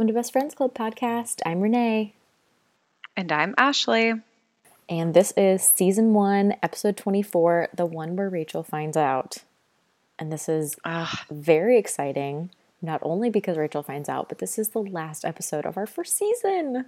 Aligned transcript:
Welcome 0.00 0.14
to 0.14 0.18
Best 0.18 0.32
Friends 0.32 0.54
Club 0.54 0.72
podcast. 0.72 1.42
I'm 1.44 1.60
Renee. 1.60 2.14
And 3.18 3.30
I'm 3.30 3.54
Ashley. 3.58 4.14
And 4.88 5.12
this 5.12 5.34
is 5.36 5.62
season 5.62 6.14
one, 6.14 6.54
episode 6.62 6.96
24, 6.96 7.68
the 7.74 7.84
one 7.84 8.16
where 8.16 8.30
Rachel 8.30 8.62
finds 8.62 8.96
out. 8.96 9.44
And 10.18 10.32
this 10.32 10.48
is 10.48 10.76
Ugh. 10.86 11.18
very 11.30 11.76
exciting, 11.76 12.48
not 12.80 13.00
only 13.02 13.28
because 13.28 13.58
Rachel 13.58 13.82
finds 13.82 14.08
out, 14.08 14.30
but 14.30 14.38
this 14.38 14.58
is 14.58 14.70
the 14.70 14.78
last 14.78 15.26
episode 15.26 15.66
of 15.66 15.76
our 15.76 15.86
first 15.86 16.16
season. 16.16 16.86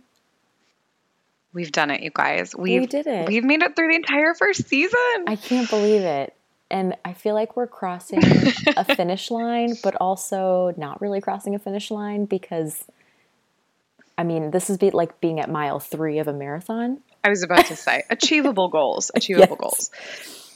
We've 1.52 1.70
done 1.70 1.90
it, 1.90 2.00
you 2.00 2.12
guys. 2.14 2.56
We've, 2.56 2.88
did 2.88 3.06
it. 3.06 3.28
We've 3.28 3.44
made 3.44 3.62
it 3.62 3.76
through 3.76 3.88
the 3.88 3.96
entire 3.96 4.32
first 4.32 4.68
season. 4.68 5.24
I 5.26 5.36
can't 5.36 5.68
believe 5.68 6.00
it. 6.00 6.34
And 6.70 6.96
I 7.04 7.12
feel 7.12 7.34
like 7.34 7.58
we're 7.58 7.66
crossing 7.66 8.20
a 8.74 8.84
finish 8.96 9.30
line, 9.30 9.74
but 9.82 9.96
also 9.96 10.72
not 10.78 11.02
really 11.02 11.20
crossing 11.20 11.54
a 11.54 11.58
finish 11.58 11.90
line 11.90 12.24
because, 12.24 12.86
I 14.18 14.24
mean, 14.24 14.50
this 14.50 14.70
is 14.70 14.78
be 14.78 14.90
like 14.90 15.20
being 15.20 15.40
at 15.40 15.50
mile 15.50 15.80
three 15.80 16.18
of 16.18 16.28
a 16.28 16.32
marathon. 16.32 16.98
I 17.24 17.28
was 17.30 17.42
about 17.42 17.66
to 17.66 17.76
say 17.76 18.02
achievable 18.10 18.68
goals. 18.68 19.10
Achievable 19.14 19.56
Yes. 19.60 19.90
goals. 19.90 19.90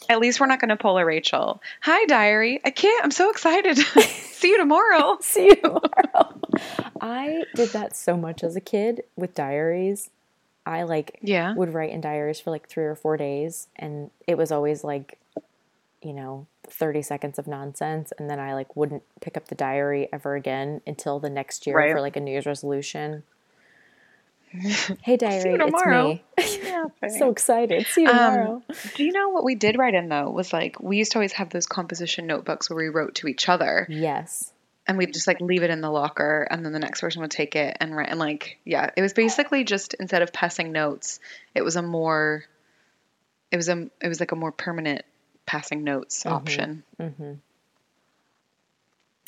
At 0.09 0.21
least 0.21 0.39
we're 0.39 0.47
not 0.47 0.61
going 0.61 0.69
to 0.69 0.77
pull 0.77 0.99
a 0.99 1.05
Rachel. 1.05 1.61
Hi, 1.81 2.05
diary. 2.07 2.61
I 2.65 2.71
can't. 2.71 3.05
I'm 3.05 3.11
so 3.11 3.31
excited. 3.31 3.77
See 4.37 4.49
you 4.51 4.59
tomorrow. 4.59 5.17
See 5.21 5.47
you 5.47 5.57
tomorrow. 5.57 6.41
I 7.01 7.43
did 7.55 7.71
that 7.71 7.97
so 7.97 8.17
much 8.17 8.45
as 8.45 8.55
a 8.57 8.61
kid 8.61 9.03
with 9.17 9.35
diaries. 9.35 10.11
I 10.65 10.83
like 10.85 11.19
Yeah. 11.23 11.55
would 11.55 11.73
write 11.75 11.91
in 11.91 12.01
diaries 12.01 12.39
for 12.41 12.51
like 12.51 12.69
three 12.69 12.85
or 12.85 12.95
four 12.95 13.17
days, 13.17 13.69
and 13.77 14.11
it 14.27 14.37
was 14.37 14.53
always 14.53 14.85
like, 14.85 15.19
you 16.03 16.13
know, 16.13 16.47
thirty 16.69 17.03
seconds 17.03 17.39
of 17.39 17.47
nonsense, 17.47 18.13
and 18.19 18.29
then 18.31 18.39
I 18.41 18.55
like 18.55 18.75
wouldn't 18.77 19.03
pick 19.21 19.37
up 19.37 19.49
the 19.49 19.55
diary 19.55 20.09
ever 20.13 20.35
again 20.35 20.81
until 20.87 21.19
the 21.21 21.31
next 21.31 21.67
year 21.67 21.77
Right. 21.77 21.93
for 21.93 22.01
like 22.01 22.17
a 22.17 22.21
New 22.21 22.31
Year's 22.33 22.47
resolution. 22.47 23.23
Hey 25.03 25.17
diary, 25.17 25.55
it's 25.55 25.65
tomorrow. 25.65 26.09
me. 26.15 26.25
Yeah, 26.63 26.87
so 27.19 27.31
excited. 27.31 27.87
See 27.87 28.03
you 28.03 28.09
tomorrow. 28.09 28.63
Um, 28.69 28.77
do 28.95 29.05
you 29.05 29.13
know 29.13 29.31
what 29.31 29.45
we 29.45 29.55
did 29.55 29.79
write 29.79 29.95
in 29.95 30.09
though? 30.09 30.31
Was 30.31 30.53
like 30.53 30.81
we 30.81 30.97
used 30.99 31.13
to 31.13 31.19
always 31.19 31.33
have 31.35 31.51
those 31.51 31.67
composition 31.67 32.27
notebooks 32.27 32.69
where 32.71 32.77
we 32.77 32.89
wrote 32.89 33.17
to 33.17 33.29
each 33.29 33.49
other, 33.49 33.87
yes. 33.89 34.53
and 34.87 34.97
we'd 34.99 35.13
just 35.13 35.27
like 35.27 35.41
leave 35.41 35.63
it 35.63 35.71
in 35.71 35.81
the 35.81 35.91
locker, 35.91 36.47
and 36.51 36.65
then 36.65 36.73
the 36.73 36.79
next 36.79 37.01
person 37.01 37.23
would 37.23 37.31
take 37.31 37.57
it 37.57 37.77
and 37.81 37.95
write. 37.97 38.09
And 38.09 38.19
like, 38.19 38.59
yeah, 38.65 38.91
it 38.97 39.03
was 39.03 39.13
basically 39.13 39.65
just 39.65 39.95
instead 39.95 40.23
of 40.23 40.33
passing 40.33 40.73
notes, 40.73 41.19
it 41.55 41.63
was 41.63 41.77
a 41.77 41.83
more, 41.83 42.45
it 43.51 43.57
was 43.57 43.69
a, 43.69 43.89
it 44.01 44.09
was 44.09 44.21
like 44.21 44.33
a 44.33 44.37
more 44.37 44.53
permanent 44.53 45.03
passing 45.47 45.85
notes 45.85 46.25
Mm-hmm. 46.25 46.35
option. 46.35 46.83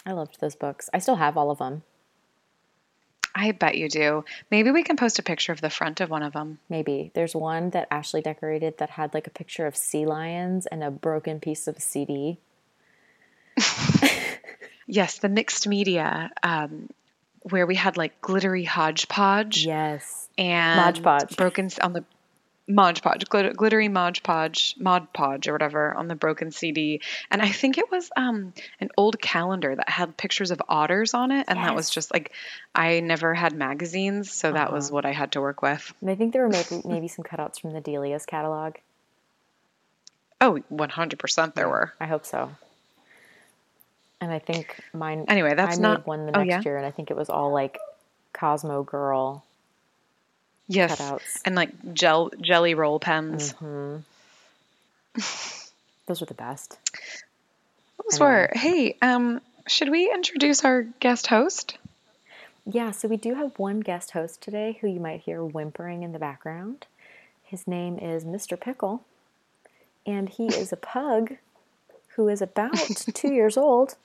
I 0.07 0.13
loved 0.13 0.41
those 0.41 0.57
books. 0.57 0.89
I 0.95 0.99
still 1.01 1.17
have 1.17 1.37
all 1.37 1.51
of 1.51 1.59
them. 1.59 1.83
I 3.39 3.53
bet 3.53 3.79
you 3.79 3.89
do. 3.89 4.25
Maybe 4.51 4.73
we 4.73 4.83
can 4.83 4.97
post 4.97 5.21
a 5.21 5.23
picture 5.23 5.53
of 5.53 5.61
the 5.61 5.71
front 5.71 6.01
of 6.01 6.11
one 6.11 6.25
of 6.25 6.33
them. 6.33 6.59
Maybe. 6.69 7.13
There's 7.15 7.37
one 7.37 7.71
that 7.71 7.87
Ashley 7.89 8.21
decorated 8.21 8.79
that 8.79 8.91
had 8.91 9.15
like 9.15 9.29
a 9.29 9.31
picture 9.31 9.67
of 9.67 9.77
sea 9.77 10.07
lions 10.07 10.67
and 10.67 10.83
a 10.83 10.91
broken 10.91 11.39
piece 11.39 11.69
of 11.69 11.77
a 11.77 11.81
CD. 11.81 12.39
Yes, 14.91 15.19
the 15.19 15.29
mixed 15.29 15.69
media, 15.69 16.31
um, 16.43 16.89
where 17.43 17.67
we 17.67 17.75
had 17.75 17.99
like 17.99 18.23
glittery 18.23 18.65
hodgepodge. 18.65 19.67
Yes. 19.67 20.31
and 20.39 20.81
Mod 20.81 21.03
Podge. 21.03 21.37
broken 21.37 21.69
on 21.83 21.93
the 21.93 22.05
Mod 22.69 23.01
Podge, 23.03 23.29
glitter, 23.29 23.55
glittery 23.55 23.89
Mod 23.89 24.23
Podge, 24.23 24.75
Mod 24.79 25.13
Podge 25.13 25.49
or 25.49 25.53
whatever 25.53 25.95
on 25.95 26.07
the 26.07 26.15
broken 26.15 26.51
CD. 26.51 27.01
And 27.31 27.41
I 27.41 27.49
think 27.49 27.79
it 27.79 27.91
was 27.91 28.11
um, 28.15 28.53
an 28.79 28.91
old 28.97 29.21
calendar 29.21 29.75
that 29.75 29.89
had 29.89 30.17
pictures 30.17 30.51
of 30.51 30.61
otters 30.69 31.15
on 31.15 31.31
it. 31.31 31.47
And 31.49 31.59
that 31.59 31.75
was 31.75 31.89
just 31.89 32.13
like, 32.13 32.33
I 32.75 33.01
never 33.01 33.33
had 33.33 33.55
magazines, 33.55 34.31
so 34.31 34.53
that 34.53 34.73
was 34.73 34.93
what 34.93 35.07
I 35.07 35.13
had 35.13 35.33
to 35.33 35.41
work 35.41 35.63
with. 35.63 35.95
And 36.03 36.11
I 36.11 36.15
think 36.15 36.35
there 36.35 36.43
were 36.43 36.51
maybe, 36.51 36.83
maybe 36.85 37.09
some 37.09 37.25
cutouts 37.25 37.59
from 37.59 37.73
the 37.73 37.81
Delia's 37.81 38.27
catalog. 38.27 38.75
Oh, 40.41 40.61
100% 40.71 41.55
there 41.55 41.69
were. 41.69 41.95
I 41.99 42.07
hope 42.07 42.27
so. 42.27 42.51
And 44.21 44.31
I 44.31 44.41
think 44.41 44.79
mine. 44.93 45.25
Anyway, 45.29 45.55
that's 45.55 45.79
I 45.79 45.81
not- 45.81 46.07
one 46.07 46.27
the 46.27 46.37
oh, 46.37 46.43
next 46.43 46.65
yeah? 46.65 46.71
year, 46.71 46.77
and 46.77 46.87
I 46.87 46.91
think 46.91 47.11
it 47.11 47.17
was 47.17 47.31
all 47.31 47.53
like 47.53 47.79
Cosmo 48.33 48.83
Girl. 48.83 49.45
Yes. 50.69 51.01
Cutouts. 51.01 51.41
And 51.45 51.55
like 51.55 51.71
gel, 51.95 52.31
jelly 52.41 52.75
roll 52.75 53.01
pens. 53.01 53.55
Those 56.07 56.21
were 56.21 56.27
the 56.27 56.35
best. 56.35 56.79
Those 58.05 58.21
were. 58.21 58.51
Hey, 58.53 58.97
um, 59.03 59.41
should 59.67 59.91
we 59.91 60.13
introduce 60.13 60.65
our 60.65 60.83
guest 61.01 61.27
host? 61.27 61.77
Yeah, 62.71 62.91
so 62.91 63.09
we 63.09 63.17
do 63.17 63.35
have 63.35 63.59
one 63.59 63.81
guest 63.81 64.11
host 64.11 64.43
today 64.43 64.79
who 64.81 64.89
you 64.89 65.01
might 65.01 65.21
hear 65.21 65.43
whimpering 65.43 66.03
in 66.03 66.13
the 66.13 66.19
background. 66.19 66.87
His 67.43 67.67
name 67.67 67.99
is 67.99 68.25
Mr. 68.25 68.61
Pickle, 68.61 69.03
and 70.07 70.29
he 70.29 70.47
is 70.49 70.73
a 70.73 70.77
pug 70.77 71.37
who 72.17 72.29
is 72.29 72.43
about 72.43 72.77
two 73.15 73.33
years 73.33 73.57
old. 73.57 73.97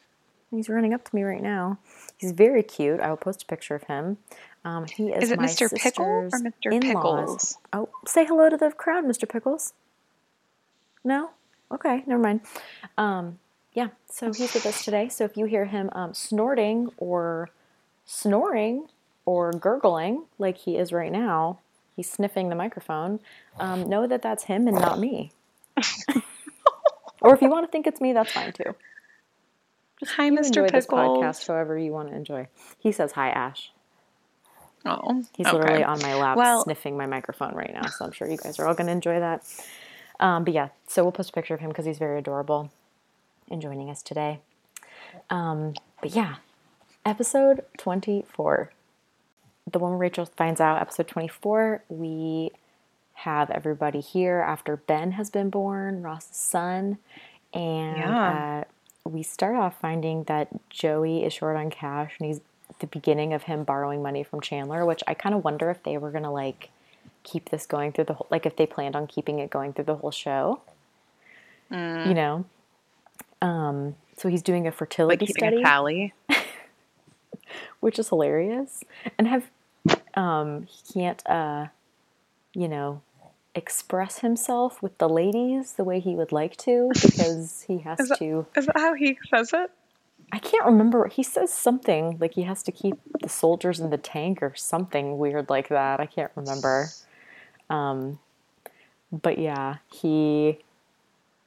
He's 0.49 0.69
running 0.69 0.93
up 0.93 1.03
to 1.09 1.15
me 1.15 1.23
right 1.23 1.41
now. 1.41 1.79
He's 2.17 2.31
very 2.31 2.63
cute. 2.63 2.99
I 2.99 3.09
will 3.09 3.17
post 3.17 3.43
a 3.43 3.45
picture 3.45 3.75
of 3.75 3.83
him. 3.83 4.17
Um, 4.65 4.85
he 4.85 5.09
is, 5.09 5.25
Is 5.25 5.31
it 5.31 5.39
Mr. 5.39 5.73
Pickle 5.75 6.05
or 6.05 6.29
Mr. 6.29 6.71
in-laws. 6.71 6.83
Pickles? 6.83 7.57
Oh, 7.73 7.89
say 8.05 8.25
hello 8.25 8.49
to 8.49 8.57
the 8.57 8.71
crowd, 8.71 9.03
Mr. 9.05 9.27
Pickles. 9.27 9.73
No? 11.03 11.31
Okay, 11.71 12.03
never 12.05 12.21
mind. 12.21 12.41
Um, 12.97 13.39
yeah, 13.73 13.89
so 14.09 14.27
he's 14.27 14.53
with 14.53 14.65
us 14.65 14.85
today. 14.85 15.09
So 15.09 15.25
if 15.25 15.35
you 15.35 15.45
hear 15.45 15.65
him 15.65 15.89
um, 15.93 16.13
snorting 16.13 16.89
or 16.97 17.49
snoring 18.05 18.87
or 19.25 19.51
gurgling 19.51 20.25
like 20.37 20.57
he 20.57 20.77
is 20.77 20.93
right 20.93 21.11
now, 21.11 21.59
he's 21.95 22.09
sniffing 22.09 22.49
the 22.49 22.55
microphone, 22.55 23.19
um, 23.59 23.89
know 23.89 24.07
that 24.07 24.21
that's 24.21 24.43
him 24.45 24.67
and 24.67 24.77
not 24.77 24.99
me. 24.99 25.31
or 27.21 27.33
if 27.33 27.41
you 27.41 27.49
want 27.49 27.65
to 27.65 27.71
think 27.71 27.87
it's 27.87 27.99
me, 27.99 28.13
that's 28.13 28.31
fine 28.31 28.53
too. 28.53 28.75
Just 29.99 30.13
Hi, 30.13 30.29
Mr. 30.29 30.45
enjoy 30.45 30.67
this 30.69 30.85
Pickles. 30.85 31.17
podcast 31.17 31.47
however 31.47 31.77
you 31.77 31.91
want 31.91 32.09
to 32.09 32.15
enjoy. 32.15 32.47
He 32.79 32.91
says 32.91 33.13
hi, 33.13 33.29
Ash. 33.29 33.71
Oh, 34.85 35.23
He's 35.37 35.47
okay. 35.47 35.57
literally 35.57 35.83
on 35.83 36.01
my 36.01 36.13
lap 36.15 36.37
Well- 36.37 36.63
sniffing 36.63 36.97
my 36.97 37.05
microphone 37.05 37.55
right 37.55 37.73
now, 37.73 37.87
so 37.87 38.05
I'm 38.05 38.11
sure 38.11 38.29
you 38.29 38.37
guys 38.37 38.59
are 38.59 38.67
all 38.67 38.73
going 38.73 38.87
to 38.87 38.91
enjoy 38.93 39.19
that. 39.19 39.43
Um, 40.19 40.43
but 40.43 40.53
yeah, 40.53 40.69
so 40.87 41.03
we'll 41.03 41.11
post 41.11 41.29
a 41.29 41.33
picture 41.33 41.53
of 41.53 41.59
him 41.59 41.69
because 41.69 41.85
he's 41.85 41.97
very 41.97 42.19
adorable 42.19 42.69
and 43.49 43.61
joining 43.61 43.89
us 43.89 44.01
today. 44.03 44.39
Um, 45.29 45.73
but 46.01 46.15
yeah, 46.15 46.35
episode 47.05 47.63
24. 47.77 48.71
The 49.71 49.79
one 49.79 49.91
where 49.91 49.99
Rachel 49.99 50.25
finds 50.25 50.59
out, 50.59 50.81
episode 50.81 51.07
24, 51.07 51.83
we 51.89 52.51
have 53.13 53.49
everybody 53.51 54.01
here 54.01 54.39
after 54.45 54.75
Ben 54.77 55.11
has 55.13 55.29
been 55.29 55.49
born, 55.49 56.01
Ross's 56.01 56.35
son. 56.35 56.97
And 57.53 57.97
Yeah. 57.97 58.63
uh, 59.05 59.09
we 59.09 59.23
start 59.23 59.55
off 59.55 59.79
finding 59.79 60.23
that 60.25 60.49
Joey 60.69 61.23
is 61.23 61.31
short 61.33 61.55
on 61.55 61.69
cash 61.69 62.15
and 62.19 62.27
he's 62.27 62.41
the 62.79 62.87
beginning 62.87 63.33
of 63.33 63.43
him 63.43 63.63
borrowing 63.63 64.01
money 64.01 64.23
from 64.23 64.41
Chandler, 64.41 64.85
which 64.85 65.03
I 65.07 65.13
kind 65.13 65.35
of 65.35 65.43
wonder 65.43 65.69
if 65.69 65.83
they 65.83 65.97
were 65.97 66.11
going 66.11 66.23
to 66.23 66.29
like 66.31 66.69
keep 67.23 67.49
this 67.49 67.65
going 67.65 67.91
through 67.91 68.05
the 68.05 68.13
whole, 68.13 68.27
like 68.29 68.45
if 68.45 68.55
they 68.55 68.65
planned 68.65 68.95
on 68.95 69.07
keeping 69.07 69.39
it 69.39 69.49
going 69.49 69.73
through 69.73 69.85
the 69.85 69.95
whole 69.95 70.11
show. 70.11 70.61
Mm. 71.71 72.07
You 72.07 72.13
know? 72.13 72.45
Um, 73.41 73.95
so 74.17 74.29
he's 74.29 74.41
doing 74.41 74.67
a 74.67 74.71
fertility 74.71 75.25
keeping 75.25 75.39
study 75.39 75.57
a 75.57 75.63
tally. 75.63 76.13
which 77.79 77.99
is 77.99 78.09
hilarious. 78.09 78.83
And 79.17 79.27
have 79.27 79.49
um 80.15 80.67
he 80.67 80.93
can't 80.93 81.27
uh 81.27 81.67
you 82.53 82.67
know 82.69 83.01
express 83.55 84.19
himself 84.19 84.81
with 84.81 84.97
the 84.97 85.09
ladies 85.09 85.73
the 85.73 85.83
way 85.83 85.99
he 85.99 86.15
would 86.15 86.31
like 86.31 86.55
to 86.57 86.89
because 86.93 87.63
he 87.67 87.79
has 87.79 87.99
Is 87.99 88.09
that- 88.09 88.19
to 88.19 88.45
Is 88.55 88.65
that 88.67 88.77
how 88.77 88.93
he 88.93 89.17
says 89.29 89.51
it? 89.53 89.69
I 90.33 90.39
can't 90.39 90.65
remember 90.65 91.07
he 91.07 91.21
says 91.21 91.53
something 91.53 92.17
like 92.19 92.33
he 92.33 92.41
has 92.41 92.63
to 92.63 92.71
keep 92.71 92.95
the 93.21 93.29
soldiers 93.29 93.79
in 93.79 93.91
the 93.91 93.99
tank 93.99 94.41
or 94.41 94.55
something 94.55 95.19
weird 95.19 95.47
like 95.47 95.69
that. 95.69 95.99
I 95.99 96.07
can't 96.07 96.31
remember. 96.35 96.87
Um 97.69 98.17
but 99.11 99.37
yeah, 99.37 99.75
he 99.91 100.57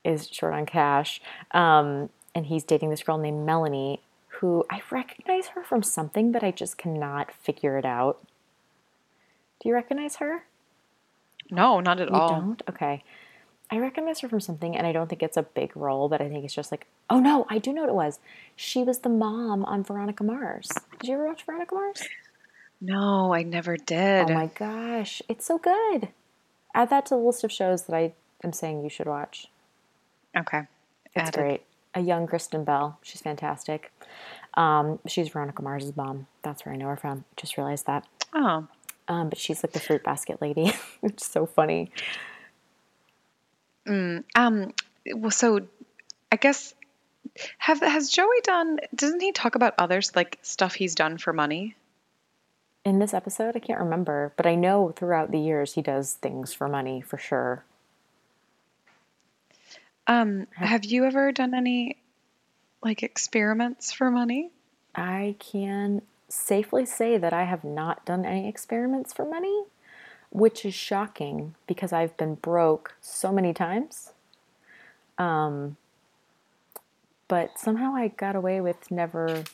is 0.05 0.29
short 0.29 0.55
on 0.55 0.67
cash. 0.67 1.21
Um 1.51 2.11
and 2.33 2.47
he's 2.47 2.63
dating 2.63 2.91
this 2.91 3.03
girl 3.03 3.19
named 3.19 3.45
Melanie 3.45 4.01
who 4.39 4.65
I 4.71 4.81
recognize 4.91 5.49
her 5.49 5.65
from 5.65 5.83
something, 5.83 6.31
but 6.31 6.45
I 6.45 6.53
just 6.53 6.79
cannot 6.79 7.33
figure 7.33 7.77
it 7.79 7.85
out. 7.85 8.25
Do 9.61 9.69
you 9.69 9.75
recognize 9.75 10.17
her? 10.17 10.45
No, 11.51 11.81
not 11.81 12.01
at 12.01 12.09
You 12.09 12.15
all. 12.15 12.29
don't? 12.29 12.63
Okay. 12.69 13.03
I 13.71 13.79
recognize 13.79 14.21
her 14.21 14.29
from 14.29 14.41
something, 14.41 14.77
and 14.77 14.87
I 14.87 14.93
don't 14.93 15.09
think 15.09 15.23
it's 15.23 15.37
a 15.37 15.43
big 15.43 15.77
role, 15.77 16.09
but 16.09 16.21
I 16.21 16.29
think 16.29 16.45
it's 16.45 16.55
just 16.55 16.71
like, 16.71 16.87
oh 17.11 17.19
no, 17.19 17.47
I 17.51 17.59
do 17.59 17.73
know 17.73 17.81
what 17.83 17.91
it 17.91 17.95
was. 17.97 18.21
She 18.55 18.85
was 18.85 19.01
the 19.01 19.09
mom 19.09 19.65
on 19.65 19.83
Veronica 19.83 20.23
Mars. 20.23 20.71
Did 21.01 21.09
you 21.09 21.15
ever 21.15 21.27
watch 21.27 21.45
Veronica 21.45 21.75
Mars? 21.75 22.03
No, 22.81 23.35
I 23.35 23.43
never 23.43 23.77
did. 23.77 24.31
Oh 24.31 24.35
my 24.35 24.47
gosh, 24.47 25.21
it's 25.29 25.45
so 25.47 25.59
good. 25.59 26.09
Add 26.75 26.91
that 26.91 27.07
to 27.07 27.15
the 27.15 27.21
list 27.21 27.43
of 27.43 27.51
shows 27.51 27.85
that 27.85 27.97
I 27.97 28.13
am 28.45 28.53
saying 28.53 28.83
you 28.85 28.91
should 28.91 29.07
watch. 29.09 29.49
okay. 30.37 30.63
It's 31.15 31.29
Added. 31.31 31.35
great. 31.41 31.63
A 31.95 32.01
young 32.01 32.27
Kristen 32.27 32.63
Bell. 32.65 32.99
She's 33.03 33.23
fantastic. 33.23 33.91
Um, 34.53 34.99
she's 35.07 35.29
Veronica 35.31 35.63
Mars's 35.63 35.97
mom. 35.97 36.27
That's 36.43 36.67
where 36.67 36.75
I 36.75 36.77
know 36.77 36.89
her 36.89 36.97
from. 36.97 37.25
Just 37.39 37.57
realized 37.57 37.87
that. 37.87 38.07
Oh, 38.35 38.69
Um, 39.09 39.31
but 39.31 39.39
she's 39.39 39.65
like 39.65 39.73
the 39.73 39.81
fruit 39.81 40.05
basket 40.05 40.43
lady. 40.43 40.75
it's 41.03 41.27
so 41.27 41.47
funny. 41.47 41.91
Um, 43.87 44.73
well, 45.15 45.31
so 45.31 45.61
I 46.31 46.37
guess 46.37 46.75
have 47.59 47.81
has 47.81 48.11
Joey 48.11 48.41
done? 48.43 48.79
Doesn't 48.95 49.21
he 49.21 49.33
talk 49.33 49.55
about 49.55 49.75
others 49.79 50.15
like 50.15 50.39
stuff 50.43 50.75
he's 50.75 50.95
done 50.95 51.19
for 51.19 51.33
money? 51.33 51.77
In 52.85 52.99
this 52.99 53.15
episode, 53.15 53.57
I 53.57 53.59
can't 53.59 53.81
remember, 53.81 54.33
but 54.37 54.47
I 54.47 54.55
know 54.55 54.93
throughout 54.95 55.33
the 55.33 55.41
years 55.41 55.75
he 55.75 55.83
does 55.83 56.15
things 56.15 56.53
for 56.53 56.69
money 56.69 57.01
for 57.01 57.19
sure. 57.19 57.65
Um, 60.07 60.47
have 60.53 60.85
you 60.85 61.05
ever 61.05 61.33
done 61.33 61.53
any 61.53 61.97
like 62.83 63.03
experiments 63.03 63.93
for 63.93 64.11
money? 64.11 64.51
I 64.95 65.35
can 65.41 66.03
safely 66.29 66.87
say 66.87 67.19
that 67.19 67.33
I 67.33 67.45
have 67.45 67.65
not 67.65 68.05
done 68.05 68.25
any 68.25 68.49
experiments 68.49 69.13
for 69.13 69.25
money, 69.25 69.65
which 70.31 70.65
is 70.65 70.75
shocking 70.75 71.55
because 71.67 71.93
I've 71.93 72.17
been 72.17 72.35
broke 72.35 72.95
so 73.01 73.33
many 73.33 73.53
times. 73.53 74.13
Um, 75.19 75.77
but 77.29 77.59
somehow 77.59 77.95
I 77.95 78.09
got 78.09 78.37
away 78.37 78.61
with 78.61 78.91
never 78.91 79.45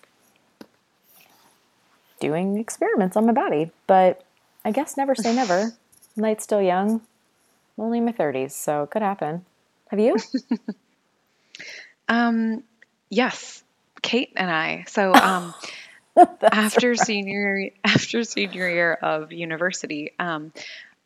doing 2.20 2.58
experiments 2.58 3.16
on 3.16 3.26
my 3.26 3.32
body. 3.32 3.70
But 3.86 4.24
I 4.64 4.70
guess 4.70 4.96
never 4.96 5.14
say 5.14 5.34
never. 5.34 5.72
Night's 6.16 6.44
still 6.44 6.62
young. 6.62 7.00
I'm 7.76 7.84
only 7.84 7.98
in 7.98 8.04
my 8.04 8.12
30s, 8.12 8.52
so 8.52 8.82
it 8.82 8.90
could 8.90 9.02
happen. 9.02 9.44
Have 9.88 10.00
you? 10.00 10.16
Um, 12.08 12.62
yes, 13.08 13.64
Kate 14.02 14.32
and 14.36 14.50
I. 14.50 14.84
So, 14.86 15.14
um, 15.14 15.54
after 16.42 16.94
senior 16.94 17.70
after 17.84 18.24
senior 18.24 18.68
year 18.68 18.92
of 18.94 19.32
university, 19.32 20.12
um, 20.18 20.52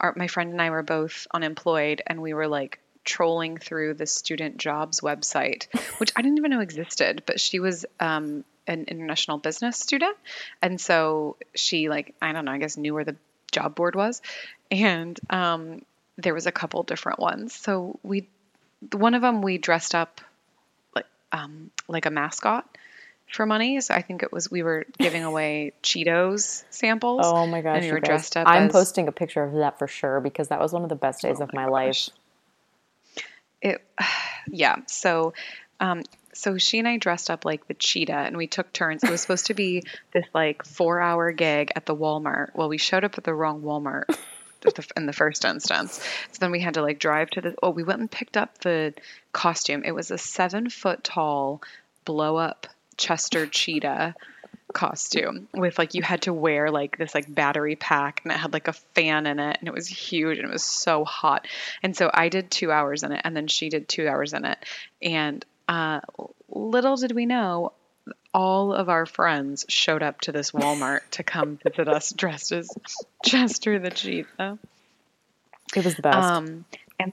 our, 0.01 0.13
my 0.17 0.27
friend 0.27 0.53
and 0.53 0.61
I 0.61 0.71
were 0.71 0.83
both 0.83 1.27
unemployed, 1.33 2.03
and 2.07 2.21
we 2.21 2.35
were 2.35 2.49
like 2.49 2.81
trolling 3.05 3.57
through 3.57 3.95
the 3.95 4.07
student 4.07 4.57
jobs 4.57 5.01
website, 5.01 5.67
which 5.99 6.13
I 6.17 6.23
didn't 6.23 6.39
even 6.39 6.51
know 6.51 6.61
existed. 6.61 7.23
But 7.27 7.41
she 7.41 7.61
was 7.61 7.87
um, 8.01 8.45
an 8.67 8.85
international 8.89 9.39
business 9.39 9.79
student, 9.79 10.17
and 10.61 10.81
so 10.81 11.37
she 11.55 11.89
like 11.89 12.15
I 12.21 12.33
don't 12.33 12.45
know, 12.45 12.53
I 12.53 12.59
guess 12.59 12.77
knew 12.77 12.95
where 12.95 13.05
the 13.05 13.17
job 13.53 13.75
board 13.75 13.95
was, 13.95 14.23
and 14.71 15.19
um, 15.31 15.83
there 16.19 16.35
was 16.35 16.47
a 16.47 16.53
couple 16.53 16.83
different 16.83 17.21
ones. 17.21 17.55
So 17.55 17.99
we 18.03 18.29
one 18.93 19.15
of 19.15 19.23
them 19.23 19.43
we 19.43 19.59
dressed 19.59 19.95
up 19.95 20.21
like 20.95 21.07
um, 21.33 21.71
like 21.89 22.07
a 22.07 22.11
mascot 22.11 22.69
for 23.31 23.45
money. 23.47 23.81
So 23.81 23.95
I 23.95 24.03
think 24.03 24.23
it 24.23 24.33
was 24.33 24.51
we 24.51 24.63
were 24.63 24.87
giving 24.99 25.25
away 25.31 25.73
Cheetos 25.83 26.65
samples. 26.71 27.23
Oh 27.25 27.47
my 27.47 27.61
gosh, 27.61 27.75
And 27.77 27.83
we 27.83 27.87
you 27.89 27.93
were 27.95 28.01
guys. 28.01 28.09
dressed 28.09 28.37
up 28.37 28.47
I'm 28.49 28.65
as- 28.65 28.73
posting 28.73 29.09
a 29.09 29.13
picture 29.13 29.43
of 29.43 29.53
that 29.55 29.79
for 29.79 29.87
sure 29.89 30.21
because 30.21 30.49
that 30.49 30.61
was 30.61 30.73
one 30.73 30.83
of 30.83 30.89
the 30.89 30.95
best 30.97 31.23
days 31.23 31.37
Oh 31.41 31.45
of 31.45 31.53
my 31.53 31.65
my 31.65 31.69
life. 31.71 32.09
It, 33.63 33.83
yeah. 34.49 34.77
So, 34.87 35.35
um, 35.81 36.03
so 36.33 36.59
she 36.59 36.79
and 36.79 36.87
I 36.87 36.99
dressed 36.99 37.31
up 37.31 37.45
like 37.45 37.67
the 37.67 37.75
cheetah, 37.75 38.13
and 38.13 38.37
we 38.37 38.47
took 38.47 38.73
turns. 38.73 39.03
It 39.03 39.11
was 39.11 39.21
supposed 39.23 39.47
to 39.47 39.55
be 39.55 39.85
this 40.13 40.27
like 40.35 40.65
four-hour 40.65 41.33
gig 41.33 41.73
at 41.75 41.87
the 41.87 41.97
Walmart. 41.97 42.49
Well, 42.55 42.69
we 42.69 42.79
showed 42.79 43.05
up 43.05 43.17
at 43.19 43.25
the 43.25 43.35
wrong 43.35 43.63
Walmart 43.63 44.05
in 44.97 45.07
the 45.07 45.13
first 45.13 45.45
instance. 45.45 45.95
So 46.33 46.39
then 46.41 46.51
we 46.51 46.61
had 46.61 46.75
to 46.75 46.83
like 46.83 46.99
drive 46.99 47.31
to 47.31 47.41
the. 47.41 47.55
Oh, 47.63 47.71
we 47.71 47.83
went 47.83 48.01
and 48.01 48.11
picked 48.11 48.37
up 48.37 48.59
the 48.59 48.93
costume. 49.33 49.83
It 49.85 49.93
was 49.93 50.11
a 50.11 50.19
seven-foot 50.19 51.03
tall 51.05 51.63
blow-up 52.05 52.67
Chester 52.97 53.47
cheetah 53.47 54.15
costume 54.73 55.49
with 55.55 55.79
like 55.79 55.95
you 55.95 56.03
had 56.03 56.23
to 56.23 56.33
wear 56.33 56.71
like 56.71 56.99
this 56.99 57.15
like 57.15 57.33
battery 57.33 57.77
pack 57.77 58.21
and 58.25 58.33
it 58.33 58.37
had 58.37 58.53
like 58.53 58.69
a 58.69 58.73
fan 58.73 59.27
in 59.27 59.39
it 59.39 59.57
and 59.59 59.69
it 59.69 59.73
was 59.73 59.87
huge 59.87 60.39
and 60.39 60.47
it 60.47 60.53
was 60.53 60.65
so 60.65 61.05
hot. 61.05 61.47
And 61.83 61.97
so 61.97 62.11
i 62.13 62.29
did 62.29 62.51
two 62.51 62.71
hours 62.71 63.03
in 63.03 63.13
it 63.13 63.21
and 63.25 63.37
then 63.37 63.47
she 63.47 63.69
did 63.69 63.89
two 63.89 64.07
hours 64.09 64.33
in 64.33 64.45
it. 64.45 64.59
And 65.01 65.45
uh, 65.69 66.01
little 66.49 66.97
did 66.97 67.13
we 67.13 67.27
know 67.27 67.73
all 68.35 68.75
of 68.75 68.89
our 68.89 69.07
friends 69.07 69.65
showed 69.69 70.03
up 70.03 70.21
to 70.23 70.33
this 70.33 70.51
walmart 70.51 71.01
to 71.13 71.23
come 71.23 71.59
visit 71.65 71.89
us 71.89 72.13
dressed 72.13 72.53
as 72.53 72.71
chester 73.25 73.79
the 73.79 73.91
cheetah. 73.91 74.59
It 75.75 75.85
was 75.85 75.95
the 75.95 76.03
best. 76.03 76.17
um, 76.17 76.65
and 76.99 77.13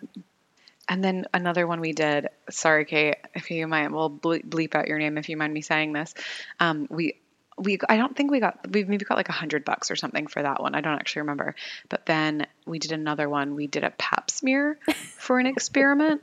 and 0.90 1.04
then 1.04 1.26
another 1.34 1.66
one 1.66 1.80
we 1.80 1.94
did. 1.94 2.28
Sorry, 2.50 2.86
Kate, 2.86 3.18
if 3.34 3.52
you 3.52 3.68
might, 3.68 3.92
we'll 3.92 4.10
bleep 4.10 4.76
out 4.76 4.88
your 4.88 5.00
name 5.00 5.18
if 5.18 5.30
you 5.30 5.38
mind 5.38 5.54
me 5.54 5.62
saying 5.62 5.94
this. 5.94 6.14
Um, 6.60 6.88
we 6.90 7.16
we 7.58 7.80
I 7.88 7.98
don't 7.98 8.16
think 8.16 8.32
we 8.32 8.40
got 8.40 8.60
We've 8.72 8.90
maybe 8.90 9.06
got 9.06 9.16
like 9.16 9.30
a 9.30 9.34
hundred 9.34 9.64
bucks 9.64 9.92
or 9.92 9.96
something 9.96 10.28
for 10.28 10.42
that 10.42 10.62
one. 10.62 10.76
I 10.76 10.82
don't 10.82 10.96
actually 10.96 11.22
remember. 11.22 11.56
But 11.90 12.06
then 12.06 12.48
we 12.66 12.80
did 12.80 12.92
another 12.92 13.30
one. 13.30 13.56
We 13.56 13.68
did 13.68 13.84
a 13.84 13.92
Pap 13.92 14.30
smear 14.32 14.78
for 15.18 15.40
an 15.40 15.46
experiment. 15.46 16.22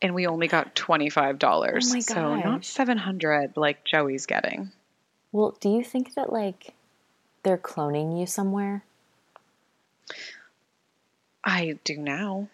And 0.00 0.14
we 0.14 0.26
only 0.26 0.48
got 0.48 0.74
twenty 0.74 1.10
five 1.10 1.38
dollars, 1.38 1.94
Oh 1.94 2.00
so 2.00 2.34
not 2.36 2.64
seven 2.64 2.98
hundred 2.98 3.56
like 3.56 3.84
Joey's 3.84 4.26
getting. 4.26 4.72
well, 5.30 5.56
do 5.60 5.68
you 5.68 5.84
think 5.84 6.14
that 6.14 6.32
like 6.32 6.74
they're 7.44 7.58
cloning 7.58 8.18
you 8.18 8.26
somewhere? 8.26 8.82
I 11.44 11.78
do 11.84 11.96
now. 11.98 12.48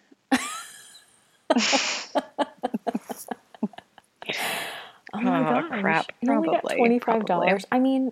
Oh 5.11 5.19
my 5.21 5.39
Oh, 5.39 5.61
gosh. 5.69 5.81
crap. 5.81 6.11
You 6.21 6.31
only 6.33 6.49
got 6.49 6.61
Probably, 6.61 6.77
twenty 6.77 6.99
five 6.99 7.25
dollars. 7.25 7.65
probably. 7.65 7.67
I 7.71 7.79
mean, 7.79 8.11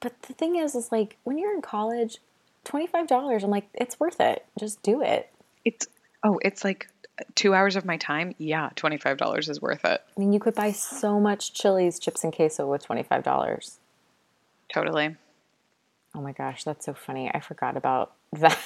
but 0.00 0.20
the 0.22 0.34
thing 0.34 0.56
is, 0.56 0.74
is 0.74 0.92
like 0.92 1.16
when 1.24 1.38
you're 1.38 1.54
in 1.54 1.62
college, 1.62 2.18
twenty 2.64 2.86
five 2.86 3.06
dollars. 3.06 3.42
I'm 3.42 3.50
like, 3.50 3.68
it's 3.74 3.98
worth 3.98 4.20
it. 4.20 4.44
Just 4.58 4.82
do 4.82 5.00
it. 5.02 5.30
It's 5.64 5.86
oh, 6.22 6.38
it's 6.42 6.62
like 6.64 6.88
two 7.34 7.54
hours 7.54 7.74
of 7.76 7.84
my 7.86 7.96
time. 7.96 8.34
Yeah, 8.38 8.68
twenty 8.76 8.98
five 8.98 9.16
dollars 9.16 9.48
is 9.48 9.62
worth 9.62 9.84
it. 9.86 10.02
I 10.16 10.20
mean, 10.20 10.32
you 10.34 10.38
could 10.40 10.54
buy 10.54 10.72
so 10.72 11.18
much 11.18 11.54
Chili's 11.54 11.98
chips 11.98 12.22
and 12.22 12.34
queso 12.34 12.70
with 12.70 12.84
twenty 12.84 13.02
five 13.02 13.22
dollars. 13.22 13.78
Totally. 14.72 15.16
Oh 16.14 16.20
my 16.20 16.32
gosh, 16.32 16.64
that's 16.64 16.84
so 16.84 16.92
funny. 16.92 17.30
I 17.32 17.40
forgot 17.40 17.76
about 17.78 18.12
that. 18.34 18.58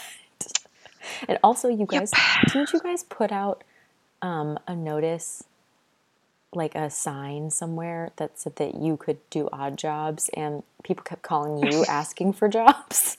and 1.28 1.38
also, 1.44 1.68
you 1.68 1.86
guys, 1.86 2.10
didn't 2.52 2.72
you 2.72 2.80
guys 2.80 3.04
put 3.04 3.30
out 3.30 3.62
um, 4.22 4.58
a 4.66 4.74
notice, 4.74 5.44
like 6.54 6.74
a 6.74 6.90
sign 6.90 7.50
somewhere 7.50 8.10
that 8.16 8.38
said 8.38 8.56
that 8.56 8.74
you 8.74 8.96
could 8.96 9.18
do 9.30 9.48
odd 9.52 9.76
jobs, 9.76 10.30
and 10.34 10.62
people 10.82 11.04
kept 11.04 11.22
calling 11.22 11.70
you 11.70 11.84
asking 11.88 12.32
for 12.34 12.48
jobs? 12.48 13.16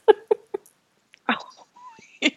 oh. 1.30 1.36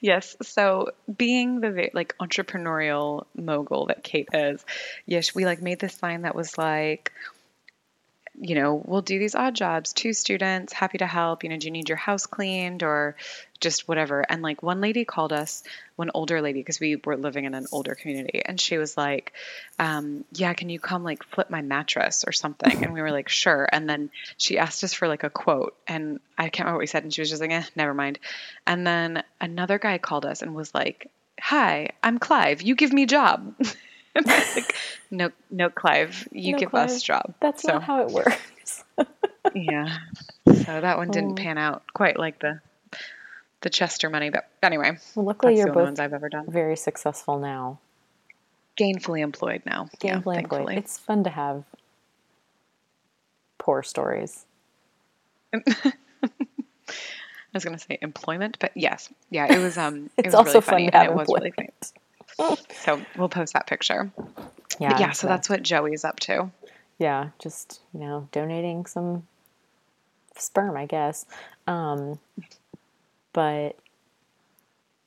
Yes. 0.00 0.36
So 0.42 0.90
being 1.16 1.60
the 1.60 1.90
like 1.92 2.14
entrepreneurial 2.18 3.26
mogul 3.34 3.86
that 3.86 4.02
Kate 4.02 4.28
is, 4.32 4.64
yes, 5.06 5.34
we 5.34 5.44
like 5.44 5.62
made 5.62 5.80
this 5.80 5.94
sign 5.94 6.22
that 6.22 6.34
was 6.34 6.56
like, 6.58 7.12
you 8.40 8.54
know, 8.54 8.82
we'll 8.84 9.02
do 9.02 9.18
these 9.18 9.34
odd 9.34 9.54
jobs. 9.54 9.92
Two 9.92 10.12
students, 10.12 10.72
happy 10.72 10.98
to 10.98 11.06
help. 11.06 11.42
You 11.42 11.50
know, 11.50 11.56
do 11.56 11.66
you 11.66 11.70
need 11.70 11.88
your 11.88 11.96
house 11.96 12.26
cleaned 12.26 12.82
or 12.82 13.16
just 13.60 13.88
whatever? 13.88 14.24
And 14.28 14.42
like 14.42 14.62
one 14.62 14.80
lady 14.80 15.04
called 15.04 15.32
us, 15.32 15.62
one 15.96 16.10
older 16.12 16.42
lady, 16.42 16.60
because 16.60 16.78
we 16.78 16.96
were 16.96 17.16
living 17.16 17.46
in 17.46 17.54
an 17.54 17.66
older 17.72 17.94
community, 17.94 18.42
and 18.44 18.60
she 18.60 18.76
was 18.78 18.96
like, 18.96 19.32
um, 19.78 20.24
"Yeah, 20.32 20.52
can 20.54 20.68
you 20.68 20.78
come 20.78 21.02
like 21.02 21.22
flip 21.24 21.48
my 21.50 21.62
mattress 21.62 22.24
or 22.26 22.32
something?" 22.32 22.84
And 22.84 22.92
we 22.92 23.00
were 23.00 23.12
like, 23.12 23.28
"Sure." 23.28 23.66
And 23.70 23.88
then 23.88 24.10
she 24.36 24.58
asked 24.58 24.84
us 24.84 24.92
for 24.92 25.08
like 25.08 25.24
a 25.24 25.30
quote, 25.30 25.74
and 25.88 26.20
I 26.36 26.48
can't 26.48 26.66
remember 26.66 26.76
what 26.76 26.82
we 26.82 26.86
said, 26.86 27.04
and 27.04 27.14
she 27.14 27.22
was 27.22 27.30
just 27.30 27.40
like, 27.40 27.52
"Eh, 27.52 27.64
never 27.74 27.94
mind." 27.94 28.18
And 28.66 28.86
then 28.86 29.22
another 29.40 29.78
guy 29.78 29.98
called 29.98 30.26
us 30.26 30.42
and 30.42 30.54
was 30.54 30.74
like, 30.74 31.10
"Hi, 31.40 31.90
I'm 32.02 32.18
Clive. 32.18 32.62
You 32.62 32.74
give 32.74 32.92
me 32.92 33.06
job." 33.06 33.54
and 34.16 34.26
like, 34.56 34.74
"No, 35.10 35.30
no, 35.50 35.70
Clive. 35.70 36.28
You 36.32 36.52
No, 36.52 36.58
give 36.58 36.70
Clive. 36.70 36.90
us 36.90 37.02
job." 37.02 37.34
That's 37.40 37.62
So- 37.62 37.74
not 37.74 37.82
how 37.84 38.02
it 38.02 38.10
works. 38.12 38.84
yeah. 39.54 39.98
So 40.46 40.80
that 40.80 40.96
one 40.98 41.10
didn't 41.10 41.32
Oh. 41.32 41.42
pan 41.42 41.58
out 41.58 41.82
quite 41.94 42.18
like 42.18 42.38
the 42.40 42.60
the 43.62 43.70
Chester 43.70 44.10
money, 44.10 44.30
but 44.30 44.48
anyway, 44.62 44.92
Well, 45.14 45.24
luckily, 45.26 45.56
you're 45.56 45.72
both 45.72 45.98
I've 45.98 46.12
ever 46.12 46.28
done. 46.28 46.44
very 46.48 46.76
successful 46.76 47.38
now. 47.38 47.78
Gainfully 48.78 49.20
employed 49.22 49.62
now. 49.64 49.88
yeah, 50.02 50.16
employed. 50.16 50.34
thankfully. 50.36 50.76
It's 50.76 50.98
fun 50.98 51.24
to 51.24 51.30
have 51.30 51.64
poor 53.58 53.82
stories. 53.82 54.44
I 55.54 55.92
was 57.54 57.64
gonna 57.64 57.78
say 57.78 57.98
employment, 58.02 58.58
but 58.60 58.72
yes, 58.74 59.08
yeah, 59.30 59.46
it 59.52 59.58
was 59.58 59.78
um, 59.78 60.10
it 60.18 60.26
It's 60.26 60.26
was 60.26 60.34
also 60.34 60.50
really 60.50 60.60
fun 60.60 60.72
funny 60.74 60.86
to 60.90 60.96
and 60.96 61.02
have 61.08 61.12
it 61.12 61.16
was 61.16 61.28
really 61.28 61.50
funny. 61.52 61.70
So 62.84 63.00
we'll 63.16 63.28
post 63.28 63.52
that 63.54 63.66
picture. 63.66 64.10
Yeah, 64.78 64.90
But 64.92 65.00
yeah, 65.00 65.10
so 65.12 65.26
the- 65.26 65.32
that's 65.32 65.48
what 65.48 65.62
Joey's 65.62 66.04
up 66.04 66.20
to. 66.20 66.50
yeah, 66.98 67.30
just 67.38 67.80
you 67.92 68.00
know, 68.00 68.28
donating 68.32 68.86
some 68.86 69.26
sperm, 70.36 70.76
I 70.76 70.86
guess. 70.86 71.24
Um, 71.66 72.18
but 73.32 73.76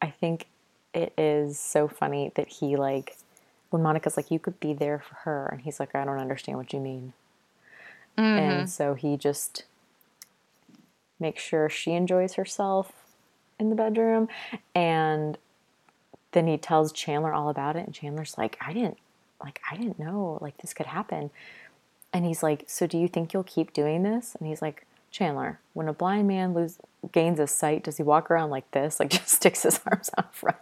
I 0.01 0.09
think 0.09 0.47
it 0.93 1.13
is 1.17 1.59
so 1.59 1.87
funny 1.87 2.31
that 2.35 2.47
he 2.49 2.75
like 2.75 3.17
when 3.69 3.81
Monica's 3.83 4.17
like, 4.17 4.31
"You 4.31 4.39
could 4.39 4.59
be 4.59 4.73
there 4.73 4.99
for 4.99 5.15
her," 5.23 5.45
and 5.51 5.61
he's 5.61 5.79
like, 5.79 5.93
"I 5.95 6.03
don't 6.05 6.19
understand 6.19 6.57
what 6.57 6.73
you 6.73 6.79
mean." 6.79 7.13
And 8.17 8.69
so 8.69 8.95
he 8.95 9.15
just 9.15 9.63
makes 11.19 11.41
sure 11.41 11.69
she 11.69 11.93
enjoys 11.93 12.33
herself 12.33 12.91
in 13.59 13.69
the 13.69 13.75
bedroom. 13.75 14.27
And 14.75 15.37
then 16.31 16.47
he 16.47 16.57
tells 16.57 16.91
Chandler 16.91 17.33
all 17.33 17.49
about 17.49 17.75
it. 17.75 17.85
And 17.85 17.93
Chandler's 17.93 18.37
like, 18.37 18.57
I 18.61 18.73
didn't, 18.73 18.97
like, 19.43 19.61
I 19.71 19.75
didn't 19.77 19.99
know, 19.99 20.37
like, 20.41 20.57
this 20.57 20.73
could 20.73 20.85
happen. 20.87 21.29
And 22.13 22.25
he's 22.25 22.41
like, 22.43 22.65
So 22.67 22.87
do 22.87 22.97
you 22.97 23.07
think 23.07 23.33
you'll 23.33 23.43
keep 23.43 23.73
doing 23.73 24.03
this? 24.03 24.35
And 24.39 24.47
he's 24.47 24.61
like, 24.61 24.85
Chandler, 25.11 25.59
when 25.73 25.87
a 25.87 25.93
blind 25.93 26.27
man 26.27 26.53
lose, 26.53 26.77
gains 27.11 27.39
his 27.39 27.51
sight, 27.51 27.83
does 27.83 27.97
he 27.97 28.03
walk 28.03 28.29
around 28.29 28.49
like 28.49 28.69
this? 28.71 28.99
Like, 28.99 29.09
just 29.11 29.29
sticks 29.29 29.63
his 29.63 29.79
arms 29.85 30.09
out 30.17 30.33
front. 30.35 30.57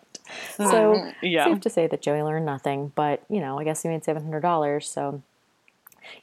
Hmm. 0.58 0.64
So, 0.70 1.12
Yeah. 1.22 1.46
safe 1.46 1.62
to 1.62 1.70
say 1.70 1.88
that 1.88 2.02
Joey 2.02 2.22
learned 2.22 2.46
nothing, 2.46 2.92
but, 2.96 3.24
you 3.30 3.40
know, 3.40 3.60
I 3.60 3.64
guess 3.64 3.82
he 3.84 3.90
made 3.90 4.04
$700. 4.04 4.84
So, 4.84 5.22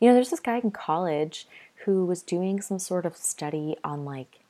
you 0.01 0.09
know, 0.09 0.15
there's 0.15 0.31
this 0.31 0.41
guy 0.41 0.59
in 0.59 0.71
college 0.71 1.47
who 1.85 2.07
was 2.07 2.23
doing 2.23 2.61
some 2.63 2.79
sort 2.79 3.05
of 3.05 3.17
study 3.17 3.77
on 3.85 4.05
like 4.05 4.41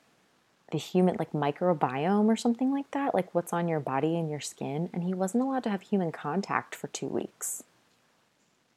the 0.71 0.77
human 0.77 1.15
like 1.19 1.31
microbiome 1.31 2.25
or 2.25 2.35
something 2.35 2.71
like 2.71 2.89
that, 2.91 3.13
like 3.13 3.33
what's 3.33 3.53
on 3.53 3.67
your 3.67 3.79
body 3.79 4.17
and 4.17 4.29
your 4.29 4.39
skin, 4.39 4.89
and 4.93 5.03
he 5.03 5.13
wasn't 5.13 5.43
allowed 5.43 5.63
to 5.63 5.69
have 5.69 5.81
human 5.81 6.11
contact 6.11 6.75
for 6.75 6.87
2 6.87 7.07
weeks. 7.07 7.63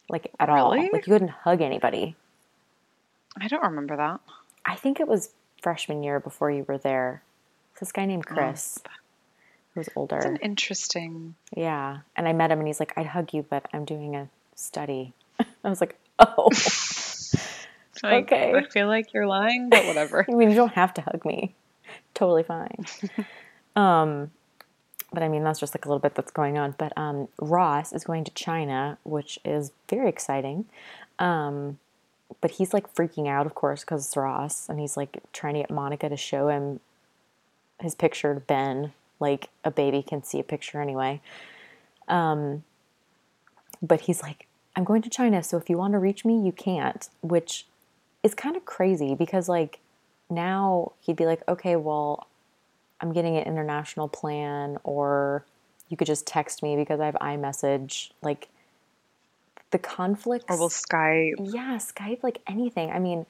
Like 0.09 0.31
at 0.41 0.49
all. 0.49 0.71
Like 0.71 0.93
you 0.93 1.01
couldn't 1.01 1.29
hug 1.29 1.61
anybody. 1.61 2.17
I 3.41 3.49
don't 3.49 3.63
remember 3.63 3.97
that. 3.97 4.21
I 4.65 4.75
think 4.75 5.01
it 5.01 5.09
was 5.09 5.31
freshman 5.63 6.03
year 6.03 6.21
before 6.21 6.51
you 6.51 6.65
were 6.67 6.79
there. 6.79 7.23
This 7.79 7.93
guy 7.93 8.07
named 8.07 8.25
oh. 8.31 8.35
Chris 8.35 8.79
who 9.75 9.81
was 9.81 9.89
older. 9.97 10.17
It's 10.17 10.27
an 10.27 10.37
interesting. 10.37 11.35
Yeah. 11.57 11.99
And 12.17 12.27
I 12.27 12.33
met 12.33 12.51
him 12.51 12.59
and 12.59 12.67
he's 12.67 12.81
like, 12.81 12.93
I'd 12.97 13.07
hug 13.07 13.33
you, 13.33 13.45
but 13.49 13.67
I'm 13.73 13.85
doing 13.85 14.15
a 14.17 14.29
study. 14.55 15.13
I 15.65 15.69
was 15.69 15.81
like, 15.81 15.99
oh, 16.19 16.49
Like, 18.03 18.25
Okay. 18.33 18.55
I 18.55 18.63
feel 18.65 18.87
like 18.87 19.13
you're 19.13 19.27
lying, 19.27 19.69
but 19.71 19.85
whatever. 19.87 20.25
I 20.29 20.35
mean, 20.35 20.51
you 20.51 20.57
don't 20.57 20.75
have 20.75 20.95
to 20.95 21.03
hug 21.03 21.25
me. 21.25 21.55
Totally 22.19 22.43
fine. 22.43 22.85
um, 23.77 24.33
but 25.13 25.23
I 25.23 25.29
mean, 25.29 25.45
that's 25.45 25.61
just 25.61 25.73
like 25.73 25.85
a 25.85 25.89
little 25.89 26.01
bit 26.01 26.17
that's 26.17 26.33
going 26.33 26.59
on. 26.59 26.75
But 26.77 26.93
um, 26.99 27.29
Ross 27.41 27.93
is 27.93 28.03
going 28.03 28.25
to 28.25 28.33
China, 28.33 28.99
which 29.05 29.39
is 29.45 29.71
very 29.89 30.09
exciting. 30.09 30.65
Um, 31.21 31.79
but 32.41 32.51
he's 32.51 32.75
like 32.75 32.93
freaking 32.93 33.29
out, 33.29 33.47
of 33.47 33.55
course, 33.55 33.83
because 33.83 34.05
it's 34.05 34.17
Ross, 34.17 34.69
and 34.69 34.81
he's 34.81 34.97
like 34.97 35.19
trying 35.33 35.55
to 35.55 35.61
get 35.61 35.71
Monica 35.71 36.09
to 36.09 36.17
show 36.17 36.49
him 36.49 36.81
his 37.81 37.95
picture 37.95 38.35
to 38.35 38.41
Ben, 38.41 38.93
like 39.21 39.49
a 39.63 39.71
baby 39.71 40.03
can 40.03 40.25
see 40.25 40.41
a 40.41 40.45
picture 40.45 40.83
anyway. 40.83 41.21
Um, 42.09 42.65
but 43.81 44.03
he's 44.03 44.23
like, 44.23 44.49
I'm 44.75 44.83
going 44.83 45.03
to 45.03 45.11
China, 45.11 45.45
so 45.45 45.57
if 45.57 45.71
you 45.71 45.79
want 45.79 45.93
to 45.93 46.01
reach 46.01 46.25
me, 46.25 46.45
you 46.45 46.51
can't, 46.51 47.09
which 47.21 47.65
is 48.25 48.35
kind 48.35 48.57
of 48.57 48.65
crazy 48.65 49.15
because 49.15 49.49
like 49.49 49.79
now 50.31 50.93
he'd 51.01 51.17
be 51.17 51.27
like, 51.27 51.43
okay, 51.49 51.77
well, 51.77 52.27
I'm 53.01 53.13
getting 53.13 53.37
an 53.37 53.45
international 53.45 54.09
plan, 54.09 54.79
or 54.85 55.45
you 55.89 55.97
could 55.97 56.07
just 56.07 56.27
text 56.27 56.63
me 56.63 56.77
because 56.77 57.01
I 57.01 57.07
have 57.07 57.15
iMessage. 57.17 58.11
Like 58.23 58.49
the 59.71 59.79
conflicts. 59.79 60.47
Or 60.49 60.59
will 60.59 60.69
Skype. 60.69 61.35
Yeah, 61.39 61.77
Skype, 61.77 62.23
like 62.23 62.41
anything. 62.47 62.91
I 62.91 62.99
mean, 62.99 63.27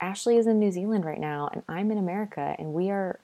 Ashley 0.00 0.36
is 0.36 0.46
in 0.46 0.58
New 0.58 0.70
Zealand 0.70 1.04
right 1.04 1.20
now, 1.20 1.48
and 1.52 1.62
I'm 1.68 1.90
in 1.90 1.98
America, 1.98 2.54
and 2.58 2.72
we 2.74 2.90
are 2.90 3.18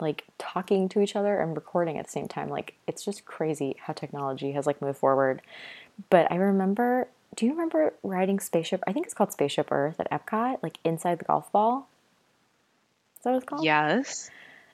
like 0.00 0.24
talking 0.38 0.88
to 0.90 1.00
each 1.00 1.14
other 1.14 1.40
and 1.40 1.54
recording 1.54 1.96
at 1.96 2.06
the 2.06 2.10
same 2.10 2.28
time. 2.28 2.48
Like, 2.48 2.74
it's 2.86 3.04
just 3.04 3.24
crazy 3.24 3.76
how 3.80 3.92
technology 3.92 4.52
has 4.52 4.66
like 4.66 4.82
moved 4.82 4.98
forward. 4.98 5.42
But 6.10 6.30
I 6.30 6.36
remember, 6.36 7.08
do 7.36 7.46
you 7.46 7.52
remember 7.52 7.94
riding 8.02 8.40
Spaceship? 8.40 8.82
I 8.86 8.92
think 8.92 9.06
it's 9.06 9.14
called 9.14 9.32
Spaceship 9.32 9.70
Earth 9.70 10.00
at 10.00 10.10
Epcot, 10.10 10.62
like 10.62 10.78
inside 10.84 11.18
the 11.18 11.24
golf 11.24 11.50
ball. 11.52 11.88
Is 13.22 13.24
that 13.24 13.30
what 13.30 13.36
it's 13.36 13.44
called? 13.46 13.64
Yes. 13.64 14.30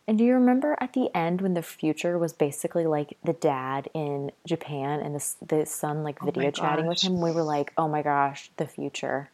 And 0.06 0.16
do 0.16 0.24
you 0.24 0.32
remember 0.32 0.74
at 0.80 0.94
the 0.94 1.14
end 1.14 1.42
when 1.42 1.52
the 1.52 1.60
future 1.60 2.18
was 2.18 2.32
basically 2.32 2.86
like 2.86 3.18
the 3.22 3.34
dad 3.34 3.90
in 3.92 4.32
Japan 4.46 5.00
and 5.00 5.14
the, 5.14 5.34
the 5.46 5.66
son 5.66 6.02
like 6.02 6.22
Oh 6.22 6.26
video 6.26 6.50
chatting 6.50 6.86
with 6.86 7.02
him? 7.02 7.20
We 7.20 7.30
were 7.30 7.42
like, 7.42 7.74
oh 7.76 7.88
my 7.88 8.00
gosh, 8.00 8.50
the 8.56 8.64
future. 8.66 9.28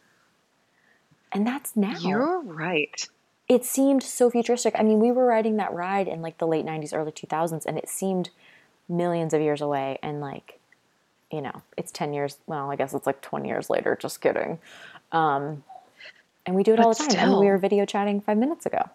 And 1.30 1.47
that's 1.47 1.76
now. 1.76 1.97
You're 2.00 2.40
right. 2.42 3.09
it 3.49 3.64
seemed 3.64 4.02
so 4.02 4.30
futuristic. 4.30 4.75
I 4.76 4.83
mean, 4.83 4.99
we 4.99 5.12
were 5.12 5.26
riding 5.26 5.59
that 5.59 5.73
ride 5.73 6.09
in 6.09 6.21
like 6.21 6.38
the 6.38 6.47
late 6.49 6.66
90s, 6.66 6.92
early 6.92 7.12
2000s, 7.12 7.64
and 7.66 7.78
it 7.78 7.88
seemed 7.88 8.30
millions 8.88 9.33
of 9.33 9.40
years 9.40 9.61
away. 9.61 10.00
And 10.02 10.21
like, 10.21 10.59
you 11.30 11.40
know, 11.40 11.62
it's 11.76 11.92
10 11.92 12.14
years. 12.14 12.37
Well, 12.49 12.68
I 12.73 12.75
guess 12.75 12.94
it's 12.94 13.06
like 13.06 13.21
20 13.21 13.47
years 13.49 13.71
later. 13.71 13.97
Just 14.00 14.21
kidding. 14.21 14.59
Um, 15.12 15.62
and 16.47 16.56
we 16.56 16.64
do 16.64 16.73
it 16.75 16.80
all 16.80 16.92
the 16.92 16.97
time. 16.97 17.16
I 17.21 17.26
mean, 17.26 17.38
we 17.38 17.47
were 17.47 17.59
video 17.59 17.85
chatting 17.87 18.21
five 18.21 18.38
minutes 18.38 18.66
ago. 18.66 18.90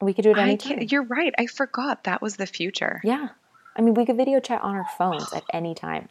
We 0.00 0.14
could 0.14 0.22
do 0.22 0.30
it 0.30 0.38
anytime. 0.38 0.80
you're 0.82 1.02
right. 1.02 1.34
I 1.38 1.46
forgot 1.46 2.04
that 2.04 2.22
was 2.22 2.36
the 2.36 2.46
future. 2.46 3.00
Yeah. 3.04 3.28
I 3.76 3.82
mean, 3.82 3.94
we 3.94 4.06
could 4.06 4.16
video 4.16 4.40
chat 4.40 4.62
on 4.62 4.74
our 4.74 4.86
phones 4.98 5.32
at 5.32 5.44
any 5.52 5.74
time. 5.74 6.08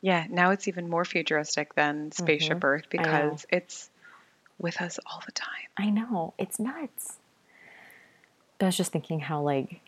Yeah, 0.00 0.26
now 0.30 0.50
it's 0.50 0.68
even 0.68 0.88
more 0.88 1.04
futuristic 1.04 1.74
than 1.74 2.12
Spaceship 2.12 2.62
Earth 2.62 2.84
Mm-hmm. 2.90 2.98
Know. 3.02 3.02
because 3.28 3.46
it's 3.50 3.90
with 4.58 4.80
us 4.80 4.98
all 5.06 5.22
the 5.26 5.32
time. 5.32 5.48
I 5.76 5.90
know. 5.90 6.34
It's 6.38 6.58
nuts. 6.60 7.16
But 8.58 8.66
I 8.66 8.68
was 8.68 8.76
just 8.76 8.92
thinking 8.92 9.20
how, 9.20 9.40
like, 9.42 9.80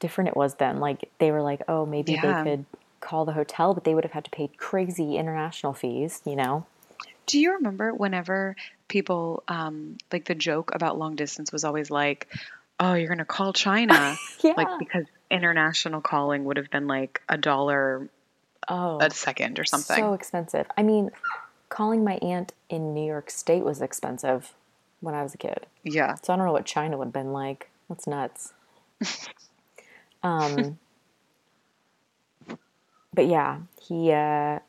different 0.00 0.28
it 0.28 0.36
was 0.36 0.54
then. 0.56 0.80
Like, 0.80 1.10
they 1.18 1.30
were 1.30 1.42
like, 1.42 1.62
oh, 1.68 1.86
maybe 1.86 2.12
Yeah. 2.12 2.42
they 2.42 2.50
could 2.50 2.64
call 3.00 3.24
the 3.24 3.32
hotel, 3.32 3.74
but 3.74 3.84
they 3.84 3.94
would 3.94 4.04
have 4.04 4.12
had 4.12 4.24
to 4.24 4.30
pay 4.30 4.48
crazy 4.56 5.16
international 5.16 5.74
fees, 5.74 6.20
you 6.24 6.36
know? 6.36 6.66
Do 7.26 7.38
you 7.38 7.52
remember 7.54 7.92
whenever 7.94 8.56
people, 8.88 9.42
um, 9.48 9.96
like 10.12 10.24
the 10.26 10.34
joke 10.34 10.74
about 10.74 10.98
long 10.98 11.16
distance 11.16 11.52
was 11.52 11.64
always 11.64 11.90
like, 11.90 12.28
oh, 12.80 12.94
you're 12.94 13.08
going 13.08 13.18
to 13.18 13.24
call 13.24 13.52
China? 13.54 14.16
Yeah. 14.42 14.54
Like, 14.56 14.78
because 14.78 15.04
international 15.30 16.00
calling 16.00 16.44
would 16.44 16.56
have 16.56 16.70
been 16.70 16.86
like 16.86 17.22
a 17.28 17.36
dollar 17.36 18.08
oh, 18.68 18.98
a 19.00 19.10
second 19.10 19.58
or 19.58 19.64
something. 19.64 19.96
so 19.96 20.12
expensive. 20.14 20.66
I 20.76 20.82
mean, 20.82 21.10
calling 21.68 22.04
my 22.04 22.14
aunt 22.14 22.52
in 22.68 22.94
New 22.94 23.06
York 23.06 23.30
State 23.30 23.64
was 23.64 23.82
expensive 23.82 24.52
when 25.00 25.14
I 25.14 25.22
was 25.22 25.34
a 25.34 25.38
kid. 25.38 25.66
yeah. 25.82 26.14
So 26.22 26.32
I 26.32 26.36
don't 26.36 26.46
know 26.46 26.52
what 26.52 26.64
China 26.64 26.96
would 26.96 27.06
have 27.06 27.12
been 27.12 27.32
like. 27.32 27.70
That's 27.88 28.06
nuts. 28.06 28.52
um, 30.22 30.78
but 33.12 33.26
yeah, 33.26 33.58
he 33.80 34.12
uh, 34.12 34.60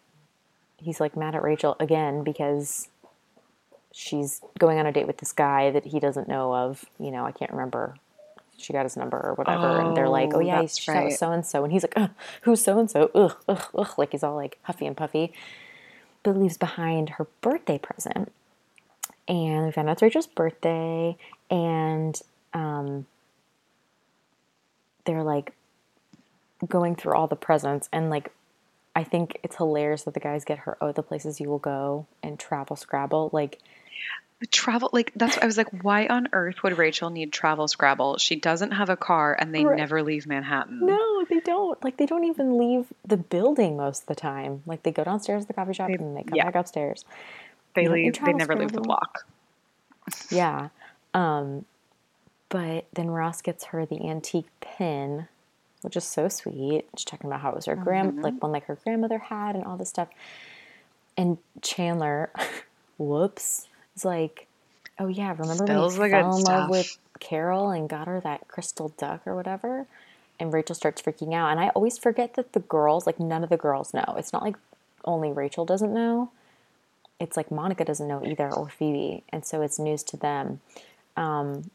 he's 0.77 0.99
like 0.99 1.15
mad 1.15 1.35
at 1.35 1.43
Rachel 1.43 1.75
again 1.79 2.23
because 2.23 2.89
she's 3.97 4.41
going 4.59 4.77
on 4.77 4.85
a 4.85 4.91
date 4.91 5.07
with 5.07 5.17
this 5.19 5.31
guy 5.31 5.71
that 5.71 5.85
he 5.85 5.99
doesn't 6.01 6.27
know 6.27 6.53
of. 6.53 6.83
You 6.99 7.11
know, 7.11 7.25
I 7.25 7.31
can't 7.31 7.51
remember. 7.51 7.95
She 8.57 8.73
got 8.73 8.83
his 8.83 8.95
number 8.97 9.17
or 9.17 9.33
whatever, 9.35 9.79
and 9.79 9.95
they're 9.97 10.09
like, 10.09 10.33
"Oh 10.33 10.37
Oh, 10.37 10.39
yeah, 10.41 10.61
that's 10.61 10.77
he's 10.77 10.87
right. 10.87 11.03
right. 11.05 11.13
so 11.13 11.31
and 11.31 11.45
so," 11.45 11.63
and 11.63 11.71
he's 11.73 11.83
like, 11.83 12.09
"Who's 12.41 12.61
so 12.61 12.77
and 12.79 12.89
so?" 12.91 13.09
Ugh, 13.15 13.35
ugh, 13.47 13.63
ugh, 13.75 13.93
like 13.97 14.11
he's 14.11 14.23
all 14.23 14.35
like 14.35 14.59
huffy 14.63 14.85
and 14.85 14.95
puffy. 14.97 15.33
But 16.23 16.37
leaves 16.37 16.57
behind 16.57 17.11
her 17.11 17.27
birthday 17.41 17.77
present, 17.77 18.31
and 19.27 19.65
we 19.65 19.71
found 19.71 19.89
out 19.89 19.93
it's 19.93 20.01
Rachel's 20.01 20.27
birthday, 20.27 21.17
and 21.49 22.19
um, 22.53 23.05
they're 25.05 25.23
like 25.23 25.53
going 26.67 26.95
through 26.95 27.13
all 27.15 27.27
the 27.27 27.35
presents, 27.35 27.89
and 27.91 28.09
like 28.09 28.31
I 28.95 29.03
think 29.03 29.37
it's 29.43 29.57
hilarious 29.57 30.03
that 30.03 30.13
the 30.13 30.19
guys 30.21 30.45
get 30.45 30.59
her 30.59 30.77
"Oh, 30.81 30.91
the 30.93 31.03
places 31.03 31.39
you 31.41 31.49
will 31.49 31.59
go" 31.59 32.07
and 32.23 32.39
travel 32.39 32.75
Scrabble. 32.77 33.29
Like, 33.33 33.59
Travel, 34.51 34.89
like, 34.91 35.11
that's, 35.15 35.37
I 35.37 35.45
was 35.45 35.57
like, 35.57 35.83
why 35.83 36.07
on 36.07 36.27
earth 36.33 36.61
would 36.61 36.77
Rachel 36.77 37.09
need 37.09 37.31
travel 37.31 37.67
Scrabble? 37.67 38.17
She 38.17 38.35
doesn't 38.35 38.71
have 38.71 38.89
a 38.89 38.97
car 38.97 39.35
and 39.39 39.55
they 39.55 39.63
Right. 39.65 39.77
never 39.77 40.03
leave 40.03 40.27
Manhattan. 40.27 40.85
no, 40.85 41.23
they 41.29 41.39
don't. 41.39 41.81
Like, 41.83 41.97
they 41.97 42.05
don't 42.05 42.25
even 42.25 42.57
leave 42.57 42.85
the 43.05 43.15
building 43.17 43.77
most 43.77 44.01
of 44.03 44.07
the 44.07 44.15
time. 44.15 44.61
Like, 44.65 44.83
they 44.83 44.91
go 44.91 45.03
downstairs 45.05 45.43
to 45.43 45.47
the 45.47 45.53
coffee 45.53 45.73
shop 45.73 45.87
They- 45.87 45.93
and 45.95 46.15
they 46.17 46.23
come 46.23 46.35
yeah. 46.35 46.45
back 46.45 46.55
upstairs. 46.55 47.05
They 47.75 47.85
and 47.85 47.93
leave, 47.93 48.13
they 48.25 48.33
never 48.33 48.55
leave 48.55 48.71
the 48.73 48.81
block. 48.81 49.25
Yeah. 50.29 50.69
Um, 51.13 51.65
but 52.49 52.85
then 52.93 53.09
Ross 53.09 53.41
gets 53.41 53.65
her 53.65 53.85
the 53.85 54.05
antique 54.07 54.47
pin, 54.61 55.27
which 55.81 55.95
is 55.95 56.03
so 56.03 56.27
sweet. 56.27 56.85
She's 56.97 57.05
talking 57.05 57.27
about 57.29 57.39
how 57.41 57.49
it 57.51 57.55
was 57.55 57.65
her 57.65 57.75
grand, 57.75 58.21
like 58.21 58.41
one 58.41 58.51
like 58.51 58.65
her 58.65 58.75
grandmother 58.83 59.17
had, 59.17 59.55
and 59.55 59.63
all 59.65 59.77
this 59.77 59.89
stuff. 59.89 60.09
And 61.17 61.37
Chandler, 61.61 62.29
whoops, 62.97 63.67
like, 64.03 64.47
"Oh 64.99 65.07
yeah, 65.07 65.29
remember 65.37 65.65
Spills 65.65 65.97
when 65.97 66.09
he 66.09 66.11
fell 66.13 66.37
in 66.37 66.43
love 66.43 66.69
with. 66.69 66.97
Carol 67.21 67.69
and 67.69 67.87
got 67.87 68.07
her 68.07 68.19
that 68.19 68.45
crystal 68.49 68.89
duck 68.97 69.21
or 69.25 69.35
whatever?" 69.35 69.85
And 70.37 70.51
Rachel 70.51 70.75
starts 70.75 71.01
freaking 71.01 71.33
out, 71.33 71.51
and 71.51 71.59
I 71.61 71.69
always 71.69 71.97
forget 71.97 72.33
that 72.33 72.51
the 72.51 72.59
girls, 72.59 73.05
like 73.05 73.19
none 73.21 73.43
of 73.43 73.49
the 73.49 73.55
girls 73.57 73.93
know. 73.93 74.15
It's 74.17 74.33
not 74.33 74.41
like 74.43 74.57
only 75.05 75.31
Rachel 75.31 75.63
doesn't 75.63 75.93
know. 75.93 76.31
It's 77.21 77.37
like 77.37 77.51
Monica 77.51 77.85
doesn't 77.85 78.07
know 78.07 78.25
either, 78.25 78.51
or 78.53 78.67
Phoebe, 78.67 79.23
and 79.29 79.45
so 79.45 79.61
it's 79.61 79.79
news 79.79 80.03
to 80.03 80.17
them. 80.17 80.59
Um, 81.15 81.71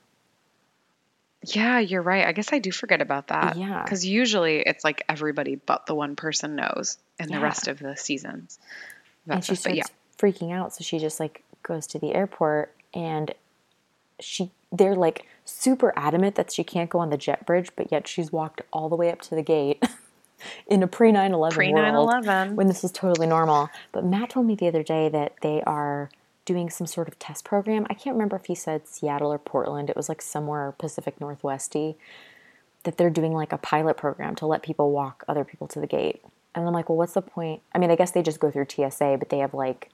yeah, 1.45 1.79
you're 1.79 2.03
right. 2.03 2.27
I 2.27 2.33
guess 2.33 2.53
I 2.53 2.59
do 2.59 2.71
forget 2.71 3.01
about 3.01 3.29
that. 3.29 3.57
Yeah. 3.57 3.83
Because 3.83 4.05
usually 4.05 4.61
it's 4.61 4.85
like 4.85 5.03
everybody 5.09 5.55
but 5.55 5.87
the 5.87 5.95
one 5.95 6.15
person 6.17 6.57
knows 6.57 6.99
in 7.19 7.31
Yeah. 7.31 7.39
the 7.39 7.43
rest 7.43 7.67
of 7.69 7.79
the 7.79 7.97
seasons. 7.97 8.59
and 9.27 9.43
she 9.45 9.53
but 9.53 9.59
starts 9.59 9.79
yeah. 9.79 9.85
freaking 10.19 10.53
out 10.53 10.75
so 10.75 10.83
she 10.85 10.99
just 10.99 11.19
like 11.19 11.43
goes 11.71 11.87
to 11.87 11.99
the 12.01 12.15
airport 12.15 12.75
and 12.93 13.33
she 14.19 14.51
they're 14.73 14.97
like 14.97 15.27
super 15.45 15.93
adamant 15.97 16.35
that 16.35 16.53
she 16.53 16.65
can't 16.65 16.91
go 16.91 16.99
on 16.99 17.11
the 17.11 17.17
jet 17.17 17.47
bridge, 17.47 17.71
but 17.77 17.91
yet 17.93 18.09
she's 18.09 18.33
walked 18.33 18.61
all 18.73 18.89
the 18.89 18.97
way 18.97 19.11
up 19.11 19.21
to 19.23 19.35
the 19.37 19.43
gate 19.43 19.83
in 20.67 20.83
a 20.83 20.89
pre 20.89 21.13
9 21.13 21.33
11 21.33 21.57
Pre 21.57 21.73
world 21.73 22.25
9/11. 22.25 22.55
when 22.55 22.67
this 22.67 22.83
is 22.83 22.91
totally 22.91 23.27
normal. 23.29 23.71
But 23.93 24.05
Matt 24.05 24.31
told 24.31 24.47
me 24.47 24.57
the 24.57 24.67
other 24.67 24.83
day 24.83 25.09
that 25.09 25.35
they 25.43 25.63
are 25.63 26.11
doing 26.45 26.71
some 26.71 26.87
sort 26.87 27.07
of 27.07 27.19
test 27.21 27.45
program. 27.45 27.87
I 27.89 27.95
can't 27.95 28.15
remember 28.15 28.35
if 28.37 28.47
he 28.47 28.57
said 28.57 28.89
Seattle 28.89 29.33
or 29.33 29.39
Portland. 29.39 29.91
It 29.91 29.97
was 29.97 30.09
like 30.09 30.21
somewhere 30.23 30.73
Pacific 30.77 31.21
Northwesty 31.21 31.97
that 32.83 32.97
they're 32.97 33.11
doing 33.11 33.33
like 33.33 33.53
a 33.53 33.59
pilot 33.59 33.97
program 33.97 34.35
to 34.37 34.47
let 34.47 34.63
people 34.63 34.91
walk 34.91 35.25
other 35.29 35.45
people 35.45 35.69
to 35.69 35.81
the 35.81 35.87
gate. 35.87 36.23
And 36.55 36.67
I'm 36.67 36.73
like, 36.73 36.89
well, 36.89 36.99
what's 36.99 37.13
the 37.13 37.23
point? 37.23 37.63
I 37.73 37.79
mean, 37.79 37.91
I 37.91 37.97
guess 37.97 38.11
they 38.11 38.23
just 38.23 38.41
go 38.41 38.51
through 38.51 38.67
TSA, 38.69 39.17
but 39.19 39.29
they 39.29 39.39
have 39.39 39.55
like 39.55 39.91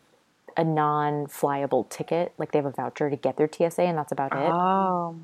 a 0.57 0.65
non 0.65 1.27
flyable 1.27 1.89
ticket. 1.89 2.33
Like 2.39 2.53
they 2.53 2.59
have 2.59 2.67
a 2.67 2.71
voucher 2.71 3.11
to 3.11 3.17
get 3.17 3.37
through 3.37 3.49
TSA, 3.53 3.83
and 3.83 3.97
that's 3.99 4.13
about 4.13 4.33
it 4.33 4.39
Oh. 4.53 5.17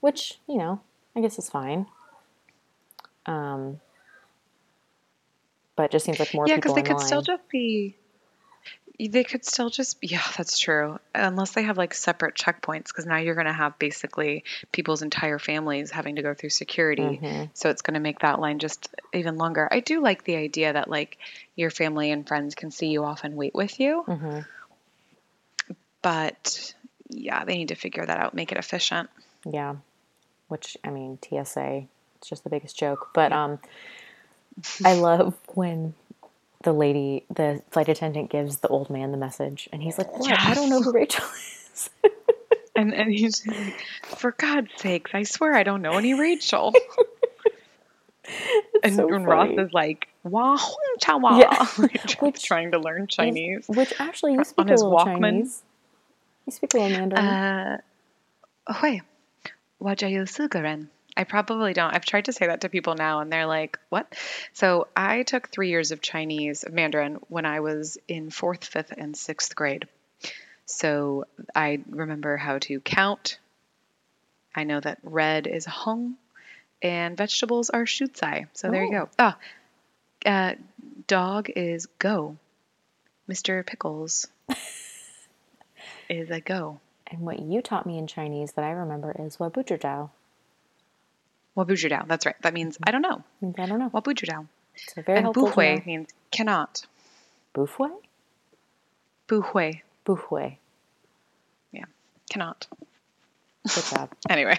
which 0.00 0.38
you 0.48 0.56
know 0.58 0.80
I 1.14 1.20
guess 1.20 1.38
is 1.38 1.48
fine. 1.50 1.86
Um, 3.26 3.80
but 5.76 5.84
it 5.84 5.92
just 5.92 6.04
seems 6.06 6.18
like 6.18 6.34
more 6.34 6.46
Yeah, 6.46 6.56
people 6.56 6.74
because 6.74 6.82
they 6.82 6.88
could 6.88 6.96
line. 6.98 7.06
still 7.06 7.22
just 7.22 7.48
be. 7.48 7.96
They 9.00 9.24
could 9.24 9.44
still 9.44 9.70
just 9.70 9.96
yeah, 10.02 10.22
that's 10.36 10.58
true. 10.58 10.98
Unless 11.14 11.52
they 11.52 11.62
have 11.62 11.78
like 11.78 11.94
separate 11.94 12.34
checkpoints, 12.34 12.88
because 12.88 13.06
now 13.06 13.16
you're 13.18 13.34
going 13.34 13.46
to 13.46 13.52
have 13.52 13.78
basically 13.78 14.44
people's 14.70 15.02
entire 15.02 15.38
families 15.38 15.90
having 15.90 16.16
to 16.16 16.22
go 16.22 16.34
through 16.34 16.50
security. 16.50 17.20
Mm-hmm. 17.22 17.44
So 17.54 17.70
it's 17.70 17.82
going 17.82 17.94
to 17.94 18.00
make 18.00 18.20
that 18.20 18.38
line 18.38 18.58
just 18.58 18.88
even 19.12 19.38
longer. 19.38 19.66
I 19.70 19.80
do 19.80 20.00
like 20.02 20.24
the 20.24 20.36
idea 20.36 20.72
that 20.74 20.88
like 20.90 21.18
your 21.56 21.70
family 21.70 22.10
and 22.10 22.26
friends 22.26 22.54
can 22.54 22.70
see 22.70 22.88
you 22.88 23.04
off 23.04 23.24
and 23.24 23.34
wait 23.36 23.54
with 23.54 23.80
you, 23.80 24.04
Mhm. 24.06 24.44
But 26.02 26.74
yeah, 27.08 27.44
they 27.44 27.56
need 27.56 27.68
to 27.68 27.74
figure 27.74 28.04
that 28.04 28.18
out, 28.18 28.34
make 28.34 28.52
it 28.52 28.58
efficient. 28.58 29.08
Yeah, 29.50 29.76
which 30.48 30.76
I 30.84 30.90
mean 30.90 31.18
TSA, 31.24 31.84
it's 32.16 32.28
just 32.28 32.44
the 32.44 32.50
biggest 32.50 32.78
joke. 32.78 33.10
But 33.14 33.32
um, 33.32 33.58
I 34.84 34.94
love 34.94 35.34
when 35.54 35.94
the 36.62 36.72
lady, 36.72 37.24
the 37.34 37.62
flight 37.70 37.88
attendant, 37.88 38.30
gives 38.30 38.58
the 38.58 38.68
old 38.68 38.90
man 38.90 39.10
the 39.10 39.18
message, 39.18 39.68
and 39.72 39.82
he's 39.82 39.98
like, 39.98 40.16
"What? 40.18 40.38
I 40.38 40.54
don't 40.54 40.70
know 40.70 40.80
who 40.82 40.92
Rachel 40.92 41.24
is." 41.74 41.90
And 42.74 42.94
and 42.94 43.12
he's 43.12 43.46
like, 43.46 43.84
for 44.02 44.32
God's 44.32 44.70
sakes, 44.78 45.10
I 45.12 45.24
swear 45.24 45.52
I 45.54 45.62
don't 45.62 45.82
know 45.82 45.98
any 45.98 46.14
Rachel. 46.14 46.72
and, 48.82 48.96
so 48.96 49.12
and 49.12 49.26
Ross 49.26 49.50
is 49.58 49.74
like, 49.74 50.08
Wah 50.22 50.56
hong 50.56 50.78
cha 50.98 51.18
wah, 51.18 51.38
Yeah. 51.38 51.66
like, 51.78 52.18
Which- 52.20 52.42
trying 52.42 52.70
to 52.72 52.78
learn 52.78 53.08
Chinese. 53.08 53.66
Which 53.68 53.92
actually, 54.00 54.32
you 54.32 54.38
On 54.38 54.44
speak 54.46 54.68
a 54.68 54.72
his 54.72 54.82
Walkman? 54.82 55.20
Chinese. 55.20 55.62
You 56.46 56.52
speak 56.52 56.74
a 56.74 56.78
little 56.78 56.98
Mandarin. 56.98 57.24
Uh, 57.24 57.78
hui, 58.68 59.00
wajayosugaran. 59.80 60.88
I 61.16 61.24
probably 61.24 61.74
don't. 61.74 61.94
I've 61.94 62.06
tried 62.06 62.24
to 62.26 62.32
say 62.32 62.46
that 62.46 62.62
to 62.62 62.68
people 62.68 62.94
now, 62.94 63.20
and 63.20 63.30
they're 63.30 63.46
like, 63.46 63.78
"What?" 63.90 64.14
So 64.54 64.88
I 64.96 65.24
took 65.24 65.48
three 65.48 65.68
years 65.68 65.90
of 65.92 66.00
Chinese 66.00 66.64
of 66.64 66.72
Mandarin 66.72 67.18
when 67.28 67.44
I 67.44 67.60
was 67.60 67.98
in 68.08 68.30
fourth, 68.30 68.64
fifth, 68.64 68.92
and 68.96 69.16
sixth 69.16 69.54
grade. 69.54 69.86
So 70.64 71.26
I 71.54 71.80
remember 71.90 72.36
how 72.36 72.58
to 72.60 72.80
count. 72.80 73.38
I 74.54 74.64
know 74.64 74.80
that 74.80 74.98
red 75.02 75.46
is 75.46 75.66
hung, 75.66 76.16
and 76.80 77.16
vegetables 77.16 77.70
are 77.70 77.84
shutsai. 77.84 78.48
So 78.54 78.70
there 78.70 78.84
you 78.84 78.92
go. 78.92 79.08
Oh. 79.18 79.34
Ah, 79.34 79.38
uh, 80.24 80.54
dog 81.06 81.50
is 81.54 81.86
go. 81.98 82.36
Mr. 83.28 83.64
Pickles 83.66 84.26
is 86.08 86.30
a 86.30 86.40
go. 86.40 86.80
and 87.06 87.20
what 87.20 87.38
you 87.40 87.60
taught 87.62 87.84
me 87.86 87.98
in 87.98 88.06
Chinese 88.06 88.52
that 88.52 88.64
I 88.64 88.70
remember 88.70 89.14
is 89.18 89.38
"What 89.38 89.52
butcher 89.52 89.78
Wabujudao. 91.56 92.08
That's 92.08 92.24
right. 92.24 92.36
That 92.42 92.54
means 92.54 92.78
I 92.82 92.90
don't 92.90 93.02
know. 93.02 93.22
means 93.40 93.56
I 93.58 93.66
don't 93.66 93.78
know. 93.78 93.90
Wabujudao. 93.90 94.46
So 94.76 95.02
very 95.02 95.18
And 95.18 95.26
helpful 95.26 95.48
buhui 95.50 95.84
means 95.84 96.08
cannot. 96.30 96.86
Buhui? 97.54 97.90
Buhui. 99.28 99.82
Buhui. 100.06 100.56
Yeah. 101.72 101.84
Cannot. 102.30 102.66
Good 103.74 103.84
job. 103.84 104.10
Anyway, 104.30 104.58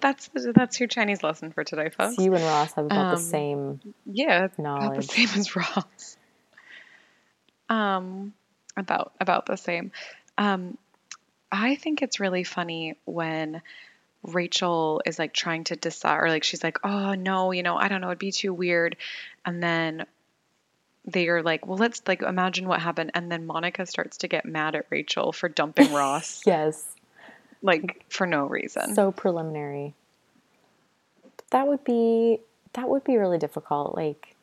that's 0.00 0.28
that's 0.54 0.78
your 0.78 0.88
Chinese 0.88 1.22
lesson 1.22 1.52
for 1.52 1.64
today, 1.64 1.88
folks. 1.88 2.16
So 2.16 2.22
you 2.22 2.34
and 2.34 2.44
Ross 2.44 2.72
have 2.74 2.84
about 2.84 3.10
the 3.12 3.16
Um, 3.16 3.22
same. 3.22 3.80
yeah, 4.04 4.48
about 4.58 4.96
the 4.96 5.02
same 5.02 5.28
as 5.36 5.56
Ross. 5.56 6.16
Um, 7.70 8.34
about 8.76 9.12
about 9.20 9.46
the 9.46 9.56
same. 9.56 9.92
Um, 10.40 10.78
I 11.52 11.74
think 11.76 12.00
it's 12.00 12.18
really 12.18 12.44
funny 12.44 12.96
when 13.04 13.60
Rachel 14.22 15.02
is 15.04 15.18
like 15.18 15.34
trying 15.34 15.64
to 15.64 15.76
decide, 15.76 16.16
or 16.18 16.28
like 16.30 16.44
she's 16.44 16.64
like, 16.64 16.78
"Oh 16.82 17.12
no, 17.14 17.52
you 17.52 17.62
know, 17.62 17.76
I 17.76 17.88
don't 17.88 18.00
know, 18.00 18.08
it'd 18.08 18.18
be 18.18 18.32
too 18.32 18.54
weird," 18.54 18.96
and 19.44 19.62
then 19.62 20.06
they 21.04 21.28
are 21.28 21.42
like, 21.42 21.66
"Well, 21.66 21.76
let's 21.76 22.02
like 22.08 22.22
imagine 22.22 22.66
what 22.66 22.80
happened," 22.80 23.10
and 23.14 23.30
then 23.30 23.46
Monica 23.46 23.84
starts 23.84 24.16
to 24.18 24.28
get 24.28 24.46
mad 24.46 24.74
at 24.74 24.86
Rachel 24.88 25.32
for 25.32 25.48
dumping 25.50 25.92
Ross, 25.92 26.42
Yes. 26.46 26.86
like 27.60 28.04
for 28.08 28.26
no 28.26 28.46
reason. 28.46 28.94
So 28.94 29.12
preliminary. 29.12 29.94
That 31.50 31.66
would 31.66 31.84
be 31.84 32.40
that 32.72 32.88
would 32.88 33.04
be 33.04 33.16
really 33.18 33.38
difficult, 33.38 33.94
like 33.94 34.36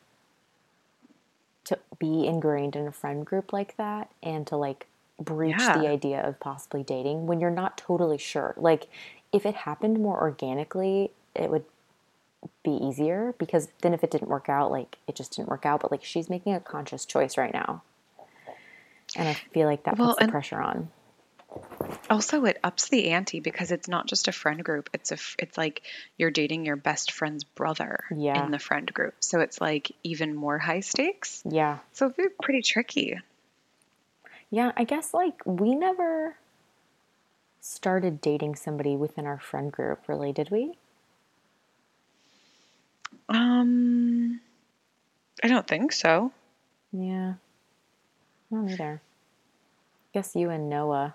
to 1.65 1.79
be 1.97 2.27
ingrained 2.27 2.75
in 2.75 2.85
a 2.87 2.91
friend 2.91 3.25
group 3.25 3.51
like 3.51 3.75
that 3.77 4.09
and 4.21 4.45
to 4.47 4.55
like 4.57 4.85
breach 5.19 5.55
Yeah. 5.59 5.77
the 5.77 5.87
idea 5.87 6.21
of 6.21 6.39
possibly 6.39 6.83
dating 6.83 7.27
when 7.27 7.39
you're 7.39 7.49
not 7.51 7.77
totally 7.77 8.17
sure. 8.17 8.53
Like 8.57 8.87
if 9.31 9.45
it 9.45 9.55
happened 9.55 9.99
more 9.99 10.19
organically, 10.19 11.11
it 11.35 11.49
would 11.49 11.65
be 12.63 12.71
easier 12.71 13.33
because 13.37 13.67
then 13.81 13.93
if 13.93 14.03
it 14.03 14.11
didn't 14.11 14.29
work 14.29 14.47
out, 14.49 14.71
like 14.71 14.97
it 15.07 15.15
just 15.15 15.35
didn't 15.35 15.49
work 15.49 15.65
out, 15.65 15.81
but 15.81 15.91
like 15.91 16.03
she's 16.03 16.29
making 16.29 16.53
a 16.53 16.59
conscious 16.59 17.05
choice 17.05 17.37
right 17.37 17.53
now. 17.53 17.81
And 19.15 19.27
I 19.27 19.33
feel 19.53 19.67
like 19.67 19.83
that 19.83 19.97
Well, 19.97 20.09
puts 20.15 20.25
the 20.25 20.31
pressure 20.31 20.61
on. 20.61 20.89
Also, 22.09 22.45
it 22.45 22.59
ups 22.63 22.89
the 22.89 23.09
ante 23.11 23.39
because 23.39 23.71
it's 23.71 23.87
not 23.87 24.05
just 24.05 24.27
a 24.27 24.31
friend 24.31 24.63
group. 24.63 24.89
It's 24.93 25.11
a 25.11 25.17
it's 25.39 25.57
like 25.57 25.81
you're 26.17 26.29
dating 26.31 26.65
your 26.65 26.75
best 26.75 27.11
friend's 27.11 27.43
brother 27.43 28.03
Yeah. 28.15 28.45
in 28.45 28.51
the 28.51 28.59
friend 28.59 28.93
group. 28.93 29.15
So 29.21 29.39
it's 29.39 29.59
like 29.59 29.91
even 30.03 30.35
more 30.35 30.57
high 30.59 30.81
stakes. 30.81 31.41
Yeah. 31.49 31.79
So 31.93 32.05
it'd 32.05 32.17
be 32.17 32.25
pretty 32.41 32.61
tricky. 32.61 33.17
Yeah, 34.49 34.71
I 34.77 34.83
guess 34.83 35.13
like 35.13 35.41
we 35.45 35.75
never 35.75 36.37
started 37.59 38.21
dating 38.21 38.55
somebody 38.55 38.95
within 38.95 39.25
our 39.25 39.39
friend 39.39 39.71
group, 39.71 40.07
really, 40.07 40.31
did 40.31 40.49
we? 40.49 40.77
Um, 43.29 44.39
I 45.43 45.47
don't 45.47 45.67
think 45.67 45.91
so. 45.91 46.31
Yeah. 46.93 47.33
I 48.51 48.55
don't 48.55 48.69
either. 48.71 49.01
guess 50.13 50.35
you 50.35 50.49
and 50.49 50.69
Noah. 50.69 51.13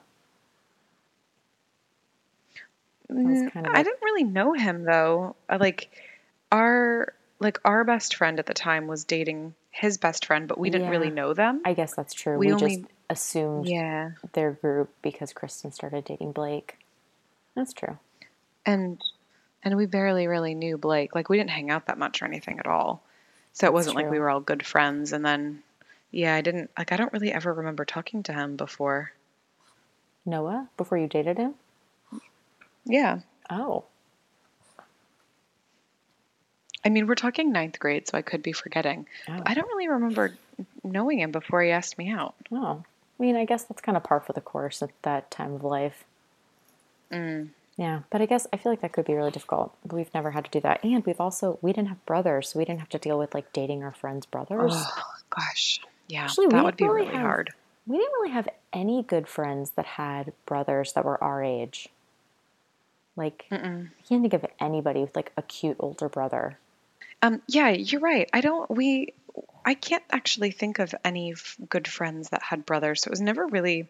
Mm, 3.10 3.52
kind 3.52 3.66
of 3.66 3.74
I 3.74 3.82
didn't 3.82 4.02
really 4.02 4.24
know 4.24 4.52
him 4.52 4.84
though. 4.84 5.36
Like 5.50 5.90
our 6.50 7.12
like 7.40 7.60
our 7.64 7.84
best 7.84 8.16
friend 8.16 8.38
at 8.38 8.46
the 8.46 8.54
time 8.54 8.86
was 8.86 9.04
dating 9.04 9.54
his 9.70 9.98
best 9.98 10.26
friend, 10.26 10.46
but 10.48 10.58
we 10.58 10.70
didn't 10.70 10.90
really 10.90 11.10
know 11.10 11.34
them. 11.34 11.62
I 11.64 11.74
guess 11.74 11.94
that's 11.94 12.14
true. 12.14 12.38
We 12.38 12.46
We, 12.48 12.52
only- 12.52 12.76
just 12.76 12.90
assumed 13.12 13.68
yeah. 13.68 14.12
their 14.32 14.52
group 14.52 14.90
because 15.02 15.32
Kristen 15.32 15.72
started 15.72 16.04
dating 16.04 16.32
Blake. 16.32 16.78
That's 17.54 17.72
true. 17.72 17.98
and 18.66 19.00
and 19.62 19.76
we 19.76 19.86
barely 19.86 20.26
really 20.26 20.54
knew 20.54 20.76
Blake. 20.76 21.14
Like 21.14 21.28
we 21.28 21.36
didn't 21.36 21.50
hang 21.50 21.70
out 21.70 21.86
that 21.86 21.98
much 21.98 22.20
or 22.22 22.24
anything 22.24 22.58
at 22.58 22.66
all. 22.66 23.02
So 23.52 23.66
it 23.66 23.72
wasn't 23.72 23.96
like 23.96 24.10
we 24.10 24.18
were 24.18 24.30
all 24.30 24.40
good 24.40 24.64
friends. 24.64 25.12
And 25.12 25.24
then, 25.24 25.62
yeah, 26.10 26.34
I 26.34 26.40
didn't 26.40 26.70
like. 26.76 26.90
I 26.90 26.96
don't 26.96 27.12
really 27.12 27.32
ever 27.32 27.52
remember 27.52 27.84
talking 27.84 28.22
to 28.24 28.32
him 28.32 28.56
before. 28.56 29.12
Noah, 30.24 30.68
before 30.76 30.98
you 30.98 31.06
dated 31.06 31.38
him? 31.38 31.54
Yeah, 32.84 33.20
Oh. 33.52 33.84
I 36.84 36.88
mean, 36.88 37.06
we're 37.06 37.14
talking 37.14 37.52
ninth 37.52 37.78
grade, 37.78 38.08
so 38.08 38.18
I 38.18 38.22
could 38.22 38.42
be 38.42 38.52
forgetting. 38.52 39.06
Oh. 39.28 39.42
I 39.44 39.54
don't 39.54 39.68
really 39.68 39.88
remember 39.88 40.36
knowing 40.82 41.20
him 41.20 41.30
before 41.30 41.62
he 41.62 41.70
asked 41.70 41.96
me 41.98 42.10
out. 42.10 42.34
Oh. 42.50 42.82
I 43.18 43.22
mean, 43.22 43.36
I 43.36 43.44
guess 43.44 43.64
that's 43.64 43.80
kind 43.82 43.96
of 43.96 44.02
par 44.04 44.20
for 44.20 44.32
the 44.32 44.40
course 44.40 44.82
at 44.82 44.90
that 45.02 45.30
time 45.30 45.54
of 45.54 45.62
life. 45.64 46.04
Mm. 47.10 47.50
Yeah, 47.76 48.00
but 48.10 48.20
I 48.20 48.26
guess 48.26 48.46
I 48.52 48.56
feel 48.56 48.72
like 48.72 48.80
that 48.82 48.92
could 48.92 49.04
be 49.06 49.14
really 49.14 49.30
difficult. 49.30 49.74
We've 49.90 50.12
never 50.12 50.30
had 50.32 50.44
to 50.44 50.50
do 50.50 50.60
that. 50.60 50.82
And 50.84 51.04
we've 51.06 51.20
also, 51.20 51.58
we 51.62 51.72
didn't 51.72 51.88
have 51.88 52.04
brothers, 52.06 52.50
so 52.50 52.58
we 52.58 52.64
didn't 52.64 52.80
have 52.80 52.88
to 52.90 52.98
deal 52.98 53.18
with 53.18 53.34
like 53.34 53.52
dating 53.52 53.82
our 53.82 53.92
friends' 53.92 54.26
brothers. 54.26 54.72
Oh 54.74 55.02
gosh, 55.30 55.80
yeah, 56.08 56.24
Actually, 56.24 56.48
that 56.48 56.64
would 56.64 56.76
be 56.76 56.84
really 56.84 57.02
really 57.02 57.12
have- 57.12 57.22
hard. 57.22 57.50
We 57.86 57.96
didn't 57.96 58.12
really 58.20 58.30
have 58.32 58.48
any 58.72 59.02
good 59.02 59.26
friends 59.26 59.70
that 59.72 59.86
had 59.86 60.32
brothers 60.46 60.92
that 60.92 61.04
were 61.04 61.22
our 61.22 61.42
age. 61.42 61.88
Like, 63.16 63.44
Mm-mm. 63.50 63.88
I 63.88 64.02
can't 64.08 64.22
think 64.22 64.32
of 64.34 64.46
anybody 64.60 65.00
with 65.00 65.16
like 65.16 65.32
a 65.36 65.42
cute 65.42 65.76
older 65.80 66.08
brother. 66.08 66.58
Um, 67.22 67.42
yeah, 67.48 67.70
you're 67.70 68.00
right. 68.00 68.28
I 68.32 68.40
don't. 68.40 68.70
We. 68.70 69.14
I 69.64 69.74
can't 69.74 70.04
actually 70.10 70.50
think 70.50 70.78
of 70.78 70.94
any 71.04 71.32
f- 71.32 71.56
good 71.68 71.88
friends 71.88 72.30
that 72.30 72.42
had 72.42 72.66
brothers. 72.66 73.02
So 73.02 73.08
it 73.08 73.12
was 73.12 73.20
never 73.20 73.46
really 73.46 73.88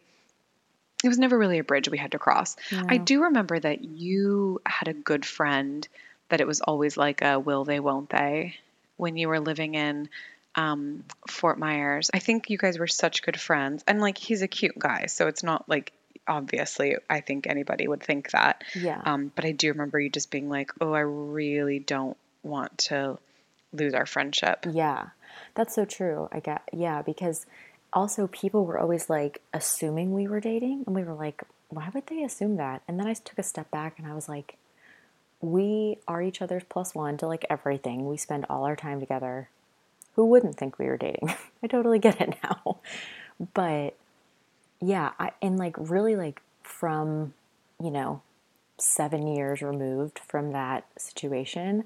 it 1.02 1.08
was 1.08 1.18
never 1.18 1.36
really 1.36 1.58
a 1.58 1.64
bridge 1.64 1.88
we 1.88 1.98
had 1.98 2.12
to 2.12 2.18
cross. 2.18 2.56
I 2.88 2.96
do 2.96 3.24
remember 3.24 3.58
that 3.58 3.82
you 3.82 4.60
had 4.64 4.88
a 4.88 4.92
good 4.92 5.26
friend 5.26 5.86
that 6.28 6.40
it 6.40 6.46
was 6.46 6.60
always 6.60 6.96
like 6.96 7.22
a 7.22 7.38
will 7.40 7.64
they, 7.64 7.80
won't 7.80 8.08
they 8.08 8.54
when 8.96 9.16
you 9.16 9.28
were 9.28 9.40
living 9.40 9.74
in 9.74 10.08
um, 10.54 11.04
Fort 11.28 11.58
Myers. 11.58 12.10
I 12.14 12.20
think 12.20 12.50
you 12.50 12.58
guys 12.58 12.78
were 12.78 12.86
such 12.86 13.22
good 13.22 13.40
friends. 13.40 13.82
And 13.86 14.00
like, 14.00 14.16
he's 14.16 14.42
a 14.42 14.48
cute 14.48 14.78
guy. 14.78 15.06
So 15.06 15.26
it's 15.26 15.42
not 15.42 15.68
like, 15.68 15.92
obviously, 16.28 16.96
I 17.10 17.20
think 17.20 17.46
anybody 17.46 17.88
would 17.88 18.02
think 18.02 18.30
that. 18.30 18.62
Yeah. 18.74 19.00
Um, 19.04 19.32
but 19.34 19.44
I 19.44 19.52
do 19.52 19.70
remember 19.70 19.98
you 19.98 20.08
just 20.08 20.30
being 20.30 20.48
like, 20.48 20.70
oh, 20.80 20.92
I 20.92 21.00
really 21.00 21.80
don't 21.80 22.16
want 22.42 22.78
to 22.78 23.18
lose 23.72 23.94
our 23.94 24.06
friendship. 24.06 24.66
Yeah, 24.70 25.08
that's 25.54 25.74
so 25.74 25.84
true. 25.84 26.28
I 26.32 26.40
get, 26.40 26.62
yeah, 26.72 27.02
because 27.02 27.46
also 27.92 28.26
people 28.26 28.64
were 28.64 28.78
always 28.78 29.10
like 29.10 29.42
assuming 29.52 30.12
we 30.12 30.26
were 30.26 30.40
dating, 30.40 30.84
and 30.86 30.94
we 30.94 31.04
were 31.04 31.14
like, 31.14 31.42
why 31.72 31.90
would 31.94 32.06
they 32.06 32.22
assume 32.22 32.56
that? 32.56 32.82
And 32.86 32.98
then 32.98 33.06
I 33.06 33.14
took 33.14 33.38
a 33.38 33.42
step 33.42 33.70
back 33.70 33.98
and 33.98 34.06
I 34.06 34.14
was 34.14 34.28
like, 34.28 34.56
we 35.40 35.98
are 36.06 36.22
each 36.22 36.42
other's 36.42 36.62
plus 36.68 36.94
one 36.94 37.16
to 37.18 37.26
like 37.26 37.44
everything. 37.50 38.06
We 38.06 38.16
spend 38.16 38.46
all 38.48 38.64
our 38.64 38.76
time 38.76 39.00
together. 39.00 39.48
Who 40.14 40.26
wouldn't 40.26 40.56
think 40.56 40.78
we 40.78 40.86
were 40.86 40.98
dating? 40.98 41.34
I 41.62 41.66
totally 41.66 41.98
get 41.98 42.20
it 42.20 42.36
now. 42.42 42.78
But 43.54 43.96
yeah, 44.80 45.12
I, 45.18 45.32
and 45.40 45.58
like 45.58 45.76
really 45.78 46.14
like 46.14 46.42
from, 46.62 47.34
you 47.82 47.90
know, 47.90 48.22
seven 48.78 49.26
years 49.26 49.62
removed 49.62 50.18
from 50.18 50.52
that 50.52 50.84
situation, 50.96 51.84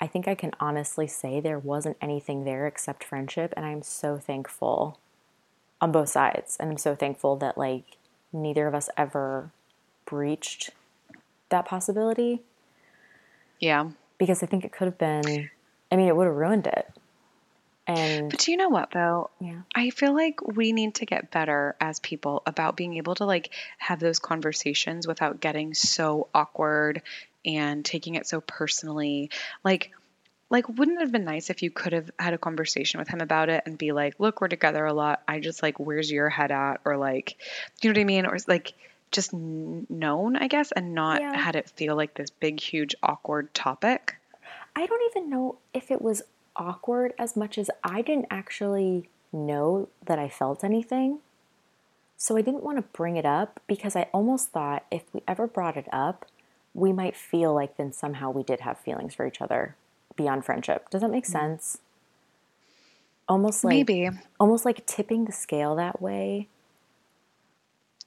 I 0.00 0.06
think 0.06 0.28
I 0.28 0.34
can 0.34 0.52
honestly 0.60 1.06
say 1.06 1.40
there 1.40 1.58
wasn't 1.58 1.96
anything 2.00 2.44
there 2.44 2.66
except 2.66 3.02
friendship. 3.04 3.52
And 3.56 3.66
I'm 3.66 3.82
so 3.82 4.16
thankful 4.18 4.98
on 5.80 5.92
both 5.92 6.08
sides. 6.08 6.56
And 6.60 6.70
I'm 6.70 6.78
so 6.78 6.94
thankful 6.94 7.36
that 7.36 7.58
like 7.58 7.96
neither 8.32 8.66
of 8.66 8.74
us 8.74 8.88
ever 8.96 9.50
breached 10.04 10.70
that 11.48 11.64
possibility 11.66 12.42
Yeah. 13.58 13.90
because 14.18 14.42
I 14.42 14.46
think 14.46 14.64
it 14.64 14.72
could 14.72 14.86
have 14.86 14.98
been, 14.98 15.50
I 15.90 15.96
mean, 15.96 16.08
it 16.08 16.16
would 16.16 16.26
have 16.26 16.36
ruined 16.36 16.66
it. 16.66 16.88
And 17.86 18.30
But 18.30 18.40
do 18.40 18.50
you 18.50 18.58
know 18.58 18.68
what 18.68 18.90
though? 18.90 19.30
yeah, 19.40 19.62
I 19.74 19.88
feel 19.90 20.14
like 20.14 20.46
we 20.46 20.72
need 20.72 20.96
to 20.96 21.06
get 21.06 21.30
better 21.30 21.74
as 21.80 22.00
people 22.00 22.42
about 22.44 22.76
being 22.76 22.98
able 22.98 23.14
to 23.14 23.24
like 23.24 23.50
have 23.78 23.98
those 23.98 24.18
conversations 24.18 25.06
without 25.06 25.40
getting 25.40 25.72
so 25.72 26.28
awkward 26.34 27.00
and 27.44 27.84
taking 27.84 28.14
it 28.14 28.26
so 28.26 28.40
personally. 28.40 29.30
Like 29.64 29.92
like 30.50 30.68
wouldn't 30.68 30.98
it 30.98 31.02
have 31.02 31.12
been 31.12 31.24
nice 31.24 31.50
if 31.50 31.62
you 31.62 31.70
could 31.70 31.92
have 31.92 32.10
had 32.18 32.32
a 32.32 32.38
conversation 32.38 32.98
with 32.98 33.08
him 33.08 33.20
about 33.20 33.48
it 33.48 33.62
and 33.66 33.76
be 33.76 33.92
like, 33.92 34.14
"Look, 34.18 34.40
we're 34.40 34.48
together 34.48 34.84
a 34.86 34.94
lot. 34.94 35.22
I 35.28 35.40
just 35.40 35.62
like 35.62 35.78
where's 35.78 36.10
your 36.10 36.28
head 36.28 36.50
at?" 36.50 36.80
or 36.84 36.96
like, 36.96 37.36
you 37.82 37.90
know 37.90 37.98
what 37.98 38.00
I 38.00 38.04
mean? 38.04 38.26
Or 38.26 38.36
like 38.46 38.72
just 39.12 39.32
known, 39.32 40.36
I 40.36 40.48
guess, 40.48 40.72
and 40.72 40.94
not 40.94 41.20
Yeah. 41.20 41.36
had 41.36 41.56
it 41.56 41.70
feel 41.70 41.96
like 41.96 42.14
this 42.14 42.30
big 42.30 42.60
huge 42.60 42.94
awkward 43.02 43.52
topic. 43.54 44.16
I 44.76 44.86
don't 44.86 45.10
even 45.10 45.30
know 45.30 45.58
if 45.74 45.90
it 45.90 46.00
was 46.02 46.22
awkward 46.56 47.14
as 47.18 47.36
much 47.36 47.58
as 47.58 47.70
I 47.84 48.02
didn't 48.02 48.26
actually 48.30 49.08
know 49.32 49.88
that 50.04 50.18
I 50.18 50.28
felt 50.28 50.64
anything. 50.64 51.20
So 52.16 52.36
I 52.36 52.42
didn't 52.42 52.64
want 52.64 52.78
to 52.78 52.82
bring 52.82 53.16
it 53.16 53.24
up 53.24 53.60
because 53.66 53.94
I 53.94 54.08
almost 54.12 54.50
thought 54.50 54.84
if 54.90 55.04
we 55.12 55.22
ever 55.28 55.46
brought 55.46 55.76
it 55.76 55.86
up, 55.92 56.26
we 56.74 56.92
might 56.92 57.16
feel 57.16 57.54
like 57.54 57.76
then 57.76 57.92
somehow 57.92 58.30
we 58.30 58.42
did 58.42 58.60
have 58.60 58.78
feelings 58.78 59.14
for 59.14 59.26
each 59.26 59.40
other 59.40 59.76
beyond 60.16 60.44
friendship. 60.44 60.90
Does 60.90 61.00
that 61.00 61.10
make 61.10 61.24
mm. 61.24 61.32
sense? 61.32 61.78
Almost 63.28 63.64
like 63.64 63.74
Maybe 63.74 64.10
almost 64.40 64.64
like 64.64 64.86
tipping 64.86 65.26
the 65.26 65.32
scale 65.32 65.76
that 65.76 66.00
way 66.00 66.48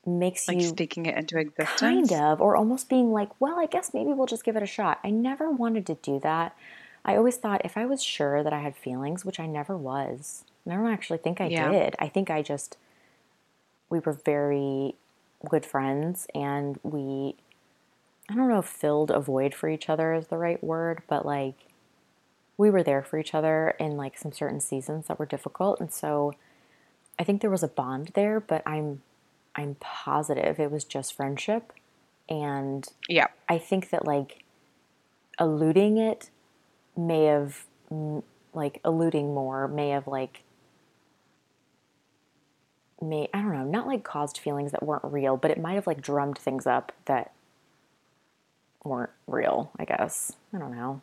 makes 0.05 0.47
like 0.47 0.57
you 0.59 0.67
speaking 0.67 1.05
it 1.05 1.15
into 1.15 1.37
existence. 1.37 1.79
kind 1.79 2.11
of 2.11 2.41
or 2.41 2.55
almost 2.55 2.89
being 2.89 3.11
like 3.11 3.29
well 3.39 3.59
i 3.59 3.67
guess 3.67 3.93
maybe 3.93 4.11
we'll 4.11 4.25
just 4.25 4.43
give 4.43 4.55
it 4.55 4.63
a 4.63 4.67
shot 4.67 4.99
i 5.03 5.09
never 5.11 5.51
wanted 5.51 5.85
to 5.85 5.93
do 5.95 6.19
that 6.19 6.55
i 7.05 7.15
always 7.15 7.37
thought 7.37 7.61
if 7.63 7.77
i 7.77 7.85
was 7.85 8.03
sure 8.03 8.41
that 8.41 8.51
i 8.51 8.59
had 8.61 8.75
feelings 8.75 9.23
which 9.23 9.39
i 9.39 9.45
never 9.45 9.77
was 9.77 10.43
and 10.65 10.73
i 10.73 10.77
don't 10.77 10.91
actually 10.91 11.19
think 11.19 11.39
i 11.39 11.45
Yeah. 11.45 11.69
did 11.71 11.95
i 11.99 12.07
think 12.07 12.31
i 12.31 12.41
just 12.41 12.77
we 13.89 13.99
were 13.99 14.13
very 14.13 14.95
good 15.47 15.65
friends 15.65 16.25
and 16.33 16.79
we 16.81 17.35
i 18.31 18.35
don't 18.35 18.47
know 18.49 18.59
if 18.59 18.65
filled 18.65 19.11
a 19.11 19.19
void 19.19 19.53
for 19.53 19.69
each 19.69 19.89
other 19.89 20.13
is 20.13 20.27
the 20.27 20.37
right 20.37 20.63
word 20.63 21.01
but 21.07 21.25
like 21.25 21.55
we 22.57 22.69
were 22.69 22.83
there 22.83 23.03
for 23.03 23.17
each 23.19 23.33
other 23.33 23.75
in 23.79 23.97
like 23.97 24.17
some 24.17 24.31
certain 24.31 24.59
seasons 24.59 25.07
that 25.07 25.19
were 25.19 25.25
difficult 25.25 25.79
and 25.79 25.91
so 25.91 26.33
i 27.19 27.23
think 27.23 27.41
there 27.41 27.49
was 27.49 27.63
a 27.63 27.67
bond 27.67 28.11
there 28.13 28.39
but 28.39 28.61
i'm 28.65 29.01
i'm 29.55 29.75
positive 29.79 30.59
it 30.59 30.71
was 30.71 30.83
just 30.83 31.13
friendship 31.13 31.73
and 32.29 32.87
Yeah. 33.09 33.27
i 33.49 33.57
think 33.57 33.89
that 33.89 34.05
like 34.05 34.43
eluding 35.39 35.97
it 35.97 36.29
may 36.95 37.25
have 37.25 37.65
like 38.53 38.79
eluding 38.85 39.33
more 39.33 39.67
may 39.67 39.89
have 39.89 40.07
like 40.07 40.43
may 43.01 43.27
i 43.33 43.41
don't 43.41 43.53
know 43.53 43.63
not 43.65 43.87
like 43.87 44.03
caused 44.03 44.37
feelings 44.37 44.71
that 44.71 44.83
weren't 44.83 45.03
real 45.05 45.35
but 45.35 45.49
it 45.51 45.59
might 45.59 45.73
have 45.73 45.87
like 45.87 46.01
drummed 46.01 46.37
things 46.37 46.67
up 46.67 46.91
that 47.05 47.31
weren't 48.83 49.11
real 49.27 49.71
i 49.79 49.85
guess 49.85 50.31
i 50.53 50.57
don't 50.57 50.75
know 50.75 51.01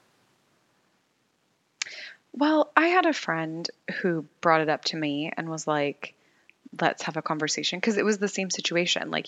Well, 2.38 2.70
I 2.76 2.88
had 2.88 3.06
a 3.06 3.12
friend 3.12 3.68
who 4.00 4.24
brought 4.40 4.60
it 4.60 4.68
up 4.68 4.84
to 4.86 4.96
me 4.96 5.32
and 5.36 5.48
was 5.48 5.66
like, 5.66 6.14
"Let's 6.80 7.02
have 7.02 7.16
a 7.16 7.22
conversation," 7.22 7.78
because 7.80 7.96
it 7.96 8.04
was 8.04 8.18
the 8.18 8.28
same 8.28 8.50
situation. 8.50 9.10
Like, 9.10 9.26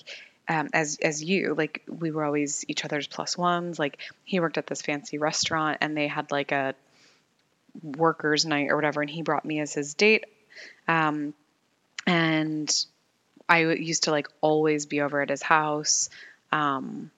um, 0.48 0.68
as 0.72 0.98
as 1.02 1.22
you, 1.22 1.54
like 1.56 1.82
we 1.88 2.12
were 2.12 2.24
always 2.24 2.64
each 2.68 2.84
other's 2.84 3.08
plus 3.08 3.36
ones. 3.36 3.78
Like 3.80 3.98
he 4.24 4.38
worked 4.38 4.58
at 4.58 4.66
this 4.68 4.82
fancy 4.82 5.18
restaurant 5.18 5.78
and 5.80 5.96
they 5.96 6.06
had 6.06 6.30
like 6.30 6.52
a 6.52 6.74
workers' 7.82 8.46
night 8.46 8.68
or 8.70 8.76
whatever, 8.76 9.00
and 9.00 9.10
he 9.10 9.22
brought 9.22 9.44
me 9.44 9.60
as 9.60 9.72
his 9.74 9.94
date. 9.94 10.26
Um, 10.86 11.34
and 12.06 12.72
i 13.48 13.60
used 13.62 14.04
to 14.04 14.10
like 14.12 14.28
always 14.40 14.86
be 14.86 15.00
over 15.00 15.20
at 15.20 15.30
his 15.30 15.42
house. 15.42 16.10
Um, 16.52 17.10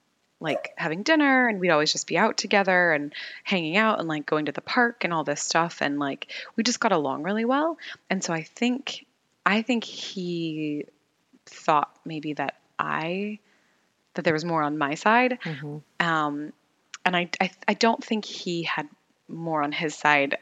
like 0.43 0.73
having 0.77 1.03
dinner 1.05 1.49
and 1.49 1.61
we'd 1.61 1.71
always 1.71 1.93
just 1.93 2.07
be 2.07 2.19
out 2.19 2.37
together 2.37 2.93
and 2.93 3.15
hanging 3.45 3.77
out 3.77 4.01
and 4.01 4.09
like 4.09 4.27
going 4.27 4.47
to 4.47 4.53
the 4.53 4.61
park 4.61 5.05
and 5.05 5.13
all 5.13 5.25
this 5.25 5.41
stuff 5.41 5.79
and 5.81 5.99
like 5.99 6.33
we 6.57 6.65
just 6.65 6.81
got 6.81 6.93
along 6.93 7.23
really 7.23 7.45
well. 7.45 7.79
And 8.11 8.23
so 8.23 8.33
i 8.35 8.43
think 8.43 9.07
i 9.47 9.63
think 9.63 9.85
he 9.85 10.85
thought 11.47 11.95
maybe 12.05 12.35
that 12.35 12.57
i 12.79 13.39
that 14.15 14.25
there 14.25 14.35
was 14.35 14.45
more 14.45 14.63
on 14.63 14.77
my 14.77 14.95
side. 14.95 15.39
Um 16.01 16.53
and 17.05 17.17
I, 17.17 17.31
I 17.41 17.51
i 17.69 17.75
don't 17.75 18.03
think 18.05 18.25
he 18.25 18.65
had 18.65 18.89
more 19.29 19.63
on 19.63 19.73
his 19.73 19.95
side 19.95 20.39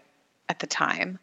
at 0.48 0.58
the 0.58 0.66
time. 0.66 1.18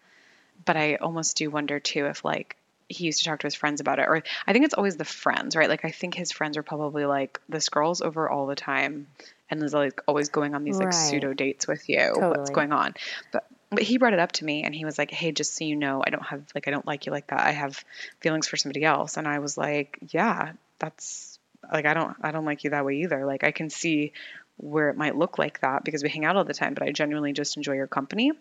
But 0.66 0.78
i 0.78 0.96
almost 0.96 1.38
do 1.38 1.50
wonder 1.50 1.80
too 1.80 2.06
if 2.06 2.24
like 2.24 2.56
he 2.90 3.06
used 3.06 3.20
to 3.20 3.26
talk 3.26 3.40
to 3.40 3.48
his 3.48 3.56
friends 3.56 3.82
about 3.82 4.00
it 4.00 4.08
or 4.08 4.24
i 4.46 4.54
think 4.54 4.66
it's 4.66 4.74
always 4.74 4.96
the 4.98 5.06
friends 5.06 5.56
right? 5.56 5.70
Like 5.70 5.84
i 5.86 5.92
think 5.92 6.14
his 6.14 6.32
friends 6.32 6.58
are 6.58 6.64
probably 6.64 7.06
like 7.06 7.40
this 7.50 7.70
girl's 7.70 8.02
over 8.02 8.30
all 8.30 8.48
the 8.48 8.56
time 8.56 9.08
and 9.50 9.62
is 9.64 9.74
like 9.74 10.02
always 10.08 10.30
going 10.30 10.56
on 10.56 10.64
these 10.64 10.80
like 10.80 10.88
Right. 10.90 10.94
pseudo 10.94 11.34
dates 11.34 11.68
with 11.68 11.88
you 11.90 12.14
what's 12.30 12.50
going 12.52 12.72
on? 12.72 12.94
But 13.32 13.46
but 13.70 13.84
he 13.84 13.98
brought 13.98 14.14
it 14.14 14.20
up 14.20 14.32
to 14.34 14.46
me 14.46 14.64
and 14.64 14.74
he 14.74 14.86
was 14.86 14.98
like 14.98 15.12
hey 15.12 15.32
just 15.34 15.56
so 15.56 15.66
you 15.66 15.76
know 15.76 16.02
i 16.06 16.10
don't 16.10 16.26
have 16.26 16.44
like 16.56 16.68
i 16.68 16.72
don't 16.72 16.86
like 16.88 17.06
you 17.06 17.12
like 17.12 17.28
that. 17.28 17.42
I 17.42 17.52
have 17.52 17.84
feelings 18.22 18.48
for 18.48 18.56
somebody 18.58 18.84
else. 18.86 19.18
And 19.18 19.28
i 19.28 19.40
was 19.40 19.58
like 19.58 20.00
yeah 20.10 20.54
that's 20.80 21.40
like 21.72 21.86
i 21.86 21.94
don't 21.94 22.16
i 22.22 22.32
don't 22.32 22.46
like 22.46 22.64
you 22.64 22.70
that 22.70 22.86
way 22.86 22.96
either. 23.02 23.26
Like 23.26 23.44
i 23.44 23.52
can 23.52 23.70
see 23.70 24.14
where 24.56 24.90
it 24.90 24.98
might 24.98 25.16
look 25.18 25.38
like 25.38 25.60
that 25.62 25.84
because 25.84 26.02
we 26.04 26.10
hang 26.10 26.26
out 26.26 26.36
all 26.36 26.44
the 26.46 26.54
time 26.54 26.74
but 26.74 26.84
i 26.84 26.92
genuinely 26.92 27.34
just 27.34 27.58
enjoy 27.58 27.74
your 27.74 27.88
company 27.88 28.32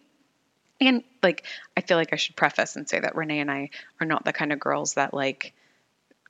and 0.80 1.02
like 1.22 1.44
i 1.76 1.80
feel 1.80 1.96
like 1.96 2.12
i 2.12 2.16
should 2.16 2.36
preface 2.36 2.76
and 2.76 2.88
say 2.88 3.00
that 3.00 3.16
renee 3.16 3.40
and 3.40 3.50
i 3.50 3.70
are 4.00 4.06
not 4.06 4.24
the 4.24 4.32
kind 4.32 4.52
of 4.52 4.60
girls 4.60 4.94
that 4.94 5.14
like 5.14 5.54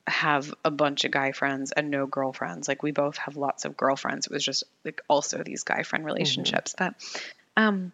have 0.06 0.54
a 0.64 0.70
bunch 0.70 1.04
of 1.04 1.10
guy 1.10 1.32
friends 1.32 1.72
and 1.72 1.90
no 1.90 2.06
girlfriends. 2.06 2.68
Like 2.68 2.82
we 2.82 2.92
both 2.92 3.16
have 3.18 3.36
lots 3.36 3.64
of 3.64 3.76
girlfriends. 3.76 4.26
It 4.26 4.32
was 4.32 4.44
just 4.44 4.64
like 4.84 5.02
also 5.08 5.42
these 5.42 5.64
guy 5.64 5.82
friend 5.82 6.04
relationships 6.04 6.74
but 6.78 6.94
um 7.56 7.92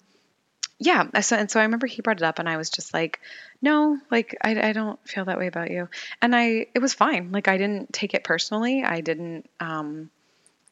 yeah 0.79 1.07
so 1.21 1.37
and 1.37 1.51
so 1.51 1.61
i 1.61 1.63
remember 1.63 1.87
he 1.87 2.03
brought 2.03 2.17
it 2.17 2.23
up 2.25 2.41
and 2.41 2.49
i 2.49 2.57
was 2.57 2.69
just 2.69 2.93
like 2.93 3.21
no 3.61 3.97
like 4.11 4.37
I, 4.43 4.71
I 4.71 4.73
don't 4.73 4.99
feel 5.09 5.25
that 5.27 5.39
way 5.39 5.47
about 5.47 5.71
you. 5.71 5.89
And 6.21 6.35
i 6.35 6.67
it 6.75 6.81
was 6.81 6.93
fine. 6.93 7.31
Like 7.33 7.49
i 7.49 7.57
didn't 7.57 7.93
take 7.93 8.15
it 8.15 8.25
personally. 8.25 8.83
I 8.85 9.01
didn't 9.01 9.49
um 9.61 10.11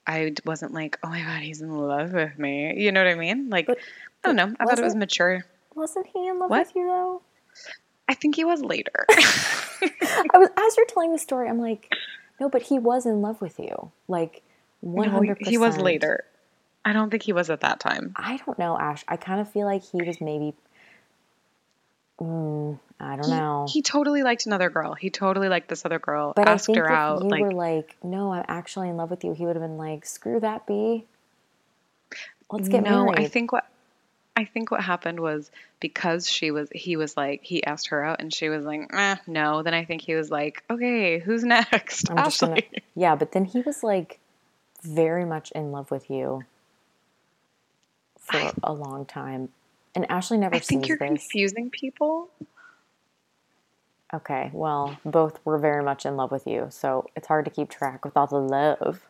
i 0.07 0.33
wasn't 0.45 0.75
like 0.75 0.99
oh 1.05 1.09
my 1.09 1.23
god 1.23 1.43
he's 1.43 1.61
in 1.63 1.71
love 1.71 2.13
with 2.13 2.39
me. 2.39 2.75
You 2.83 2.93
know 2.93 3.03
what 3.03 3.11
i 3.13 3.15
mean? 3.15 3.49
Like 3.51 3.67
But- 3.67 3.79
i 4.25 4.29
don't 4.29 4.37
know. 4.37 4.55
I 4.59 4.65
thought 4.67 4.79
it 4.79 4.85
was 4.85 4.97
mature 4.97 5.45
wasn't 5.75 6.07
he 6.13 6.27
in 6.27 6.39
love 6.39 6.51
What? 6.51 6.67
with 6.67 6.77
you 6.77 6.87
though 6.87 7.23
i 8.09 8.15
think 8.15 8.37
he 8.37 8.45
was 8.45 8.61
later 8.63 9.07
I 9.11 10.37
was 10.39 10.49
as 10.57 10.77
you're 10.77 10.87
telling 10.87 11.13
the 11.13 11.19
story, 11.19 11.49
I'm 11.49 11.59
like, 11.59 11.91
no, 12.39 12.49
but 12.51 12.63
he 12.63 12.79
was 12.79 13.07
in 13.07 13.23
love 13.23 13.41
with 13.41 13.59
you, 13.59 13.91
like 14.09 14.43
one 14.81 15.07
No, 15.07 15.13
hundred 15.13 15.39
he 15.47 15.57
was 15.59 15.79
later 15.79 16.25
i 16.85 16.93
don't 16.93 17.11
think 17.11 17.23
he 17.23 17.33
was 17.33 17.49
at 17.51 17.61
that 17.61 17.81
time 17.81 18.13
I 18.17 18.39
don't 18.45 18.59
know, 18.59 18.79
Ash. 18.79 19.05
I 19.09 19.17
kind 19.17 19.41
of 19.41 19.51
feel 19.51 19.67
like 19.67 19.83
he 19.83 20.03
was 20.03 20.21
maybe 20.21 20.55
Mm, 22.21 22.79
I 23.01 23.17
don't 23.17 23.25
He, 23.25 23.31
know. 23.31 23.67
he 23.73 23.81
totally 23.83 24.23
liked 24.23 24.45
another 24.45 24.69
girl. 24.69 24.93
He 24.93 25.09
totally 25.09 25.49
liked 25.49 25.69
this 25.69 25.87
other 25.87 25.99
girl. 25.99 26.35
But 26.37 26.49
I 26.49 26.53
asked 26.53 26.67
think 26.67 26.77
her 26.77 26.85
if 26.85 26.91
out. 26.91 27.23
you 27.23 27.29
Like, 27.31 27.41
were 27.41 27.53
like, 27.53 27.97
no, 28.03 28.33
I'm 28.35 28.45
actually 28.47 28.91
in 28.91 28.99
love 28.99 29.11
with 29.11 29.25
you, 29.25 29.33
he 29.33 29.47
would 29.47 29.57
have 29.57 29.63
been 29.63 29.79
like, 29.79 30.05
screw 30.05 30.39
that, 30.41 30.67
B. 30.67 31.07
Let's 32.53 32.69
get 32.69 32.83
no, 32.83 33.07
married. 33.07 33.19
I 33.19 33.29
think 33.29 33.53
what 33.53 33.67
I 34.41 34.47
think 34.47 34.71
what 34.71 34.81
happened 34.83 35.21
was 35.21 35.51
because 35.81 36.29
she 36.29 36.51
was 36.51 36.69
he 36.75 36.97
was 36.97 37.17
like 37.17 37.41
he 37.45 37.63
asked 37.63 37.89
her 37.89 38.03
out 38.03 38.21
and 38.21 38.33
she 38.33 38.49
was 38.49 38.65
like 38.65 38.91
eh, 38.93 39.17
no. 39.27 39.63
Then 39.63 39.75
I 39.75 39.85
think 39.85 40.01
he 40.03 40.15
was 40.15 40.31
like 40.31 40.63
okay, 40.71 41.19
who's 41.19 41.45
next? 41.45 42.11
I'm 42.11 42.17
just 42.25 42.41
gonna, 42.41 42.55
Ashley. 42.55 42.83
yeah, 42.97 43.15
but 43.17 43.33
then 43.33 43.45
he 43.45 43.61
was 43.61 43.83
like 43.83 44.19
very 44.83 45.25
much 45.27 45.51
in 45.53 45.73
love 45.73 45.91
with 45.91 46.09
you 46.11 46.45
for 48.19 48.39
I- 48.39 48.53
a 48.63 48.73
long 48.73 49.05
time. 49.05 49.51
And 49.95 50.11
Ashley 50.11 50.39
never 50.39 50.55
I 50.55 50.61
think 50.61 50.89
you're 50.89 50.97
this. 50.97 51.09
confusing 51.09 51.69
people. 51.71 52.29
Okay, 54.15 54.51
well, 54.53 54.99
both 55.05 55.39
were 55.45 55.59
very 55.59 55.83
much 55.85 56.07
in 56.07 56.17
love 56.17 56.31
with 56.33 56.47
you, 56.47 56.67
so 56.71 57.09
it's 57.15 57.29
hard 57.29 57.45
to 57.45 57.51
keep 57.51 57.69
track 57.71 58.05
with 58.05 58.17
all 58.17 58.27
the 58.27 58.39
love. 58.41 59.03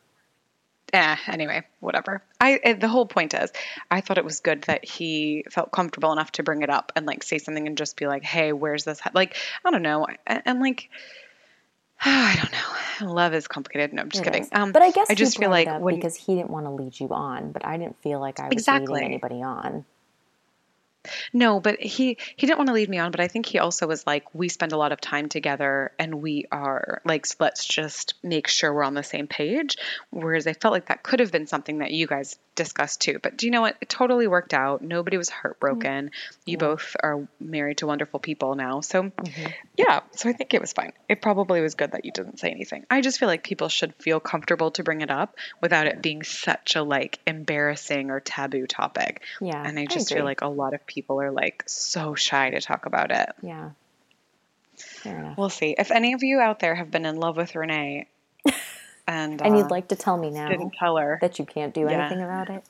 Eh, 0.92 1.16
anyway, 1.28 1.62
whatever. 1.78 2.22
I 2.40 2.58
eh, 2.62 2.72
the 2.74 2.88
whole 2.88 3.06
point 3.06 3.34
is, 3.34 3.50
I 3.90 4.00
thought 4.00 4.18
it 4.18 4.24
was 4.24 4.40
good 4.40 4.62
that 4.62 4.84
he 4.84 5.44
felt 5.50 5.70
comfortable 5.70 6.12
enough 6.12 6.32
to 6.32 6.42
bring 6.42 6.62
it 6.62 6.70
up 6.70 6.92
and 6.96 7.06
like 7.06 7.22
say 7.22 7.38
something 7.38 7.66
and 7.66 7.78
just 7.78 7.96
be 7.96 8.06
like, 8.06 8.24
"Hey, 8.24 8.52
where's 8.52 8.84
this?" 8.84 8.98
ha-" 8.98 9.10
Like, 9.14 9.36
I 9.64 9.70
don't 9.70 9.82
know, 9.82 10.06
and, 10.26 10.42
and 10.44 10.60
like, 10.60 10.90
I 12.04 12.36
don't 12.36 12.52
know. 12.52 13.14
Love 13.14 13.34
is 13.34 13.46
complicated. 13.48 13.92
No, 13.92 14.02
I'm 14.02 14.10
just 14.10 14.22
It 14.22 14.24
kidding. 14.26 14.42
is. 14.42 14.48
Um, 14.52 14.72
but 14.72 14.82
I 14.82 14.90
guess 14.90 15.10
I 15.10 15.14
just 15.14 15.38
feel 15.38 15.50
like 15.50 15.68
when 15.80 15.94
because 15.94 16.16
he 16.16 16.34
didn't 16.34 16.50
want 16.50 16.66
to 16.66 16.70
lead 16.70 16.98
you 16.98 17.08
on, 17.08 17.52
but 17.52 17.64
I 17.64 17.76
didn't 17.76 18.02
feel 18.02 18.20
like 18.20 18.40
I 18.40 18.48
was 18.48 18.52
Exactly. 18.52 18.94
leading 18.94 19.06
anybody 19.06 19.42
on. 19.42 19.84
No, 21.32 21.60
but 21.60 21.80
he 21.80 22.18
he 22.36 22.46
didn't 22.46 22.58
want 22.58 22.68
to 22.68 22.74
lead 22.74 22.88
me 22.88 22.98
on, 22.98 23.10
but 23.10 23.20
I 23.20 23.28
think 23.28 23.46
he 23.46 23.58
also 23.58 23.86
was 23.86 24.06
like, 24.06 24.34
we 24.34 24.48
spend 24.48 24.72
a 24.72 24.76
lot 24.76 24.92
of 24.92 25.00
time 25.00 25.28
together, 25.28 25.92
and 25.98 26.16
we 26.16 26.46
are 26.52 27.00
like, 27.04 27.26
s- 27.26 27.36
let's 27.40 27.66
just 27.66 28.14
make 28.22 28.48
sure 28.48 28.72
we're 28.72 28.84
on 28.84 28.94
the 28.94 29.02
same 29.02 29.26
page. 29.26 29.76
Whereas 30.10 30.46
I 30.46 30.52
felt 30.52 30.72
like 30.72 30.86
that 30.86 31.02
could 31.02 31.20
have 31.20 31.32
been 31.32 31.46
something 31.46 31.78
that 31.78 31.90
you 31.90 32.06
guys 32.06 32.38
discussed 32.54 33.00
too. 33.00 33.18
But 33.22 33.36
do 33.36 33.46
you 33.46 33.52
know 33.52 33.62
what? 33.62 33.76
It 33.80 33.88
totally 33.88 34.26
worked 34.26 34.52
out. 34.52 34.82
Nobody 34.82 35.16
was 35.16 35.30
heartbroken. 35.30 36.06
Mm-hmm. 36.06 36.34
You 36.44 36.58
both 36.58 36.96
are 37.02 37.26
married 37.38 37.78
to 37.78 37.86
wonderful 37.86 38.20
people 38.20 38.54
now, 38.54 38.80
so 38.80 39.04
mm-hmm. 39.04 39.46
yeah. 39.76 40.00
So 40.12 40.28
I 40.28 40.32
think 40.32 40.52
it 40.52 40.60
was 40.60 40.72
fine. 40.72 40.92
It 41.08 41.22
probably 41.22 41.60
was 41.60 41.74
good 41.74 41.92
that 41.92 42.04
you 42.04 42.12
didn't 42.12 42.38
say 42.40 42.50
anything. 42.50 42.84
I 42.90 43.00
just 43.00 43.18
feel 43.18 43.28
like 43.28 43.42
people 43.42 43.68
should 43.68 43.94
feel 43.96 44.20
comfortable 44.20 44.70
to 44.72 44.82
bring 44.82 45.00
it 45.00 45.10
up 45.10 45.36
without 45.62 45.86
it 45.86 46.02
being 46.02 46.22
such 46.22 46.76
a 46.76 46.82
like 46.82 47.18
embarrassing 47.26 48.10
or 48.10 48.20
taboo 48.20 48.66
topic. 48.66 49.22
Yeah, 49.40 49.62
And 49.64 49.78
I 49.78 49.82
I 49.82 49.86
just 49.86 50.12
feel 50.12 50.24
like 50.24 50.42
a 50.42 50.48
lot 50.48 50.74
of 50.74 50.86
people 50.90 51.20
are 51.22 51.30
like 51.30 51.62
so 51.66 52.14
shy 52.14 52.50
to 52.50 52.60
talk 52.60 52.84
about 52.86 53.10
it. 53.10 53.28
Yeah. 53.42 53.70
We'll 55.36 55.50
see. 55.50 55.74
If 55.78 55.90
any 55.90 56.12
of 56.14 56.22
you 56.22 56.40
out 56.40 56.58
there 56.58 56.74
have 56.74 56.90
been 56.90 57.06
in 57.06 57.16
love 57.16 57.36
with 57.36 57.54
Renee 57.54 58.06
and, 59.06 59.40
and 59.40 59.54
uh, 59.54 59.56
you'd 59.58 59.70
like 59.70 59.88
to 59.88 59.96
tell 59.96 60.16
me 60.16 60.30
now 60.30 60.48
didn't 60.48 60.72
tell 60.78 60.96
her, 60.96 61.18
that 61.20 61.38
you 61.38 61.44
can't 61.44 61.72
do 61.74 61.82
Yeah. 61.82 62.06
anything 62.06 62.22
about 62.22 62.50
it? 62.50 62.64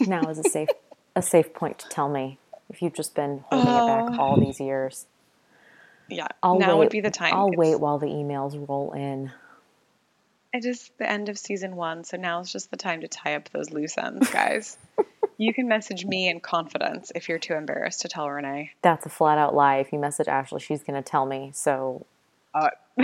now 0.08 0.28
is 0.28 0.38
a 0.38 0.44
safe 0.44 0.68
a 1.16 1.22
safe 1.22 1.52
point 1.54 1.78
to 1.80 1.88
tell 1.88 2.08
me 2.08 2.38
if 2.70 2.80
you've 2.82 2.94
just 2.94 3.14
been 3.14 3.44
holding 3.50 3.68
it 3.68 4.10
back 4.10 4.18
all 4.20 4.38
these 4.38 4.60
years. 4.60 5.06
yeah, 6.08 6.28
I'll 6.42 6.58
now 6.58 6.74
wait, 6.74 6.78
would 6.86 6.90
be 6.90 7.00
the 7.00 7.10
time. 7.10 7.34
I'll 7.34 7.48
It's- 7.48 7.58
wait 7.58 7.80
while 7.80 7.98
the 7.98 8.06
emails 8.06 8.68
roll 8.68 8.92
in. 8.92 9.32
It 10.52 10.64
is 10.64 10.90
the 10.98 11.08
end 11.08 11.28
of 11.28 11.38
season 11.38 11.76
one, 11.76 12.04
so 12.04 12.16
now 12.16 12.40
is 12.40 12.50
just 12.50 12.70
the 12.70 12.76
time 12.78 13.02
to 13.02 13.08
tie 13.08 13.34
up 13.34 13.48
those 13.50 13.70
loose 13.70 13.98
ends, 13.98 14.30
guys. 14.30 14.78
you 15.38 15.54
can 15.54 15.68
message 15.68 16.04
me 16.04 16.28
in 16.28 16.40
confidence 16.40 17.12
if 17.14 17.28
you're 17.28 17.38
too 17.38 17.54
embarrassed 17.54 18.02
to 18.02 18.08
tell 18.08 18.28
Renee. 18.28 18.72
That's 18.82 19.06
a 19.06 19.08
flat 19.08 19.38
out 19.38 19.54
lie. 19.54 19.76
If 19.76 19.92
you 19.92 19.98
message 19.98 20.28
Ashley, 20.28 20.60
she's 20.60 20.82
going 20.82 21.02
to 21.02 21.08
tell 21.08 21.24
me. 21.24 21.52
So 21.54 22.04
Uh, 22.52 22.70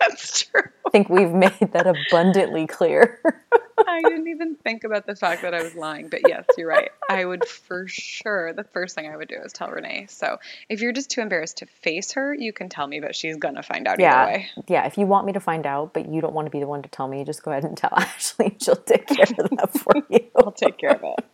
that's 0.00 0.44
true. 0.44 0.62
I 0.86 0.90
think 0.90 1.08
we've 1.08 1.32
made 1.32 1.72
that 1.72 1.86
abundantly 1.86 2.66
clear. 2.66 3.20
I 3.88 4.02
didn't 4.02 4.28
even 4.28 4.56
think 4.56 4.84
about 4.84 5.06
the 5.06 5.14
fact 5.14 5.42
that 5.42 5.54
I 5.54 5.62
was 5.62 5.74
lying, 5.74 6.08
but 6.08 6.20
yes, 6.26 6.44
you're 6.56 6.68
right. 6.68 6.90
I 7.08 7.24
would 7.24 7.46
for 7.46 7.86
sure. 7.88 8.52
The 8.52 8.64
first 8.64 8.94
thing 8.94 9.10
I 9.10 9.16
would 9.16 9.28
do 9.28 9.36
is 9.44 9.52
tell 9.52 9.68
Renee. 9.68 10.06
So 10.08 10.38
if 10.68 10.80
you're 10.80 10.92
just 10.92 11.10
too 11.10 11.20
embarrassed 11.20 11.58
to 11.58 11.66
face 11.66 12.12
her, 12.12 12.34
you 12.34 12.52
can 12.52 12.68
tell 12.68 12.86
me, 12.86 13.00
but 13.00 13.14
she's 13.14 13.36
gonna 13.36 13.62
find 13.62 13.86
out 13.86 14.00
yeah. 14.00 14.22
either 14.22 14.32
way. 14.32 14.48
Yeah. 14.68 14.86
If 14.86 14.98
you 14.98 15.06
want 15.06 15.26
me 15.26 15.32
to 15.34 15.40
find 15.40 15.66
out, 15.66 15.92
but 15.92 16.08
you 16.10 16.20
don't 16.20 16.34
want 16.34 16.46
to 16.46 16.50
be 16.50 16.60
the 16.60 16.66
one 16.66 16.82
to 16.82 16.88
tell 16.88 17.08
me, 17.08 17.24
just 17.24 17.42
go 17.42 17.50
ahead 17.50 17.64
and 17.64 17.76
tell 17.76 17.92
Ashley. 17.96 18.56
She'll 18.60 18.76
take 18.76 19.06
care 19.06 19.26
of 19.38 19.50
that 19.50 19.78
for 19.78 19.94
you. 20.08 20.20
I'll 20.36 20.52
take 20.52 20.78
care 20.78 20.92
of 20.92 21.02
it. 21.02 21.24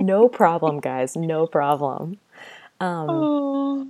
No 0.00 0.28
problem, 0.28 0.80
guys. 0.80 1.16
No 1.16 1.46
problem. 1.46 2.18
Oh. 2.80 3.88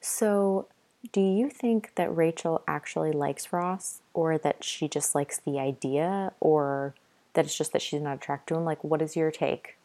So, 0.00 0.68
do 1.12 1.20
you 1.20 1.50
think 1.50 1.92
that 1.96 2.14
Rachel 2.14 2.62
actually 2.66 3.12
likes 3.12 3.52
Ross, 3.52 4.00
or 4.12 4.38
that 4.38 4.64
she 4.64 4.88
just 4.88 5.14
likes 5.14 5.38
the 5.38 5.58
idea, 5.58 6.32
or 6.40 6.94
that 7.34 7.44
it's 7.44 7.56
just 7.56 7.72
that 7.72 7.82
she's 7.82 8.00
not 8.00 8.16
attracted 8.16 8.54
to 8.54 8.60
him? 8.60 8.64
Like, 8.64 8.82
what 8.82 9.02
is 9.02 9.16
your 9.16 9.30
take? 9.30 9.76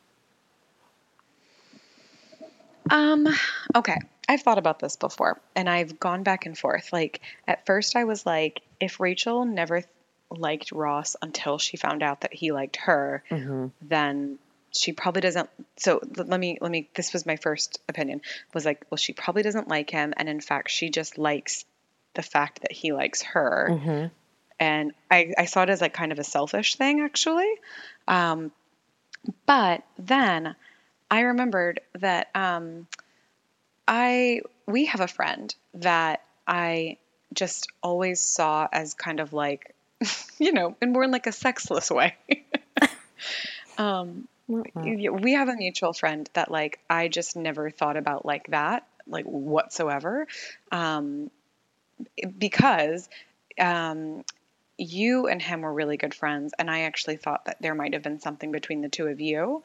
Um, 2.89 3.27
okay. 3.75 3.97
I've 4.27 4.41
thought 4.41 4.58
about 4.58 4.79
this 4.79 4.95
before 4.95 5.39
and 5.55 5.67
I've 5.67 5.99
gone 5.99 6.23
back 6.23 6.45
and 6.45 6.58
forth. 6.58 6.93
Like, 6.93 7.21
at 7.47 7.65
first, 7.65 7.95
I 7.95 8.03
was 8.03 8.25
like, 8.25 8.62
if 8.79 8.99
Rachel 8.99 9.45
never 9.45 9.84
liked 10.29 10.71
Ross 10.71 11.15
until 11.21 11.58
she 11.58 11.77
found 11.77 12.03
out 12.03 12.21
that 12.21 12.34
he 12.34 12.51
liked 12.51 12.75
her, 12.77 13.23
then 13.82 14.38
she 14.71 14.93
probably 14.93 15.21
doesn't. 15.21 15.49
So 15.77 16.01
let 16.15 16.39
me, 16.39 16.58
let 16.62 16.71
me, 16.71 16.89
this 16.95 17.13
was 17.13 17.25
my 17.25 17.36
first 17.36 17.79
opinion 17.89 18.21
was 18.53 18.65
like, 18.65 18.86
well, 18.89 18.97
she 18.97 19.13
probably 19.13 19.43
doesn't 19.43 19.67
like 19.67 19.89
him. 19.89 20.13
And 20.17 20.29
in 20.29 20.41
fact, 20.41 20.69
she 20.71 20.89
just 20.89 21.17
likes 21.17 21.65
the 22.13 22.21
fact 22.21 22.62
that 22.62 22.71
he 22.71 22.93
likes 22.93 23.21
her. 23.21 23.67
And 24.60 24.93
I, 25.10 25.34
I 25.38 25.45
saw 25.45 25.63
it 25.63 25.69
as 25.69 25.82
like 25.82 25.93
kind 25.93 26.12
of 26.12 26.19
a 26.19 26.23
selfish 26.23 26.75
thing, 26.75 27.01
actually. 27.01 27.49
Um, 28.08 28.51
but 29.45 29.84
then 29.97 30.55
I 31.10 31.21
remembered 31.21 31.82
that 31.99 32.29
um, 32.36 32.88
I 33.88 34.41
we 34.65 34.86
have 34.86 35.01
a 35.01 35.08
friend 35.08 35.53
that 35.75 36.23
I 36.47 36.97
just 37.34 37.71
always 37.82 38.19
saw 38.19 38.67
as 38.71 38.93
kind 38.93 39.19
of 39.19 39.34
like, 39.34 39.75
you 40.39 40.51
know, 40.51 40.75
and 40.82 40.91
more 40.91 41.03
in 41.03 41.12
like 41.12 41.27
a 41.27 41.32
sexless 41.32 41.89
way. 41.89 42.15
um, 43.77 44.27
we 45.10 45.34
have 45.34 45.48
a 45.48 45.56
mutual 45.56 45.94
friend 45.94 46.30
that 46.34 46.50
like 46.50 46.80
I 46.90 47.08
just 47.08 47.36
never 47.36 47.70
thought 47.70 47.98
about 47.98 48.26
like 48.26 48.48
that, 48.48 48.88
like 49.08 49.26
whatsoever, 49.26 50.28
um, 50.72 51.30
because 52.38 53.08
um, 53.60 54.24
you 54.78 55.28
and 55.28 55.42
him 55.42 55.62
were 55.62 55.74
really 55.74 55.98
good 55.98 56.14
friends, 56.14 56.54
and 56.58 56.70
I 56.72 56.82
actually 56.82 57.18
thought 57.18 57.46
that 57.46 57.58
there 57.62 57.76
might 57.76 57.94
have 57.94 58.02
been 58.02 58.20
something 58.20 58.52
between 58.52 58.82
the 58.82 58.90
two 58.90 59.08
of 59.08 59.22
you, 59.22 59.64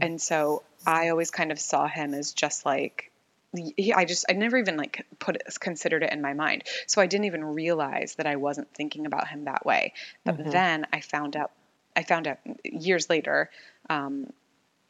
and 0.00 0.20
so 0.20 0.62
I 0.86 1.08
always 1.08 1.30
kind 1.30 1.50
of 1.50 1.58
saw 1.58 1.86
him 1.88 2.14
as 2.14 2.32
just 2.32 2.64
like. 2.64 3.10
He, 3.54 3.92
I 3.92 4.06
just 4.06 4.24
I 4.30 4.32
never 4.32 4.56
even 4.56 4.78
like 4.78 5.04
put 5.18 5.36
it, 5.36 5.42
considered 5.60 6.02
it 6.02 6.10
in 6.10 6.22
my 6.22 6.32
mind, 6.32 6.64
so 6.86 7.02
I 7.02 7.06
didn't 7.06 7.26
even 7.26 7.44
realize 7.44 8.14
that 8.14 8.26
I 8.26 8.36
wasn't 8.36 8.72
thinking 8.72 9.04
about 9.04 9.28
him 9.28 9.44
that 9.44 9.66
way. 9.66 9.92
But 10.24 10.38
then 10.52 10.86
I 10.90 11.00
found 11.00 11.36
out, 11.36 11.50
I 11.94 12.02
found 12.02 12.26
out 12.28 12.38
years 12.64 13.10
later, 13.10 13.50
um, 13.90 14.32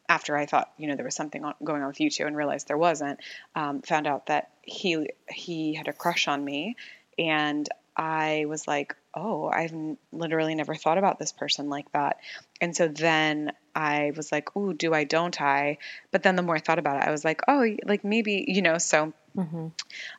after 0.09 0.37
I 0.37 0.47
thought 0.47 0.73
you 0.77 0.89
know 0.89 0.97
there 0.97 1.05
was 1.05 1.15
something 1.15 1.45
on, 1.45 1.55
going 1.63 1.83
on 1.83 1.89
with 1.89 2.01
you 2.01 2.11
two 2.11 2.27
and 2.27 2.37
realized 2.37 2.69
there 2.69 2.79
wasn't, 2.79 3.21
um, 3.55 3.83
found 3.83 4.07
out 4.07 4.27
that 4.27 4.51
he 4.63 5.11
he 5.29 5.75
had 5.75 5.89
a 5.89 5.93
crush 5.93 6.29
on 6.29 6.45
me, 6.45 6.77
and 7.19 7.69
I 7.97 8.47
was 8.49 8.67
like, 8.67 8.97
oh, 9.15 9.49
I've 9.49 9.73
n- 9.73 9.99
literally 10.13 10.55
never 10.55 10.75
thought 10.75 10.99
about 10.99 11.19
this 11.19 11.33
person 11.33 11.69
like 11.69 11.91
that. 11.93 12.19
And 12.61 12.75
so 12.75 12.89
then 12.89 13.53
I 13.75 14.13
was 14.17 14.33
like, 14.33 14.57
ooh, 14.57 14.73
do 14.73 14.95
I, 14.95 15.05
don't 15.05 15.39
I? 15.41 15.79
But 16.11 16.23
then 16.23 16.37
the 16.37 16.43
more 16.43 16.57
I 16.57 16.61
thought 16.61 16.79
about 16.79 16.97
it, 17.03 17.07
I 17.07 17.11
was 17.11 17.25
like, 17.25 17.43
oh, 17.49 17.67
like 17.85 18.05
maybe, 18.05 18.45
you 18.49 18.63
know, 18.63 18.79
so 18.79 19.13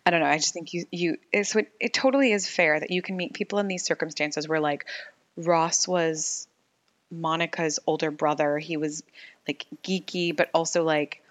I 0.05 0.11
don't 0.11 0.19
know. 0.19 0.27
I 0.27 0.37
just 0.37 0.53
think 0.53 0.73
you, 0.73 0.85
you, 0.91 1.17
it's, 1.31 1.49
so 1.49 1.59
it, 1.59 1.71
it 1.79 1.93
totally 1.93 2.31
is 2.31 2.47
fair 2.47 2.79
that 2.79 2.91
you 2.91 3.01
can 3.01 3.17
meet 3.17 3.33
people 3.33 3.59
in 3.59 3.67
these 3.67 3.83
circumstances 3.83 4.47
where 4.47 4.59
like 4.59 4.85
Ross 5.35 5.87
was 5.87 6.47
Monica's 7.21 7.79
older 7.87 8.11
brother. 8.11 8.57
He 8.57 8.77
was 8.77 9.03
like 9.47 9.65
geeky, 9.83 10.35
but 10.35 10.49
also 10.53 10.83
like 10.83 11.21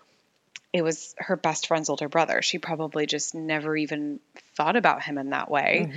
it 0.73 0.83
was 0.83 1.15
her 1.19 1.37
best 1.37 1.67
friend's 1.67 1.91
older 1.91 2.09
brother. 2.09 2.41
She 2.43 2.59
probably 2.59 3.07
just 3.07 3.35
never 3.35 3.77
even 3.77 4.21
thought 4.55 4.77
about 4.77 5.03
him 5.03 5.19
in 5.19 5.31
that 5.31 5.51
way. 5.51 5.91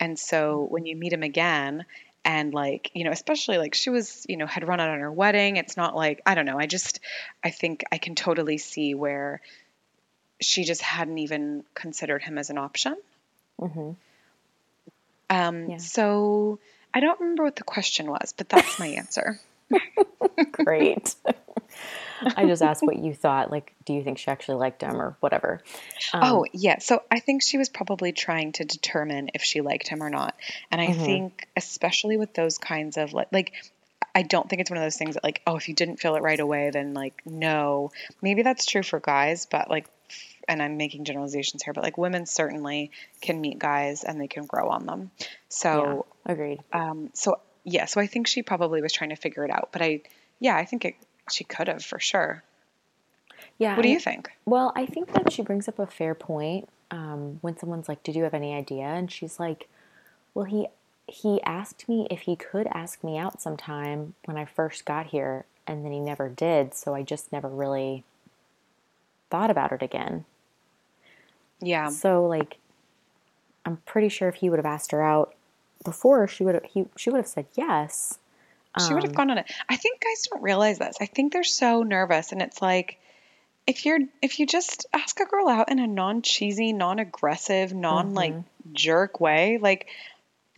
And 0.00 0.18
so 0.18 0.66
when 0.68 0.84
you 0.84 0.96
meet 0.96 1.12
him 1.12 1.22
again, 1.22 1.84
and 2.24 2.52
like, 2.52 2.90
you 2.92 3.04
know, 3.04 3.12
especially 3.12 3.56
like 3.56 3.74
she 3.74 3.88
was, 3.88 4.26
you 4.28 4.36
know, 4.36 4.46
had 4.46 4.66
run 4.66 4.80
out 4.80 4.90
on 4.90 4.98
her 4.98 5.12
wedding. 5.12 5.56
It's 5.58 5.76
not 5.76 5.94
like, 5.94 6.20
I 6.26 6.34
don't 6.34 6.44
know. 6.44 6.58
I 6.58 6.66
just, 6.66 6.98
I 7.42 7.50
think 7.50 7.84
I 7.92 7.98
can 7.98 8.16
totally 8.16 8.58
see 8.58 8.94
where 8.94 9.40
she 10.40 10.64
just 10.64 10.82
hadn't 10.82 11.18
even 11.18 11.64
considered 11.74 12.22
him 12.22 12.36
as 12.36 12.50
an 12.50 12.58
option. 12.58 12.96
Um, 15.30 15.70
Yeah. 15.70 15.76
So 15.78 16.58
I 16.96 17.00
don't 17.00 17.20
remember 17.20 17.44
what 17.44 17.56
the 17.56 17.62
question 17.62 18.10
was, 18.10 18.32
but 18.34 18.48
that's 18.48 18.78
my 18.78 18.86
answer. 18.86 19.38
Great. 20.52 21.14
I 22.34 22.46
just 22.46 22.62
asked 22.62 22.82
what 22.82 22.96
you 22.96 23.12
thought. 23.12 23.50
Like, 23.50 23.74
do 23.84 23.92
you 23.92 24.02
think 24.02 24.16
she 24.16 24.30
actually 24.30 24.56
liked 24.56 24.80
him 24.80 24.96
or 24.96 25.14
whatever? 25.20 25.60
Um, 26.14 26.22
Oh, 26.24 26.46
yeah. 26.54 26.78
So 26.78 27.02
I 27.10 27.20
think 27.20 27.42
she 27.42 27.58
was 27.58 27.68
probably 27.68 28.12
trying 28.12 28.52
to 28.52 28.64
determine 28.64 29.28
if 29.34 29.42
she 29.42 29.60
liked 29.60 29.88
him 29.88 30.02
or 30.02 30.08
not. 30.08 30.36
And 30.70 30.80
I 30.80 30.94
think, 30.94 31.46
especially 31.54 32.16
with 32.16 32.32
those 32.32 32.56
kinds 32.56 32.96
of 32.96 33.12
like, 33.12 33.28
like, 33.30 33.52
I 34.14 34.22
don't 34.22 34.48
think 34.48 34.62
it's 34.62 34.70
one 34.70 34.78
of 34.78 34.82
those 34.82 34.96
things 34.96 35.16
that 35.16 35.22
like, 35.22 35.42
oh, 35.46 35.56
if 35.56 35.68
you 35.68 35.74
didn't 35.74 35.98
feel 36.00 36.16
it 36.16 36.22
right 36.22 36.40
away, 36.40 36.70
then 36.70 36.94
like, 36.94 37.20
no. 37.26 37.90
Maybe 38.22 38.40
that's 38.42 38.64
true 38.64 38.82
for 38.82 39.00
guys, 39.00 39.44
but 39.44 39.68
like, 39.68 39.86
and 40.48 40.62
I'm 40.62 40.76
making 40.76 41.04
generalizations 41.04 41.62
here, 41.62 41.72
but 41.72 41.82
like 41.84 41.98
women 41.98 42.26
certainly 42.26 42.90
can 43.20 43.40
meet 43.40 43.58
guys 43.58 44.04
and 44.04 44.20
they 44.20 44.28
can 44.28 44.46
grow 44.46 44.68
on 44.68 44.86
them. 44.86 45.10
yeah, 45.18 45.26
So, 45.48 46.06
agreed. 46.24 46.60
um, 46.72 47.10
so 47.14 47.40
yeah, 47.64 47.86
so 47.86 48.00
I 48.00 48.06
think 48.06 48.26
she 48.28 48.42
probably 48.42 48.80
was 48.82 48.92
trying 48.92 49.10
to 49.10 49.16
figure 49.16 49.44
it 49.44 49.50
out. 49.50 49.70
But 49.72 49.82
I, 49.82 50.02
yeah, 50.38 50.56
I 50.56 50.64
think 50.64 50.84
it, 50.84 50.94
she 51.30 51.42
could 51.44 51.66
have 51.68 51.84
for 51.84 51.98
sure. 51.98 52.42
Yeah. 53.58 53.74
What 53.76 53.82
do 53.82 53.88
and- 53.88 53.94
you 53.94 54.00
think? 54.00 54.30
Well, 54.44 54.72
I 54.76 54.86
think 54.86 55.12
that 55.14 55.32
she 55.32 55.42
brings 55.42 55.66
up 55.68 55.78
a 55.78 55.86
fair 55.86 56.14
point 56.14 56.68
um, 56.90 57.38
when 57.40 57.56
someone's 57.58 57.88
like, 57.88 58.02
"Did 58.04 58.14
you 58.14 58.22
have 58.22 58.34
any 58.34 58.54
idea?" 58.54 58.84
and 58.84 59.10
she's 59.10 59.40
like, 59.40 59.68
"Well, 60.34 60.44
he 60.44 60.68
he 61.08 61.40
asked 61.42 61.88
me 61.88 62.06
if 62.10 62.20
he 62.22 62.36
could 62.36 62.66
ask 62.68 63.02
me 63.02 63.16
out 63.18 63.40
sometime 63.40 64.14
when 64.24 64.36
I 64.36 64.44
first 64.44 64.84
got 64.84 65.06
here, 65.06 65.44
and 65.66 65.84
then 65.84 65.90
he 65.92 65.98
never 66.00 66.28
did. 66.28 66.74
So 66.74 66.94
I 66.94 67.02
just 67.02 67.32
never 67.32 67.48
really 67.48 68.04
thought 69.30 69.50
about 69.50 69.72
it 69.72 69.82
again. 69.82 70.24
Yeah. 71.60 71.88
So 71.88 72.26
like, 72.26 72.58
I'm 73.64 73.78
pretty 73.78 74.08
sure 74.08 74.28
if 74.28 74.36
he 74.36 74.50
would 74.50 74.58
have 74.58 74.66
asked 74.66 74.92
her 74.92 75.02
out 75.02 75.34
before, 75.84 76.26
she 76.28 76.44
would 76.44 76.54
have 76.54 76.64
he 76.64 76.86
she 76.96 77.10
would 77.10 77.18
have 77.18 77.26
said 77.26 77.46
yes. 77.54 78.18
She 78.86 78.92
would 78.92 79.04
have 79.04 79.12
Um, 79.12 79.16
gone 79.16 79.30
on 79.30 79.38
it. 79.38 79.50
I 79.70 79.76
think 79.76 80.02
guys 80.02 80.26
don't 80.30 80.42
realize 80.42 80.78
this. 80.78 80.98
I 81.00 81.06
think 81.06 81.32
they're 81.32 81.44
so 81.44 81.82
nervous, 81.82 82.32
and 82.32 82.42
it's 82.42 82.60
like 82.60 82.98
if 83.66 83.86
you're 83.86 84.00
if 84.20 84.38
you 84.38 84.46
just 84.46 84.86
ask 84.92 85.18
a 85.18 85.24
girl 85.24 85.48
out 85.48 85.70
in 85.70 85.78
a 85.78 85.86
non 85.86 86.20
cheesy, 86.22 86.72
non 86.74 86.98
aggressive, 86.98 87.72
non 87.72 88.12
like 88.14 88.34
jerk 88.74 89.18
way, 89.18 89.58
like 89.58 89.86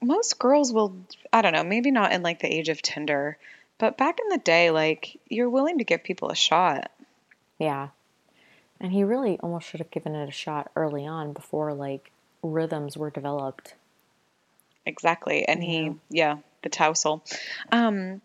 most 0.02 0.38
girls 0.38 0.72
will. 0.72 0.96
I 1.32 1.42
don't 1.42 1.52
know, 1.52 1.62
maybe 1.64 1.90
not 1.92 2.12
in 2.12 2.22
like 2.22 2.40
the 2.40 2.52
age 2.52 2.68
of 2.68 2.82
Tinder, 2.82 3.38
but 3.78 3.96
back 3.96 4.18
in 4.20 4.28
the 4.30 4.38
day, 4.38 4.70
like 4.72 5.20
you're 5.28 5.50
willing 5.50 5.78
to 5.78 5.84
give 5.84 6.02
people 6.02 6.30
a 6.30 6.36
shot. 6.36 6.90
Yeah. 7.58 7.88
And 8.80 8.92
he 8.92 9.04
really 9.04 9.38
almost 9.40 9.68
should 9.68 9.80
have 9.80 9.90
given 9.90 10.14
it 10.14 10.28
a 10.28 10.32
shot 10.32 10.70
early 10.76 11.06
on 11.06 11.32
before 11.32 11.72
like 11.74 12.10
rhythms 12.42 12.96
were 12.96 13.10
developed. 13.10 13.74
Exactly. 14.86 15.46
And 15.46 15.62
he, 15.62 15.94
yeah, 16.10 16.38
the 16.62 16.68
tousle. 16.70 17.22
Um, 17.72 18.20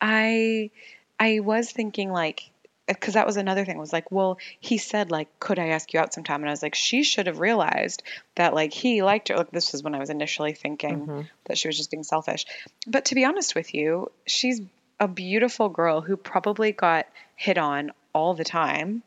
I, 0.00 0.70
I 1.18 1.40
was 1.40 1.70
thinking 1.70 2.10
like, 2.10 2.50
because 2.88 3.14
that 3.14 3.26
was 3.26 3.36
another 3.36 3.64
thing 3.64 3.78
was 3.78 3.92
like, 3.92 4.10
well, 4.10 4.38
he 4.58 4.78
said 4.78 5.12
like, 5.12 5.28
could 5.38 5.60
I 5.60 5.68
ask 5.68 5.92
you 5.92 6.00
out 6.00 6.12
sometime? 6.12 6.40
And 6.40 6.48
I 6.48 6.52
was 6.52 6.62
like, 6.62 6.74
she 6.74 7.04
should 7.04 7.28
have 7.28 7.38
realized 7.38 8.02
that 8.34 8.52
like 8.52 8.72
he 8.72 9.02
liked 9.02 9.28
her. 9.28 9.36
Like 9.36 9.52
this 9.52 9.70
was 9.70 9.82
when 9.84 9.94
I 9.94 10.00
was 10.00 10.10
initially 10.10 10.54
thinking 10.54 11.06
that 11.44 11.58
she 11.58 11.68
was 11.68 11.76
just 11.76 11.90
being 11.90 12.02
selfish. 12.02 12.46
But 12.88 13.04
to 13.06 13.14
be 13.14 13.24
honest 13.24 13.54
with 13.54 13.74
you, 13.74 14.10
she's 14.26 14.60
a 14.98 15.06
beautiful 15.06 15.68
girl 15.68 16.00
who 16.00 16.16
probably 16.16 16.72
got 16.72 17.06
hit 17.36 17.58
on 17.58 17.92
all 18.12 18.34
the 18.34 18.44
time. 18.44 19.04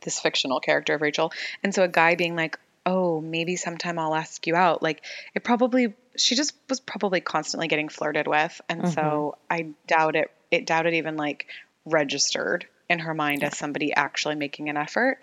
This 0.00 0.20
fictional 0.20 0.60
character 0.60 0.94
of 0.94 1.02
Rachel, 1.02 1.32
and 1.62 1.74
so 1.74 1.82
a 1.82 1.88
guy 1.88 2.14
being 2.14 2.36
like, 2.36 2.58
"Oh, 2.86 3.20
maybe 3.20 3.56
sometime 3.56 3.98
I'll 3.98 4.14
ask 4.14 4.46
you 4.46 4.54
out." 4.54 4.82
Like 4.82 5.02
it 5.34 5.44
probably 5.44 5.94
she 6.16 6.34
just 6.34 6.54
was 6.68 6.80
probably 6.80 7.20
constantly 7.20 7.68
getting 7.68 7.88
flirted 7.88 8.26
with, 8.26 8.60
and 8.68 8.88
so 8.88 9.36
mm-hmm. 9.50 9.52
I 9.52 9.74
doubt 9.86 10.16
it. 10.16 10.30
It 10.50 10.66
doubted 10.66 10.94
even 10.94 11.16
like 11.16 11.46
registered 11.84 12.66
in 12.88 12.98
her 13.00 13.14
mind 13.14 13.44
as 13.44 13.56
somebody 13.56 13.92
actually 13.94 14.34
making 14.34 14.68
an 14.68 14.76
effort. 14.76 15.18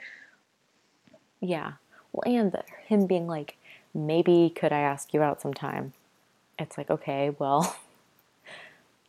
Yeah. 1.40 1.74
Well, 2.12 2.24
and 2.26 2.52
the, 2.52 2.64
him 2.86 3.06
being 3.06 3.28
like, 3.28 3.58
maybe 3.94 4.52
could 4.56 4.72
I 4.72 4.80
ask 4.80 5.14
you 5.14 5.22
out 5.22 5.42
sometime? 5.42 5.94
It's 6.58 6.78
like, 6.78 6.90
okay, 6.90 7.36
well, 7.38 7.76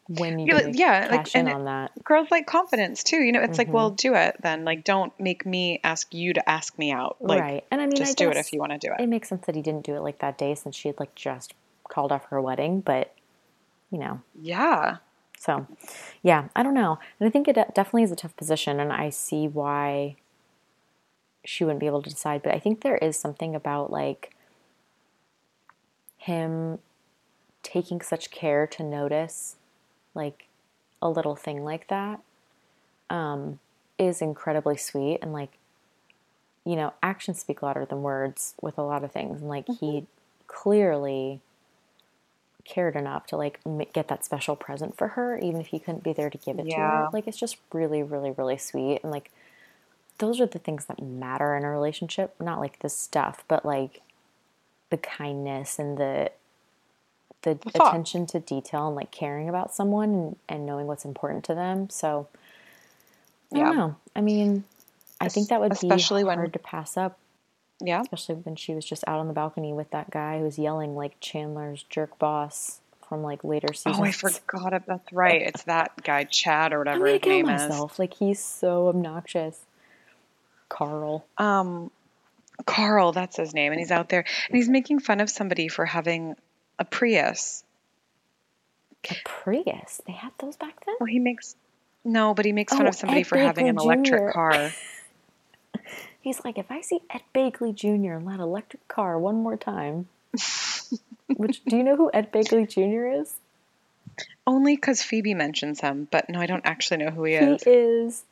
when 0.09 0.39
you 0.39 0.55
Yeah, 0.55 0.71
yeah, 0.73 1.09
like, 1.11 1.35
in 1.35 1.47
and 1.47 1.57
on 1.57 1.65
that? 1.67 1.93
Girls 2.05 2.29
like 2.31 2.47
confidence 2.47 3.05
too. 3.05 3.19
You 3.19 3.33
know, 3.33 3.43
it's 3.43 3.59
like, 3.59 3.69
well, 3.69 3.91
mm-hmm. 3.91 3.97
do 3.97 4.15
it 4.15 4.37
then. 4.43 4.65
Like, 4.65 4.85
don't 4.85 5.13
make 5.21 5.45
me 5.45 5.81
ask 5.85 6.13
you 6.15 6.33
to 6.33 6.49
ask 6.49 6.79
me 6.79 6.91
out. 6.91 7.19
Like, 7.21 7.41
right. 7.41 7.65
And 7.71 7.81
I 7.81 7.87
mean, 7.87 7.97
just 7.97 8.21
I 8.21 8.25
do 8.25 8.31
it 8.31 8.37
if 8.37 8.53
you 8.53 8.59
want 8.59 8.73
to 8.73 8.79
do 8.79 8.93
it. 8.93 9.03
It 9.03 9.09
makes 9.09 9.29
sense 9.29 9.45
that 9.47 9.55
he 9.55 9.63
didn't 9.63 9.85
do 9.85 9.95
it 9.95 10.01
like 10.01 10.19
that 10.21 10.39
day 10.39 10.55
since 10.55 10.75
she 10.75 10.89
had 10.89 10.99
like 10.99 11.15
just 11.15 11.55
called 11.89 12.11
off 12.11 12.25
her 12.27 12.41
wedding, 12.41 12.81
but 12.81 13.15
you 13.91 13.99
know, 13.99 14.21
Yeah. 14.41 14.97
So, 15.39 15.67
yeah, 16.23 16.49
I 16.57 16.65
don't 16.65 16.75
know. 16.75 16.99
And 17.21 17.29
I 17.29 17.31
think 17.31 17.47
it 17.47 17.55
definitely 17.55 18.03
is 18.03 18.11
a 18.11 18.17
tough 18.17 18.37
position, 18.37 18.81
and 18.81 18.93
I 18.93 19.11
see 19.11 19.47
why 19.47 20.17
she 21.45 21.63
wouldn't 21.65 21.81
be 21.81 21.87
able 21.87 22.03
to 22.03 22.11
decide. 22.11 22.43
But 22.43 22.55
I 22.55 22.59
think 22.59 22.81
there 22.81 22.97
is 22.97 23.17
something 23.17 23.55
about 23.55 23.93
like 23.93 24.35
him 26.17 26.81
taking 27.63 28.01
such 28.01 28.31
care 28.31 28.67
to 28.67 28.83
notice 28.83 29.57
like 30.19 30.49
a 31.01 31.09
little 31.09 31.37
thing 31.37 31.65
like 31.65 31.89
that 31.89 32.21
um, 33.09 33.61
is 33.99 34.21
incredibly 34.21 34.77
sweet. 34.77 35.21
And 35.23 35.33
like, 35.33 35.53
you 36.67 36.77
know, 36.77 36.93
actions 37.03 37.41
speak 37.41 37.63
louder 37.63 37.87
than 37.87 38.03
words 38.03 38.55
with 38.61 38.77
a 38.77 38.83
lot 38.83 39.05
of 39.05 39.13
things. 39.13 39.41
And 39.41 39.49
like, 39.49 39.67
he 39.81 40.07
clearly 40.47 41.41
cared 42.65 42.97
enough 42.97 43.27
to 43.27 43.37
like 43.37 43.61
m- 43.65 43.81
get 43.95 44.09
that 44.09 44.25
special 44.25 44.55
present 44.55 44.97
for 44.97 45.09
her, 45.09 45.39
even 45.39 45.61
if 45.61 45.69
he 45.69 45.79
couldn't 45.79 46.05
be 46.05 46.13
there 46.13 46.31
to 46.31 46.39
give 46.39 46.59
it 46.59 46.69
to 46.71 46.81
her. 46.81 47.09
Like 47.13 47.27
it's 47.27 47.39
just 47.39 47.57
really, 47.73 48.03
really, 48.03 48.33
really 48.33 48.59
sweet. 48.59 49.01
And 49.03 49.11
like 49.11 49.31
those 50.19 50.41
are 50.41 50.47
the 50.47 50.59
things 50.59 50.87
that 50.87 51.03
matter 51.03 51.57
in 51.57 51.65
a 51.65 51.71
relationship. 51.71 52.35
Not 52.41 52.61
like 52.61 52.81
the 52.81 52.91
stuff, 52.91 53.45
but 53.49 53.65
like 53.65 54.03
the 54.91 54.99
kindness 54.99 55.79
and 55.79 55.97
the 55.97 56.31
the 57.43 57.55
thought. 57.55 57.89
attention 57.89 58.27
to 58.27 58.41
detail 58.41 58.87
and 58.89 58.97
like 58.97 59.11
caring 59.11 59.49
about 59.49 59.75
someone 59.75 60.11
and, 60.11 60.37
and 60.49 60.67
knowing 60.67 60.87
what's 60.87 61.05
important 61.05 61.45
to 61.45 61.55
them. 61.55 61.89
So 61.91 62.29
I 63.55 63.59
Yeah. 63.59 63.65
don't 63.67 63.77
know. 63.77 63.97
I 64.17 64.21
mean, 64.21 64.65
I 65.21 65.29
think 65.29 65.49
that 65.49 65.61
would 65.61 65.73
especially 65.73 66.23
be 66.23 66.27
when- 66.29 66.39
hard 66.39 66.53
to 66.55 66.59
pass 66.59 66.97
up 66.97 67.17
Yeah. 67.81 68.01
especially 68.03 68.35
when 68.37 68.57
she 68.57 68.75
was 68.75 68.85
just 68.85 69.05
out 69.07 69.21
on 69.21 69.29
the 69.29 69.33
balcony 69.35 69.73
with 69.73 69.91
that 69.91 70.11
guy 70.11 70.39
who 70.39 70.45
was 70.45 70.59
yelling 70.59 70.97
like 70.97 71.19
Chandler's 71.21 71.85
jerk 71.85 72.19
boss 72.19 72.81
from 73.09 73.23
like 73.23 73.43
later 73.45 73.73
seasons. 73.73 73.99
Oh, 74.01 74.05
I 74.05 74.13
forgot 74.13 74.73
it. 74.75 74.83
That's 74.87 75.13
right. 75.13 75.41
It's 75.43 75.63
that 75.63 76.03
guy, 76.03 76.25
Chad 76.25 76.73
or 76.73 76.77
I'm 76.77 76.81
whatever 77.01 77.05
gonna 77.07 77.13
his 77.13 77.23
name 77.25 77.47
myself. 77.47 77.99
Like 77.99 78.15
he's 78.15 78.39
so 78.43 78.89
obnoxious. 78.89 79.61
Carl. 80.69 81.25
Um, 81.39 81.91
Carl, 82.67 83.13
that's 83.13 83.37
his 83.37 83.55
name, 83.55 83.73
and 83.73 83.79
he's 83.81 83.91
out 83.93 84.09
there 84.09 84.25
and 84.49 84.57
he's 84.57 84.69
making 84.69 84.99
fun 84.99 85.21
of 85.21 85.31
somebody 85.31 85.69
for 85.69 85.87
having 85.87 86.35
a 86.79 86.85
Prius. 86.85 87.65
A 89.11 89.17
Prius. 89.25 90.01
They 90.07 90.13
had 90.13 90.33
those 90.39 90.57
back 90.57 90.85
then? 90.85 90.97
Well, 91.01 91.07
he 91.07 91.19
makes 91.19 91.57
no, 92.05 92.35
but 92.35 92.45
he 92.45 92.53
makes 92.53 92.73
fun 92.73 92.87
Oh, 92.87 92.89
of 92.89 92.95
somebody 92.95 93.21
Ed 93.21 93.27
for 93.27 93.37
having 93.37 93.69
an 93.69 93.79
electric 93.79 94.29
Jr. 94.29 94.31
car. 94.33 94.71
He's 96.21 96.45
like, 96.45 96.59
if 96.59 96.71
I 96.71 96.81
see 96.81 97.01
Ed 97.11 97.23
Begley 97.35 97.75
Jr. 97.75 98.15
in 98.15 98.25
that 98.27 98.41
electric 98.41 98.87
car 98.89 99.19
one 99.19 99.37
more 99.37 99.57
time. 99.57 100.09
Which 101.37 101.65
do 101.65 101.77
you 101.77 101.83
know 101.85 101.97
who 101.97 102.11
Ed 102.13 102.33
Begley 102.33 102.69
Jr. 102.69 103.21
is? 103.21 103.35
Only 104.47 104.75
because 104.75 105.03
Phoebe 105.03 105.35
mentions 105.35 105.81
him, 105.81 106.09
but 106.11 106.29
no, 106.29 106.41
I 106.41 106.47
don't 106.47 106.65
actually 106.67 107.05
know 107.05 107.11
who 107.11 107.25
he 107.25 107.35
is. 107.35 107.63
He 107.63 107.71
is. 107.71 108.15
is 108.15 108.25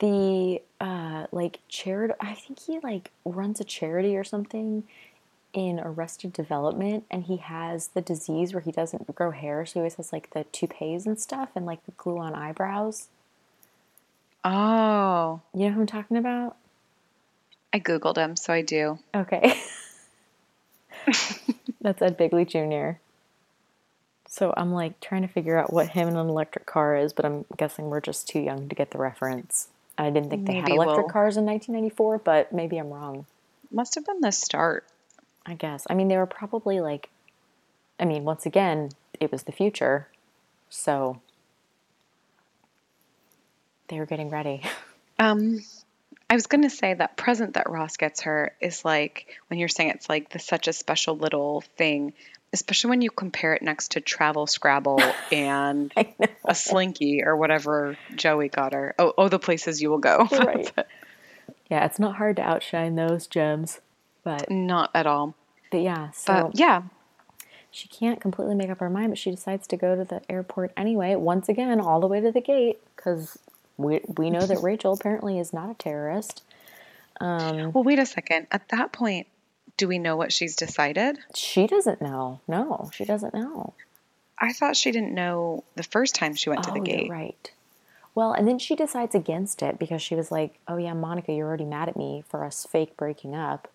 the 0.00 0.62
uh 0.80 1.26
like 1.30 1.60
charity 1.68 2.14
I 2.20 2.34
think 2.34 2.58
he 2.58 2.78
like 2.80 3.10
runs 3.24 3.60
a 3.60 3.64
charity 3.64 4.16
or 4.16 4.24
something 4.24 4.84
in 5.52 5.80
Arrested 5.80 6.32
Development 6.32 7.04
and 7.10 7.24
he 7.24 7.38
has 7.38 7.88
the 7.88 8.00
disease 8.00 8.52
where 8.54 8.60
he 8.60 8.70
doesn't 8.70 9.12
grow 9.14 9.30
hair 9.32 9.66
so 9.66 9.74
he 9.74 9.78
always 9.80 9.94
has 9.96 10.12
like 10.12 10.30
the 10.30 10.44
toupees 10.44 11.06
and 11.06 11.18
stuff 11.18 11.48
and 11.56 11.66
like 11.66 11.84
the 11.86 11.92
glue 11.92 12.18
on 12.18 12.34
eyebrows. 12.34 13.08
Oh, 14.44 15.40
You 15.54 15.66
know 15.66 15.72
who 15.74 15.80
I'm 15.82 15.86
talking 15.86 16.16
about? 16.16 16.56
I 17.72 17.78
googled 17.78 18.16
him, 18.16 18.36
so 18.36 18.52
I 18.52 18.62
do. 18.62 18.98
Okay. 19.14 19.60
That's 21.80 22.02
Ed 22.02 22.18
Begley 22.18 22.46
Jr. 22.46 22.98
So 24.28 24.52
I'm 24.56 24.72
like 24.72 25.00
trying 25.00 25.22
to 25.22 25.28
figure 25.28 25.58
out 25.58 25.72
what 25.72 25.88
him 25.88 26.08
and 26.08 26.16
an 26.16 26.28
electric 26.28 26.66
car 26.66 26.96
is, 26.96 27.12
but 27.12 27.24
I'm 27.24 27.44
guessing 27.56 27.90
we're 27.90 28.00
just 28.00 28.28
too 28.28 28.40
young 28.40 28.68
to 28.68 28.74
get 28.74 28.90
the 28.92 28.98
reference. 28.98 29.68
I 29.98 30.10
didn't 30.10 30.30
think 30.30 30.46
they 30.46 30.54
had 30.54 30.68
electric 30.70 30.98
we'll- 30.98 31.08
cars 31.08 31.36
in 31.36 31.44
1994, 31.44 32.18
but 32.18 32.52
maybe 32.52 32.78
I'm 32.78 32.90
wrong. 32.90 33.26
Must 33.70 33.94
have 33.96 34.06
been 34.06 34.20
the 34.20 34.30
start. 34.32 34.84
I 35.46 35.54
guess. 35.54 35.86
I 35.88 35.94
mean, 35.94 36.08
they 36.08 36.16
were 36.16 36.26
probably 36.26 36.80
like, 36.80 37.08
I 37.98 38.04
mean, 38.04 38.24
once 38.24 38.46
again, 38.46 38.90
it 39.18 39.32
was 39.32 39.44
the 39.44 39.52
future. 39.52 40.08
So 40.68 41.20
they 43.88 43.98
were 43.98 44.06
getting 44.06 44.30
ready. 44.30 44.62
Um, 45.22 45.60
I 46.30 46.34
was 46.34 46.46
going 46.46 46.62
to 46.62 46.70
say 46.70 46.94
that 46.94 47.14
present 47.14 47.52
that 47.52 47.68
Ross 47.68 47.98
gets 47.98 48.22
her 48.22 48.54
is 48.58 48.86
like 48.86 49.38
when 49.48 49.58
you're 49.58 49.68
saying 49.68 49.90
it's 49.90 50.08
like 50.08 50.30
the 50.30 50.38
such 50.38 50.66
a 50.66 50.72
special 50.72 51.14
little 51.14 51.60
thing, 51.76 52.14
especially 52.54 52.88
when 52.88 53.02
you 53.02 53.10
compare 53.10 53.52
it 53.52 53.60
next 53.60 53.90
to 53.90 54.00
Travel 54.00 54.46
Scrabble 54.46 55.02
and 55.30 55.92
a 56.42 56.54
Slinky 56.54 57.22
or 57.22 57.36
whatever 57.36 57.98
Joey 58.14 58.48
got 58.48 58.72
her. 58.72 58.94
Oh, 58.98 59.12
oh, 59.18 59.28
the 59.28 59.38
places 59.38 59.82
you 59.82 59.90
will 59.90 59.98
go. 59.98 60.26
Right. 60.32 60.72
Yeah, 61.70 61.84
it's 61.84 62.00
not 62.00 62.16
hard 62.16 62.36
to 62.36 62.42
outshine 62.42 62.96
those 62.96 63.28
gems. 63.28 63.80
But 64.38 64.50
Not 64.50 64.90
at 64.94 65.06
all. 65.06 65.34
but 65.72 65.80
yeah, 65.80 66.10
so 66.12 66.32
But 66.32 66.58
yeah, 66.58 66.82
she 67.70 67.88
can't 67.88 68.20
completely 68.20 68.54
make 68.54 68.70
up 68.70 68.78
her 68.78 68.90
mind, 68.90 69.10
but 69.10 69.18
she 69.18 69.30
decides 69.30 69.66
to 69.68 69.76
go 69.76 69.96
to 69.96 70.04
the 70.04 70.22
airport 70.30 70.72
anyway, 70.76 71.16
once 71.16 71.48
again, 71.48 71.80
all 71.80 72.00
the 72.00 72.06
way 72.06 72.20
to 72.20 72.30
the 72.30 72.40
gate, 72.40 72.78
because 72.94 73.38
we, 73.76 74.00
we 74.16 74.30
know 74.30 74.46
that 74.46 74.58
Rachel 74.62 74.92
apparently 74.92 75.38
is 75.38 75.52
not 75.52 75.70
a 75.70 75.74
terrorist. 75.74 76.42
Um, 77.20 77.72
well, 77.72 77.82
wait 77.82 77.98
a 77.98 78.06
second. 78.06 78.46
At 78.52 78.68
that 78.68 78.92
point, 78.92 79.26
do 79.76 79.88
we 79.88 79.98
know 79.98 80.16
what 80.16 80.32
she's 80.32 80.54
decided? 80.54 81.18
she 81.34 81.66
doesn't 81.66 82.00
know. 82.00 82.40
No, 82.46 82.90
she 82.92 83.04
doesn't 83.04 83.34
know. 83.34 83.74
I 84.38 84.52
thought 84.52 84.76
she 84.76 84.92
didn't 84.92 85.12
know 85.12 85.64
the 85.74 85.82
first 85.82 86.14
time 86.14 86.34
she 86.34 86.50
went 86.50 86.62
to 86.64 86.70
the 86.70 86.80
oh, 86.80 86.84
gate. 86.84 87.10
right. 87.10 87.50
Well, 88.14 88.32
and 88.32 88.46
then 88.48 88.58
she 88.58 88.74
decides 88.74 89.14
against 89.14 89.62
it 89.62 89.78
because 89.78 90.02
she 90.02 90.14
was 90.14 90.30
like, 90.30 90.58
oh, 90.66 90.76
yeah, 90.76 90.94
Monica, 90.94 91.32
you're 91.32 91.46
already 91.46 91.64
mad 91.64 91.88
at 91.88 91.96
me 91.96 92.24
for 92.28 92.44
us 92.44 92.66
fake 92.70 92.96
breaking 92.96 93.34
up. 93.34 93.68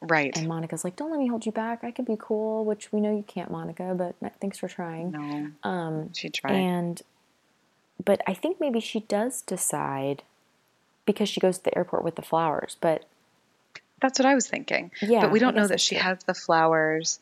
Right. 0.00 0.36
And 0.36 0.46
Monica's 0.46 0.84
like, 0.84 0.96
don't 0.96 1.10
let 1.10 1.18
me 1.18 1.26
hold 1.26 1.44
you 1.44 1.52
back. 1.52 1.82
I 1.82 1.90
can 1.90 2.04
be 2.04 2.16
cool, 2.18 2.64
which 2.64 2.92
we 2.92 3.00
know 3.00 3.10
you 3.14 3.24
can't, 3.26 3.50
Monica, 3.50 3.94
but 3.96 4.14
thanks 4.40 4.58
for 4.58 4.68
trying. 4.68 5.10
No, 5.10 5.50
Um, 5.68 6.12
she 6.14 6.28
tried. 6.28 6.52
And, 6.54 7.02
but 8.04 8.20
I 8.26 8.34
think 8.34 8.60
maybe 8.60 8.78
she 8.80 9.00
does 9.00 9.42
decide 9.42 10.22
because 11.04 11.28
she 11.28 11.40
goes 11.40 11.58
to 11.58 11.64
the 11.64 11.76
airport 11.76 12.04
with 12.04 12.14
the 12.14 12.22
flowers. 12.22 12.76
But 12.80 13.04
That's 14.00 14.18
what 14.18 14.26
I 14.26 14.34
was 14.34 14.46
thinking. 14.46 14.92
Yeah, 15.02 15.22
but 15.22 15.32
we 15.32 15.40
don't 15.40 15.56
know 15.56 15.66
that 15.66 15.80
she 15.80 15.96
true. 15.96 16.04
has 16.04 16.22
the 16.24 16.34
flowers, 16.34 17.18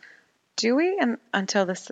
do 0.57 0.77
we? 0.77 0.99
And 1.01 1.17
until 1.33 1.65
this, 1.65 1.91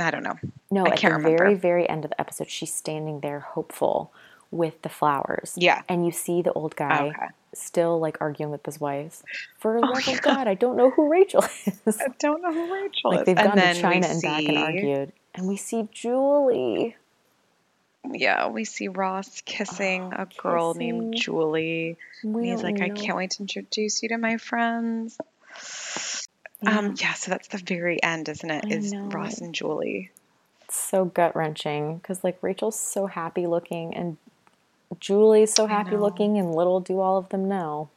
I 0.00 0.10
don't 0.10 0.22
know. 0.22 0.38
no, 0.70 0.86
I 0.86 0.90
at 0.92 0.98
the 1.00 1.08
remember. 1.08 1.36
very, 1.36 1.54
very 1.56 1.86
end 1.88 2.04
of 2.04 2.10
the 2.10 2.20
episode, 2.20 2.48
she's 2.48 2.72
standing 2.72 3.20
there 3.20 3.40
hopeful 3.40 4.12
with 4.52 4.80
the 4.82 4.88
flowers. 4.88 5.54
Yeah. 5.56 5.82
And 5.88 6.06
you 6.06 6.12
see 6.12 6.42
the 6.42 6.52
old 6.52 6.76
guy 6.76 7.06
Okay. 7.08 7.26
still 7.54 7.98
like 7.98 8.18
arguing 8.20 8.52
with 8.52 8.64
his 8.64 8.78
wife. 8.80 9.22
For 9.58 9.80
the 9.80 9.84
Oh, 9.86 9.90
love 9.90 10.06
of 10.06 10.22
God, 10.22 10.46
I 10.46 10.54
don't 10.54 10.76
know 10.76 10.90
who 10.90 11.10
Rachel 11.10 11.42
is. 11.86 12.00
I 12.00 12.06
don't 12.20 12.40
know 12.42 12.52
who 12.52 12.72
Rachel 12.72 13.10
like 13.10 13.20
is. 13.20 13.26
they've 13.26 13.38
and 13.38 13.48
gone 13.48 13.56
to 13.56 13.74
China 13.74 14.06
we 14.06 14.12
and 14.12 14.22
back 14.22 14.44
and 14.44 14.58
argued. 14.58 15.12
And 15.34 15.48
we 15.48 15.56
see 15.56 15.88
Julie. 15.90 16.94
Yeah, 18.10 18.48
we 18.48 18.64
see 18.64 18.88
Ross 18.88 19.40
kissing 19.42 20.12
a 20.12 20.26
girl 20.36 20.74
named 20.74 21.14
kissing. 21.14 21.22
Julie. 21.22 21.96
And 22.22 22.44
he's 22.44 22.62
like, 22.62 22.80
I 22.80 22.88
can't 22.90 23.16
wait 23.16 23.30
to 23.32 23.40
introduce 23.42 24.02
you 24.02 24.08
to 24.10 24.18
my 24.18 24.36
friends. 24.38 25.18
Yeah. 26.62 26.78
Um, 26.78 26.94
yeah, 26.98 27.14
so 27.14 27.30
that's 27.30 27.48
the 27.48 27.58
very 27.58 28.02
end, 28.02 28.28
isn't 28.28 28.50
it? 28.50 28.64
I 28.66 28.68
Is 28.74 28.92
know. 28.92 29.06
Ross 29.06 29.38
and 29.40 29.54
Julie. 29.54 30.10
It's 30.64 30.76
so 30.76 31.04
gut 31.04 31.34
wrenching 31.34 31.96
because 31.96 32.22
like 32.22 32.38
Rachel's 32.42 32.78
so 32.78 33.06
happy 33.06 33.46
looking 33.46 33.94
and 33.94 34.16
Julie's 35.00 35.52
so 35.54 35.66
happy 35.66 35.96
looking, 35.96 36.38
and 36.38 36.54
little 36.54 36.80
do 36.80 37.00
all 37.00 37.16
of 37.18 37.28
them 37.30 37.48
know. 37.48 37.88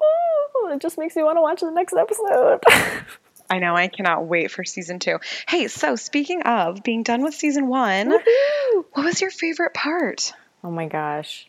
Oh, 0.00 0.70
it 0.72 0.80
just 0.80 0.98
makes 0.98 1.16
me 1.16 1.22
want 1.22 1.36
to 1.36 1.42
watch 1.42 1.60
the 1.60 1.70
next 1.70 1.94
episode. 1.94 2.60
I 3.50 3.58
know, 3.58 3.76
I 3.76 3.88
cannot 3.88 4.26
wait 4.26 4.50
for 4.50 4.64
season 4.64 4.98
two. 4.98 5.18
Hey, 5.46 5.68
so 5.68 5.94
speaking 5.96 6.42
of 6.42 6.82
being 6.82 7.02
done 7.02 7.22
with 7.22 7.34
season 7.34 7.66
one, 7.68 8.10
Woohoo! 8.10 8.84
what 8.92 9.04
was 9.04 9.20
your 9.20 9.30
favorite 9.30 9.74
part? 9.74 10.32
oh 10.64 10.70
my 10.70 10.86
gosh, 10.86 11.48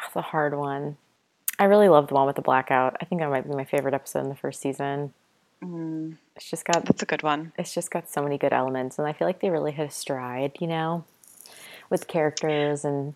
that's 0.00 0.14
a 0.16 0.22
hard 0.22 0.56
one. 0.56 0.96
I 1.58 1.64
really 1.64 1.88
love 1.88 2.08
the 2.08 2.14
one 2.14 2.26
with 2.26 2.36
the 2.36 2.42
blackout. 2.42 2.96
I 3.00 3.04
think 3.04 3.20
that 3.20 3.28
might 3.30 3.46
be 3.48 3.54
my 3.54 3.64
favorite 3.64 3.94
episode 3.94 4.20
in 4.20 4.28
the 4.30 4.34
first 4.34 4.60
season. 4.60 5.12
Mm, 5.62 6.16
It's 6.34 6.48
just 6.48 6.64
got 6.64 6.84
that's 6.86 7.02
a 7.02 7.06
good 7.06 7.22
one. 7.22 7.52
it's 7.58 7.74
just 7.74 7.90
got 7.90 8.08
so 8.10 8.20
many 8.22 8.36
good 8.36 8.52
elements 8.52 8.98
and 8.98 9.06
i 9.06 9.12
feel 9.12 9.28
like 9.28 9.38
they 9.40 9.48
really 9.48 9.70
hit 9.70 9.86
a 9.86 9.90
stride 9.92 10.56
you 10.58 10.66
know 10.66 11.04
with 11.92 12.08
characters 12.08 12.84
and 12.84 13.14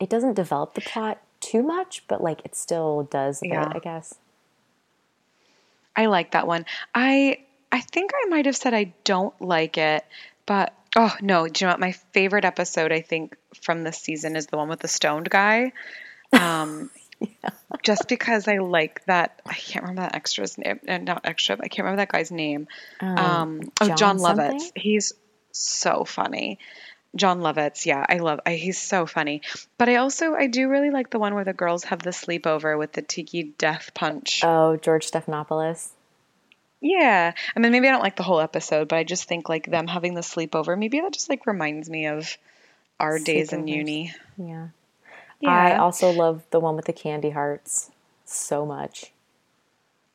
it 0.00 0.08
doesn't 0.08 0.32
develop 0.34 0.72
the 0.74 0.80
plot 0.80 1.20
too 1.40 1.62
much 1.62 2.02
but 2.08 2.22
like 2.22 2.40
it 2.44 2.54
still 2.56 3.02
does 3.10 3.40
Yeah. 3.42 3.66
bit 3.68 3.76
i 3.76 3.78
guess 3.80 4.14
I 5.94 6.06
like 6.06 6.30
that 6.30 6.46
one. 6.46 6.64
I 6.94 7.40
I 7.70 7.80
think 7.80 8.12
I 8.14 8.28
might 8.28 8.46
have 8.46 8.56
said 8.56 8.72
I 8.72 8.94
don't 9.04 9.38
like 9.42 9.76
it, 9.76 10.04
but 10.46 10.72
oh 10.96 11.14
no, 11.20 11.46
do 11.46 11.62
you 11.62 11.66
know 11.66 11.72
what? 11.74 11.80
My 11.80 11.92
favorite 11.92 12.46
episode 12.46 12.92
I 12.92 13.02
think 13.02 13.36
from 13.60 13.84
this 13.84 13.98
season 13.98 14.34
is 14.36 14.46
the 14.46 14.56
one 14.56 14.68
with 14.70 14.80
the 14.80 14.88
stoned 14.88 15.28
guy. 15.28 15.72
Um, 16.32 16.88
just 17.82 18.08
because 18.08 18.48
I 18.48 18.56
like 18.56 19.04
that. 19.04 19.42
I 19.44 19.52
can't 19.52 19.84
remember 19.84 20.02
that 20.10 20.14
extra's 20.14 20.56
name. 20.56 20.80
uh, 20.88 20.96
Not 20.96 21.20
extra. 21.24 21.56
But 21.56 21.66
I 21.66 21.68
can't 21.68 21.84
remember 21.84 22.00
that 22.00 22.08
guy's 22.10 22.30
name. 22.32 22.68
um, 23.00 23.18
Um, 23.18 23.60
oh, 23.82 23.88
John 23.88 23.96
John? 23.98 24.18
Lovitz. 24.18 24.72
He's 24.74 25.12
so 25.52 26.04
funny. 26.04 26.58
Jon 27.14 27.40
Lovitz, 27.40 27.84
yeah, 27.84 28.04
I 28.08 28.18
love. 28.18 28.40
I, 28.46 28.54
he's 28.54 28.80
so 28.80 29.04
funny. 29.06 29.42
But 29.76 29.88
I 29.90 29.96
also 29.96 30.34
I 30.34 30.46
do 30.46 30.68
really 30.68 30.90
like 30.90 31.10
the 31.10 31.18
one 31.18 31.34
where 31.34 31.44
the 31.44 31.52
girls 31.52 31.84
have 31.84 32.00
the 32.02 32.10
sleepover 32.10 32.78
with 32.78 32.92
the 32.92 33.02
tiki 33.02 33.42
death 33.58 33.90
punch. 33.94 34.40
oh 34.44 34.76
george 34.76 35.10
stephanopoulos 35.10 35.90
Yeah. 36.80 37.32
I 37.54 37.60
mean, 37.60 37.70
maybe 37.72 37.86
I 37.88 37.90
don't 37.92 38.02
like 38.02 38.16
the 38.16 38.22
whole 38.22 38.40
episode, 38.40 38.88
but 38.88 38.96
I 38.96 39.04
just 39.04 39.24
think 39.28 39.48
like 39.48 39.66
them 39.70 39.86
having 39.86 40.14
the 40.14 40.22
sleepover, 40.22 40.78
maybe 40.78 41.00
that 41.00 41.12
just 41.12 41.28
like 41.28 41.46
reminds 41.46 41.88
me 41.90 42.06
of 42.06 42.36
our 42.98 43.18
days 43.18 43.52
in 43.52 43.66
uni. 43.68 44.14
yeah. 44.36 44.68
Yeah. 45.40 45.50
i 45.50 45.76
also 45.76 46.10
love 46.12 46.42
the 46.50 46.60
one 46.60 46.76
with 46.76 46.84
the 46.84 46.92
candy 46.92 47.30
hearts 47.30 47.90
so 48.24 48.64
much 48.64 49.10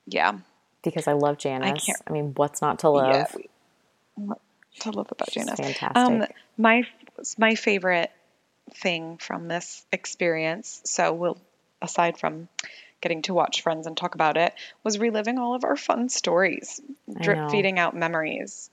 yeah. 0.06 0.38
because 0.84 1.06
i 1.06 1.12
love 1.12 1.38
janice 1.38 1.84
can't- 1.86 2.02
i, 2.08 2.12
mean 2.14 2.32
what's 2.38 2.62
not 2.62 2.80
to 2.80 2.90
love 2.90 3.36
Yeah. 4.18 4.34
To 4.82 4.92
love 4.92 5.08
about 5.12 5.32
She's 5.32 5.44
Janice. 5.46 5.60
fantastic. 5.60 5.96
Um, 5.96 6.26
my 6.58 6.84
my 7.38 7.56
favorite 7.56 8.12
thing 8.74 9.18
from 9.18 9.48
this 9.48 9.86
experience, 9.92 10.82
so 10.86 11.14
we'll 11.14 11.38
aside 11.82 12.18
from 12.18 12.48
getting 13.02 13.22
to 13.24 13.34
watch 13.34 13.62
Friends 13.62 13.86
and 13.88 13.96
talk 13.96 14.16
about 14.16 14.38
it, 14.38 14.54
was 14.84 14.98
reliving 14.98 15.38
all 15.38 15.54
of 15.54 15.64
our 15.64 15.76
fun 15.76 16.10
stories, 16.10 16.82
drip 17.22 17.52
feeding 17.52 17.78
out 17.80 17.96
memories. 17.96 18.70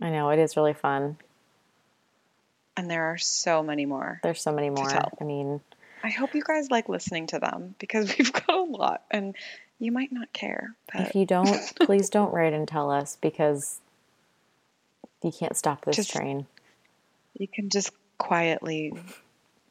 i 0.00 0.08
know 0.10 0.30
it 0.30 0.38
is 0.38 0.56
really 0.56 0.72
fun 0.72 1.16
And 2.76 2.90
there 2.90 3.04
are 3.12 3.18
so 3.18 3.62
many 3.62 3.84
more. 3.86 4.20
there's 4.22 4.40
so 4.40 4.52
many 4.52 4.70
more 4.70 4.90
i 5.20 5.24
mean 5.24 5.60
I 6.02 6.08
hope 6.08 6.34
you 6.34 6.42
guys 6.42 6.70
like 6.70 6.88
listening 6.88 7.26
to 7.28 7.38
them 7.38 7.74
because 7.78 8.14
we've 8.18 8.32
got 8.32 8.48
a 8.48 8.62
lot 8.62 9.02
and 9.10 9.36
you 9.78 9.92
might 9.92 10.10
not 10.10 10.32
care. 10.32 10.74
But 10.90 11.08
If 11.08 11.14
you 11.14 11.26
don't, 11.26 11.60
please 11.80 12.08
don't 12.08 12.32
write 12.32 12.54
and 12.54 12.66
tell 12.66 12.90
us 12.90 13.18
because 13.20 13.80
you 15.22 15.32
can't 15.32 15.56
stop 15.56 15.84
this 15.84 15.96
Just- 15.96 16.10
train. 16.12 16.46
you 17.34 17.46
can 17.48 17.68
just 17.70 17.90
quietly 18.18 18.92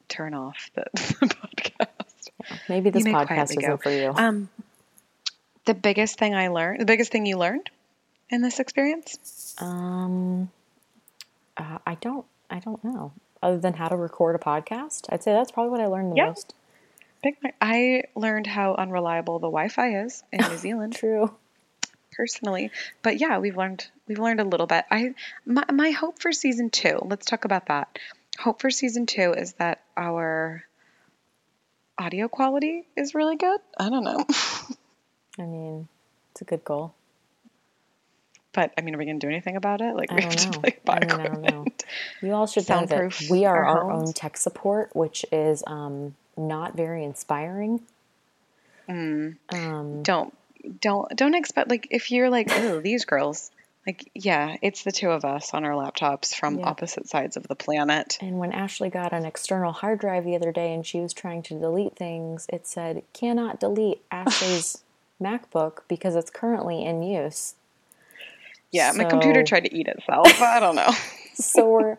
turn 0.08 0.34
off 0.34 0.70
the, 0.74 0.84
the 0.94 1.26
podcast. 1.26 2.58
Maybe 2.68 2.90
this 2.90 3.04
podcast 3.04 3.44
isn't 3.50 3.60
go. 3.66 3.76
for 3.76 3.90
you. 3.90 4.12
Um, 4.14 4.48
the 5.66 5.74
biggest 5.74 6.18
thing 6.18 6.34
I 6.34 6.48
learned, 6.48 6.80
the 6.80 6.84
biggest 6.86 7.12
thing 7.12 7.26
you 7.26 7.36
learned 7.36 7.70
in 8.30 8.42
this 8.42 8.58
experience? 8.60 9.54
Um, 9.58 10.50
uh, 11.56 11.78
I 11.86 11.94
don't, 11.96 12.24
I 12.50 12.58
don't 12.60 12.82
know. 12.82 13.12
Other 13.42 13.58
than 13.58 13.74
how 13.74 13.88
to 13.88 13.96
record 13.96 14.36
a 14.36 14.38
podcast, 14.38 15.06
I'd 15.10 15.22
say 15.22 15.32
that's 15.32 15.50
probably 15.52 15.70
what 15.70 15.80
I 15.80 15.86
learned 15.86 16.12
the 16.12 16.16
Yeah. 16.16 16.26
most. 16.28 16.54
Big, 17.22 17.36
I 17.60 18.04
learned 18.14 18.46
how 18.46 18.74
unreliable 18.74 19.38
the 19.38 19.46
Wi-Fi 19.48 20.02
is 20.04 20.22
in 20.32 20.40
New 20.48 20.56
Zealand 20.56 20.94
True. 20.94 21.34
Personally, 22.20 22.70
but 23.00 23.18
yeah, 23.18 23.38
we've 23.38 23.56
learned 23.56 23.88
we've 24.06 24.18
learned 24.18 24.40
a 24.40 24.44
little 24.44 24.66
bit. 24.66 24.84
I 24.90 25.14
my, 25.46 25.64
my 25.72 25.90
hope 25.90 26.20
for 26.20 26.32
season 26.32 26.68
two. 26.68 26.98
Let's 27.02 27.24
talk 27.24 27.46
about 27.46 27.66
that. 27.66 27.98
Hope 28.38 28.60
for 28.60 28.70
season 28.70 29.06
two 29.06 29.32
is 29.32 29.54
that 29.54 29.80
our 29.96 30.62
audio 31.96 32.28
quality 32.28 32.86
is 32.94 33.14
really 33.14 33.36
good. 33.36 33.58
I 33.78 33.88
don't 33.88 34.04
know. 34.04 34.26
I 35.38 35.42
mean, 35.46 35.88
it's 36.32 36.42
a 36.42 36.44
good 36.44 36.62
goal. 36.62 36.92
But 38.52 38.74
I 38.76 38.82
mean, 38.82 38.94
are 38.94 38.98
we 38.98 39.06
gonna 39.06 39.18
do 39.18 39.28
anything 39.28 39.56
about 39.56 39.80
it? 39.80 39.96
Like 39.96 40.12
I 40.12 40.16
we 40.16 40.22
have 40.22 40.36
don't 40.36 40.52
to 40.52 40.58
know. 40.58 40.60
like 40.62 40.84
buy 40.84 40.96
I 40.96 40.98
don't 40.98 41.18
know, 41.22 41.24
equipment. 41.24 41.84
You 42.20 42.34
all 42.34 42.46
should 42.46 42.68
know 42.68 42.80
that 42.80 42.88
Soundproof 42.90 43.30
we 43.30 43.46
are 43.46 43.64
our 43.64 43.84
our 43.84 43.92
own 43.92 44.12
tech 44.12 44.36
support, 44.36 44.94
which 44.94 45.24
is 45.32 45.64
um, 45.66 46.14
not 46.36 46.76
very 46.76 47.02
inspiring. 47.02 47.80
Mm. 48.90 49.36
Um, 49.54 50.02
Don't 50.02 50.34
don't 50.80 51.14
don't 51.16 51.34
expect 51.34 51.68
like 51.70 51.88
if 51.90 52.10
you're 52.10 52.30
like 52.30 52.48
oh 52.50 52.80
these 52.80 53.04
girls 53.04 53.50
like 53.86 54.10
yeah 54.14 54.56
it's 54.62 54.84
the 54.84 54.92
two 54.92 55.10
of 55.10 55.24
us 55.24 55.54
on 55.54 55.64
our 55.64 55.72
laptops 55.72 56.34
from 56.34 56.58
Yeah. 56.58 56.66
opposite 56.66 57.08
sides 57.08 57.36
of 57.36 57.48
the 57.48 57.54
planet. 57.54 58.18
And 58.20 58.38
when 58.38 58.52
Ashley 58.52 58.90
got 58.90 59.12
an 59.12 59.24
external 59.24 59.72
hard 59.72 60.00
drive 60.00 60.24
the 60.24 60.36
other 60.36 60.52
day 60.52 60.74
and 60.74 60.86
she 60.86 61.00
was 61.00 61.12
trying 61.14 61.42
to 61.44 61.58
delete 61.58 61.96
things, 61.96 62.46
it 62.52 62.66
said, 62.66 63.02
cannot 63.14 63.58
delete 63.58 64.02
Ashley's 64.10 64.82
MacBook 65.20 65.78
because 65.88 66.14
it's 66.14 66.30
currently 66.30 66.84
in 66.84 67.02
use. 67.02 67.54
Yeah, 68.70 68.92
my 68.94 69.04
computer 69.04 69.42
tried 69.42 69.64
to 69.64 69.74
eat 69.74 69.88
itself. 69.88 70.40
I 70.40 70.60
don't 70.60 70.76
know. 70.76 70.90
So 71.34 71.70
we're, 71.70 71.96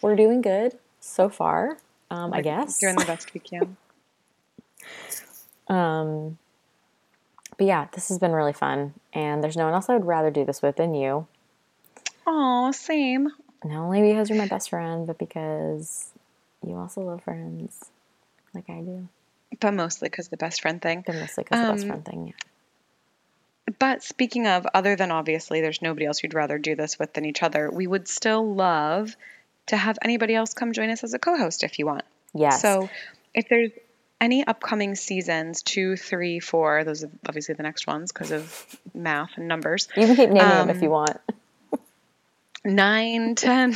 we're 0.00 0.14
doing 0.14 0.42
good 0.42 0.78
so 1.00 1.28
far, 1.28 1.78
um, 2.08 2.32
I 2.32 2.40
guess. 2.40 2.78
Doing 2.78 2.94
the 2.94 3.04
best 3.04 3.34
we 3.34 3.40
can. 3.40 3.76
Um, 5.68 6.38
but 7.56 7.66
yeah, 7.66 7.86
this 7.92 8.08
has 8.08 8.18
been 8.18 8.32
really 8.32 8.52
fun, 8.52 8.94
and 9.12 9.42
there's 9.42 9.56
no 9.56 9.64
one 9.64 9.74
else 9.74 9.88
I 9.88 9.94
would 9.94 10.06
rather 10.06 10.30
do 10.30 10.44
this 10.44 10.62
with 10.62 10.76
than 10.76 10.94
you. 10.94 11.26
Oh, 12.26 12.72
same. 12.72 13.28
Not 13.64 13.84
only 13.84 14.02
because 14.02 14.28
you're 14.28 14.38
my 14.38 14.46
best 14.46 14.70
friend, 14.70 15.06
but 15.06 15.18
because 15.18 16.12
you 16.66 16.76
also 16.76 17.00
love 17.02 17.22
friends, 17.22 17.84
like 18.54 18.68
I 18.68 18.80
do. 18.80 19.08
But 19.60 19.72
mostly 19.72 20.08
because 20.08 20.28
the 20.28 20.36
best 20.36 20.60
friend 20.60 20.82
thing. 20.82 21.02
But 21.06 21.16
mostly 21.16 21.44
because 21.44 21.60
the 21.60 21.72
best 21.72 21.84
Um, 21.84 21.88
friend 21.88 22.04
thing. 22.04 22.26
Yeah. 22.28 23.72
But 23.78 24.02
speaking 24.02 24.46
of, 24.46 24.66
other 24.74 24.96
than 24.96 25.10
obviously 25.10 25.60
there's 25.60 25.82
nobody 25.82 26.06
else 26.06 26.22
you'd 26.22 26.34
rather 26.34 26.58
do 26.58 26.76
this 26.76 26.98
with 26.98 27.12
than 27.14 27.24
each 27.24 27.42
other, 27.42 27.70
we 27.70 27.86
would 27.86 28.08
still 28.08 28.54
love 28.54 29.16
to 29.66 29.76
have 29.76 29.98
anybody 30.02 30.34
else 30.34 30.54
come 30.54 30.72
join 30.72 30.90
us 30.90 31.02
as 31.02 31.14
a 31.14 31.18
co 31.18 31.36
host 31.36 31.64
if 31.64 31.78
you 31.78 31.86
want. 31.86 32.04
Yes. 32.34 32.62
So 32.62 32.88
if 33.34 33.48
there's 33.48 33.72
any 34.20 34.46
upcoming 34.46 34.94
seasons, 34.94 35.62
two, 35.62 35.96
three, 35.96 36.40
four, 36.40 36.84
those 36.84 37.04
are 37.04 37.10
obviously 37.28 37.54
the 37.54 37.62
next 37.62 37.86
ones 37.86 38.12
because 38.12 38.30
of 38.30 38.78
math 38.94 39.30
and 39.36 39.48
numbers, 39.48 39.88
you 39.96 40.06
can 40.06 40.16
keep 40.16 40.30
naming 40.30 40.48
them 40.48 40.70
if 40.70 40.76
um, 40.76 40.82
you 40.82 40.90
want. 40.90 41.18
nine, 42.64 43.34
ten. 43.34 43.74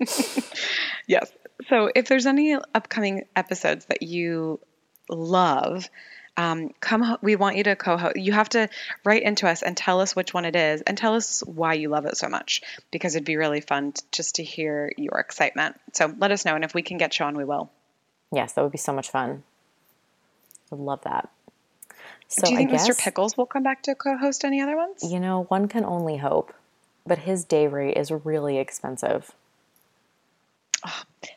yes. 1.06 1.32
So 1.68 1.90
if 1.94 2.08
there's 2.08 2.26
any 2.26 2.56
upcoming 2.74 3.24
episodes 3.34 3.86
that 3.86 4.02
you 4.02 4.60
love, 5.08 5.88
um, 6.36 6.70
come. 6.80 7.16
We 7.22 7.36
want 7.36 7.56
you 7.56 7.64
to 7.64 7.76
co-host. 7.76 8.16
You 8.16 8.32
have 8.32 8.48
to 8.50 8.68
write 9.04 9.22
into 9.22 9.48
us 9.48 9.62
and 9.62 9.76
tell 9.76 10.00
us 10.00 10.16
which 10.16 10.34
one 10.34 10.44
it 10.44 10.56
is, 10.56 10.82
and 10.82 10.98
tell 10.98 11.14
us 11.14 11.40
why 11.46 11.74
you 11.74 11.88
love 11.88 12.06
it 12.06 12.16
so 12.16 12.28
much. 12.28 12.62
Because 12.90 13.14
it'd 13.14 13.24
be 13.24 13.36
really 13.36 13.60
fun 13.60 13.92
t- 13.92 14.02
just 14.10 14.36
to 14.36 14.44
hear 14.44 14.90
your 14.96 15.18
excitement. 15.20 15.80
So 15.92 16.12
let 16.18 16.32
us 16.32 16.44
know, 16.44 16.56
and 16.56 16.64
if 16.64 16.74
we 16.74 16.82
can 16.82 16.98
get 16.98 17.18
you 17.18 17.24
on, 17.24 17.36
we 17.36 17.44
will. 17.44 17.70
Yes, 18.34 18.52
that 18.52 18.62
would 18.62 18.72
be 18.72 18.78
so 18.78 18.92
much 18.92 19.10
fun. 19.10 19.42
Would 20.70 20.80
love 20.80 21.00
that. 21.02 21.28
So 22.28 22.46
Do 22.46 22.52
you 22.52 22.56
I 22.56 22.60
think 22.60 22.70
guess 22.70 22.88
Mr. 22.88 22.98
Pickles 22.98 23.36
will 23.36 23.46
come 23.46 23.62
back 23.62 23.82
to 23.84 23.94
co-host 23.94 24.44
any 24.44 24.60
other 24.60 24.76
ones? 24.76 25.02
you 25.04 25.20
know 25.20 25.44
one 25.44 25.68
can 25.68 25.84
only 25.84 26.16
hope, 26.16 26.52
but 27.06 27.18
his 27.18 27.44
day 27.44 27.66
rate 27.66 27.96
is 27.96 28.10
really 28.10 28.58
expensive. 28.58 29.30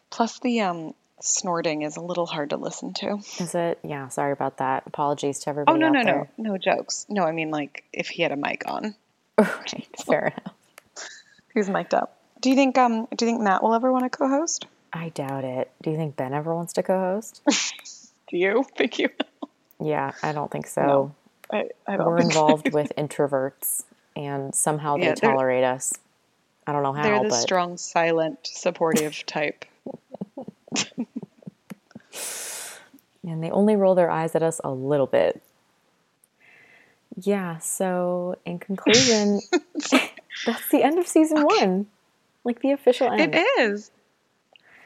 Plus, 0.10 0.40
the 0.40 0.62
um, 0.62 0.94
snorting 1.22 1.84
is 1.84 1.96
a 1.98 2.02
little 2.02 2.26
hard 2.26 2.50
to 2.50 2.58
listen 2.58 2.94
to. 2.96 3.18
Is 3.40 3.54
it? 3.56 3.80
Yeah. 3.84 4.08
Sorry 4.08 4.32
about 4.32 4.58
that. 4.58 4.84
Apologies 4.88 5.40
to 5.40 5.50
Oh 5.50 5.52
everybody. 5.52 5.80
no 5.80 5.88
out 5.88 5.94
no 5.94 6.00
no 6.02 6.06
there. 6.06 6.30
no 6.38 6.58
jokes. 6.58 7.06
No, 7.10 7.24
I 7.24 7.32
mean 7.32 7.52
like 7.52 7.84
if 7.94 8.08
he 8.10 8.24
had 8.24 8.32
a 8.32 8.36
mic 8.36 8.64
on. 8.66 8.96
right. 9.38 9.88
Fair 10.06 10.28
enough. 10.28 10.56
He's 11.54 11.70
mic'd 11.70 11.94
up. 11.94 12.18
Do 12.42 12.50
you 12.50 12.56
think 12.56 12.78
um 12.78 13.08
do 13.16 13.26
you 13.26 13.32
think 13.32 13.42
Matt 13.42 13.62
will 13.64 13.74
ever 13.74 13.92
want 13.92 14.12
to 14.12 14.18
co-host? 14.18 14.66
I 14.94 15.10
doubt 15.10 15.44
it. 15.44 15.70
Do 15.82 15.92
you 15.92 15.98
think 15.98 16.16
Ben 16.16 16.34
ever 16.34 16.54
wants 16.56 16.74
to 16.74 16.84
co-host? 16.84 17.42
Do 18.30 18.38
you 18.38 18.66
think 18.76 19.00
you? 19.00 19.10
yeah, 19.80 20.12
I 20.24 20.32
don't 20.32 20.52
think 20.52 20.68
so. 20.68 20.82
No, 20.82 21.16
I, 21.52 21.70
I 21.88 21.98
don't 21.98 22.08
We're 22.08 22.18
think 22.20 22.32
involved 22.32 22.74
with 22.74 22.92
introverts, 22.98 23.84
and 24.16 24.54
somehow 24.56 24.98
they 24.98 25.04
Yeah, 25.04 25.16
they're- 25.20 25.32
tolerate 25.32 25.64
us. 25.64 25.94
I 26.66 26.74
don't 26.74 26.84
know 26.84 26.92
how, 26.92 27.04
They're 27.04 27.24
the 27.24 27.30
but 27.30 27.36
strong, 27.36 27.78
silent, 27.78 28.40
supportive 28.44 29.26
type. 29.26 29.64
and 33.24 33.44
they 33.44 33.50
only 33.52 33.76
roll 33.76 33.96
their 33.96 34.10
eyes 34.12 34.36
at 34.36 34.44
us 34.44 34.60
a 34.64 34.72
little 34.72 35.08
bit. 35.08 35.42
Yeah. 37.22 37.58
So, 37.60 38.38
in 38.46 38.60
conclusion, 38.60 39.40
that's 40.46 40.70
the 40.70 40.84
end 40.84 41.00
of 41.00 41.08
season 41.08 41.44
one, 41.44 41.88
like 42.44 42.62
the 42.62 42.72
official 42.72 43.10
end. 43.12 43.34
It 43.36 43.40
is. 43.60 43.92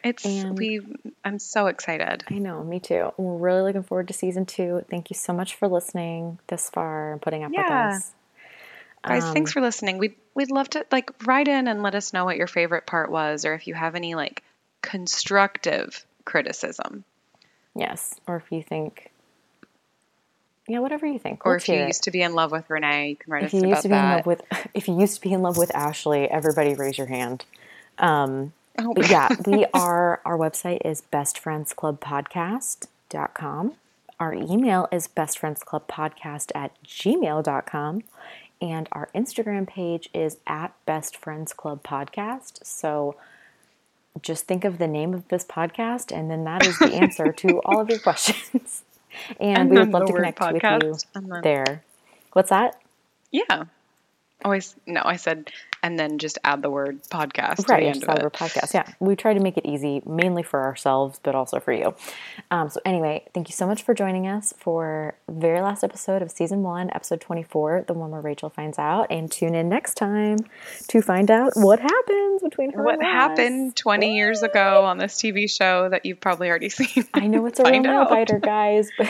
It's 0.03 0.25
And- 0.25 0.57
we. 0.57 0.81
I'm 1.23 1.37
so 1.39 1.67
excited. 1.67 2.23
I 2.29 2.35
know, 2.39 2.63
me 2.63 2.79
too. 2.79 3.13
We're 3.17 3.37
really 3.37 3.61
looking 3.61 3.83
forward 3.83 4.07
to 4.07 4.13
season 4.13 4.45
two. 4.45 4.83
Thank 4.89 5.09
you 5.09 5.15
so 5.15 5.31
much 5.33 5.55
for 5.55 5.67
listening 5.67 6.39
this 6.47 6.69
far 6.69 7.11
and 7.13 7.21
putting 7.21 7.43
up 7.43 7.51
Yeah. 7.53 7.89
with 7.89 7.95
us. 7.97 8.11
Guys, 9.03 9.23
Um, 9.23 9.33
thanks 9.33 9.51
for 9.51 9.61
listening. 9.61 9.97
We'd 9.97 10.15
we'd 10.33 10.51
love 10.51 10.69
to 10.71 10.85
like 10.91 11.11
write 11.25 11.47
in 11.47 11.67
and 11.67 11.83
let 11.83 11.93
us 11.95 12.13
know 12.13 12.23
what 12.25 12.37
your 12.37 12.47
favorite 12.47 12.85
part 12.85 13.11
was, 13.11 13.45
or 13.45 13.53
if 13.53 13.67
you 13.67 13.73
have 13.73 13.95
any 13.95 14.15
like 14.15 14.43
constructive 14.81 16.05
criticism, 16.25 17.03
Yes, 17.75 18.19
or 18.27 18.35
if 18.37 18.51
you 18.51 18.61
think, 18.63 19.11
yeah, 20.67 20.79
whatever 20.79 21.05
you 21.05 21.19
think. 21.19 21.45
or 21.45 21.53
Let's 21.53 21.63
if 21.65 21.69
you 21.69 21.75
hear 21.75 21.83
it. 21.83 21.87
used 21.87 22.03
to 22.03 22.11
be 22.11 22.21
in 22.21 22.33
love 22.33 22.51
with 22.51 22.69
Renee, 22.69 23.09
you 23.09 23.15
can 23.15 23.31
write 23.31 23.43
if 23.43 23.47
us 23.47 23.53
you 23.61 23.67
used 23.69 23.71
about 23.71 23.81
to 23.83 23.89
be 23.89 23.95
in 23.95 24.03
love 24.17 24.25
with, 24.25 24.41
if 24.73 24.87
you 24.87 24.99
used 24.99 25.15
to 25.15 25.21
be 25.21 25.33
in 25.33 25.41
love 25.41 25.57
with 25.57 25.73
Ashley, 25.75 26.29
everybody 26.29 26.73
raise 26.75 26.97
your 26.97 27.07
hand. 27.07 27.43
Um, 27.97 28.53
Oh, 28.77 28.93
yeah, 28.97 29.29
we 29.45 29.65
are, 29.73 30.21
our 30.25 30.37
website 30.37 30.79
is 30.85 31.03
bestfriendsclubpodcast.com. 31.11 33.73
Our 34.19 34.33
email 34.33 34.87
is 34.91 35.07
bestfriendsclubpodcast 35.07 36.51
at 36.55 36.83
gmail.com. 36.83 38.03
And 38.61 38.87
our 38.91 39.09
Instagram 39.15 39.65
page 39.67 40.09
is 40.13 40.37
at 40.45 40.73
Best 40.85 41.17
Friends 41.17 41.51
Club 41.53 41.81
Podcast. 41.81 42.63
So 42.63 43.15
just 44.21 44.45
think 44.45 44.63
of 44.65 44.77
the 44.77 44.87
name 44.87 45.15
of 45.15 45.27
this 45.29 45.43
podcast, 45.43 46.15
and 46.15 46.29
then 46.29 46.43
that 46.43 46.67
is 46.67 46.77
the 46.77 46.93
answer 47.01 47.31
to 47.31 47.59
all 47.65 47.79
of 47.81 47.89
your 47.89 47.97
questions. 47.99 48.83
And, 49.41 49.57
And 49.57 49.69
we 49.71 49.77
would 49.77 49.91
love 49.91 50.07
to 50.07 50.13
connect 50.13 50.39
with 50.39 50.63
you 50.63 50.95
there. 51.43 51.83
What's 52.31 52.49
that? 52.49 52.79
yeah. 53.29 53.65
Always 54.43 54.75
no. 54.85 55.01
I 55.03 55.15
said, 55.17 55.51
and 55.83 55.97
then 55.99 56.17
just 56.19 56.37
add 56.43 56.61
the 56.61 56.69
word 56.69 57.01
podcast 57.03 57.55
to 57.57 57.61
the 57.63 57.73
Right, 57.73 57.93
just 57.93 58.03
of 58.03 58.09
have 58.09 58.25
it. 58.25 58.33
podcast. 58.33 58.73
Yeah, 58.73 58.85
we 58.99 59.15
try 59.15 59.33
to 59.33 59.39
make 59.39 59.57
it 59.57 59.65
easy, 59.65 60.01
mainly 60.05 60.43
for 60.43 60.61
ourselves, 60.63 61.19
but 61.23 61.33
also 61.35 61.59
for 61.59 61.71
you. 61.73 61.93
Um, 62.51 62.69
so 62.69 62.79
anyway, 62.85 63.23
thank 63.33 63.49
you 63.49 63.53
so 63.53 63.65
much 63.67 63.83
for 63.83 63.93
joining 63.93 64.27
us 64.27 64.53
for 64.57 65.15
very 65.29 65.61
last 65.61 65.83
episode 65.83 66.21
of 66.21 66.31
season 66.31 66.61
one, 66.63 66.89
episode 66.93 67.21
twenty-four, 67.21 67.85
the 67.87 67.93
one 67.93 68.11
where 68.11 68.21
Rachel 68.21 68.49
finds 68.49 68.77
out, 68.79 69.07
and 69.09 69.31
tune 69.31 69.55
in 69.55 69.69
next 69.69 69.95
time 69.95 70.37
to 70.87 71.01
find 71.01 71.29
out 71.31 71.53
what 71.55 71.79
happens 71.79 72.41
between 72.41 72.71
her. 72.73 72.83
What 72.83 73.01
happened 73.01 73.75
20 73.75 74.15
years 74.15 74.43
ago 74.43 74.83
on 74.85 74.97
this 74.97 75.15
TV 75.15 75.49
show 75.49 75.89
that 75.89 76.05
you've 76.05 76.19
probably 76.19 76.49
already 76.49 76.69
seen? 76.69 77.05
I 77.13 77.27
know 77.27 77.45
it's 77.45 77.59
a 77.59 77.63
real 77.63 77.71
Find 77.73 77.83
nail 77.83 78.01
out. 78.01 78.09
biter, 78.09 78.39
guys, 78.39 78.89
but 78.97 79.07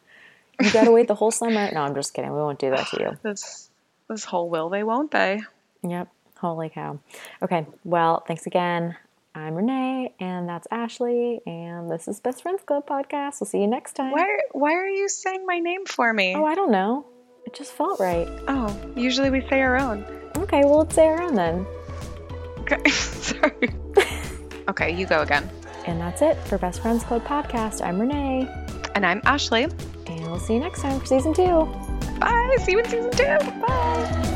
you 0.60 0.72
gotta 0.72 0.90
wait 0.90 1.08
the 1.08 1.14
whole 1.14 1.30
summer. 1.30 1.70
No, 1.72 1.80
I'm 1.80 1.94
just 1.94 2.14
kidding. 2.14 2.30
We 2.32 2.38
won't 2.38 2.58
do 2.58 2.70
that 2.70 2.86
to 2.88 3.00
you. 3.00 3.18
This 3.22 3.65
this 4.08 4.24
whole 4.24 4.48
will 4.50 4.68
they 4.68 4.82
won't 4.82 5.10
they? 5.10 5.40
Yep. 5.82 6.08
Holy 6.38 6.68
cow. 6.68 6.98
Okay. 7.42 7.66
Well, 7.84 8.22
thanks 8.26 8.46
again. 8.46 8.96
I'm 9.34 9.54
Renee, 9.54 10.14
and 10.18 10.48
that's 10.48 10.66
Ashley, 10.70 11.42
and 11.46 11.90
this 11.90 12.08
is 12.08 12.20
Best 12.20 12.40
Friends 12.42 12.62
Club 12.64 12.86
podcast. 12.86 13.40
We'll 13.40 13.46
see 13.48 13.60
you 13.60 13.66
next 13.66 13.92
time. 13.94 14.12
Why 14.12 14.38
why 14.52 14.72
are 14.74 14.88
you 14.88 15.08
saying 15.10 15.44
my 15.44 15.58
name 15.58 15.84
for 15.84 16.10
me? 16.12 16.34
Oh, 16.34 16.44
I 16.46 16.54
don't 16.54 16.70
know. 16.70 17.04
It 17.44 17.52
just 17.54 17.72
felt 17.72 18.00
right. 18.00 18.26
Oh, 18.48 18.74
usually 18.96 19.28
we 19.30 19.42
say 19.48 19.60
our 19.60 19.76
own. 19.78 20.04
Okay, 20.38 20.62
well, 20.64 20.78
let's 20.78 20.94
say 20.94 21.06
our 21.06 21.20
own 21.22 21.34
then. 21.34 21.66
Okay, 22.60 22.88
sorry. 22.90 23.70
okay, 24.68 24.94
you 24.94 25.06
go 25.06 25.20
again. 25.20 25.48
And 25.86 26.00
that's 26.00 26.22
it 26.22 26.36
for 26.48 26.56
Best 26.58 26.80
Friends 26.80 27.04
Club 27.04 27.22
podcast. 27.24 27.84
I'm 27.84 28.00
Renee, 28.00 28.48
And 28.94 29.04
I'm 29.06 29.20
Ashley. 29.24 29.64
and 29.64 30.20
we'll 30.22 30.40
see 30.40 30.54
you 30.54 30.60
next 30.60 30.80
time 30.80 30.98
for 30.98 31.06
season 31.06 31.32
two. 31.34 31.68
Bye. 32.18 32.56
See 32.60 32.72
you 32.72 32.78
in 32.80 32.84
season 32.86 33.10
two. 33.10 33.50
Bye. 33.60 34.32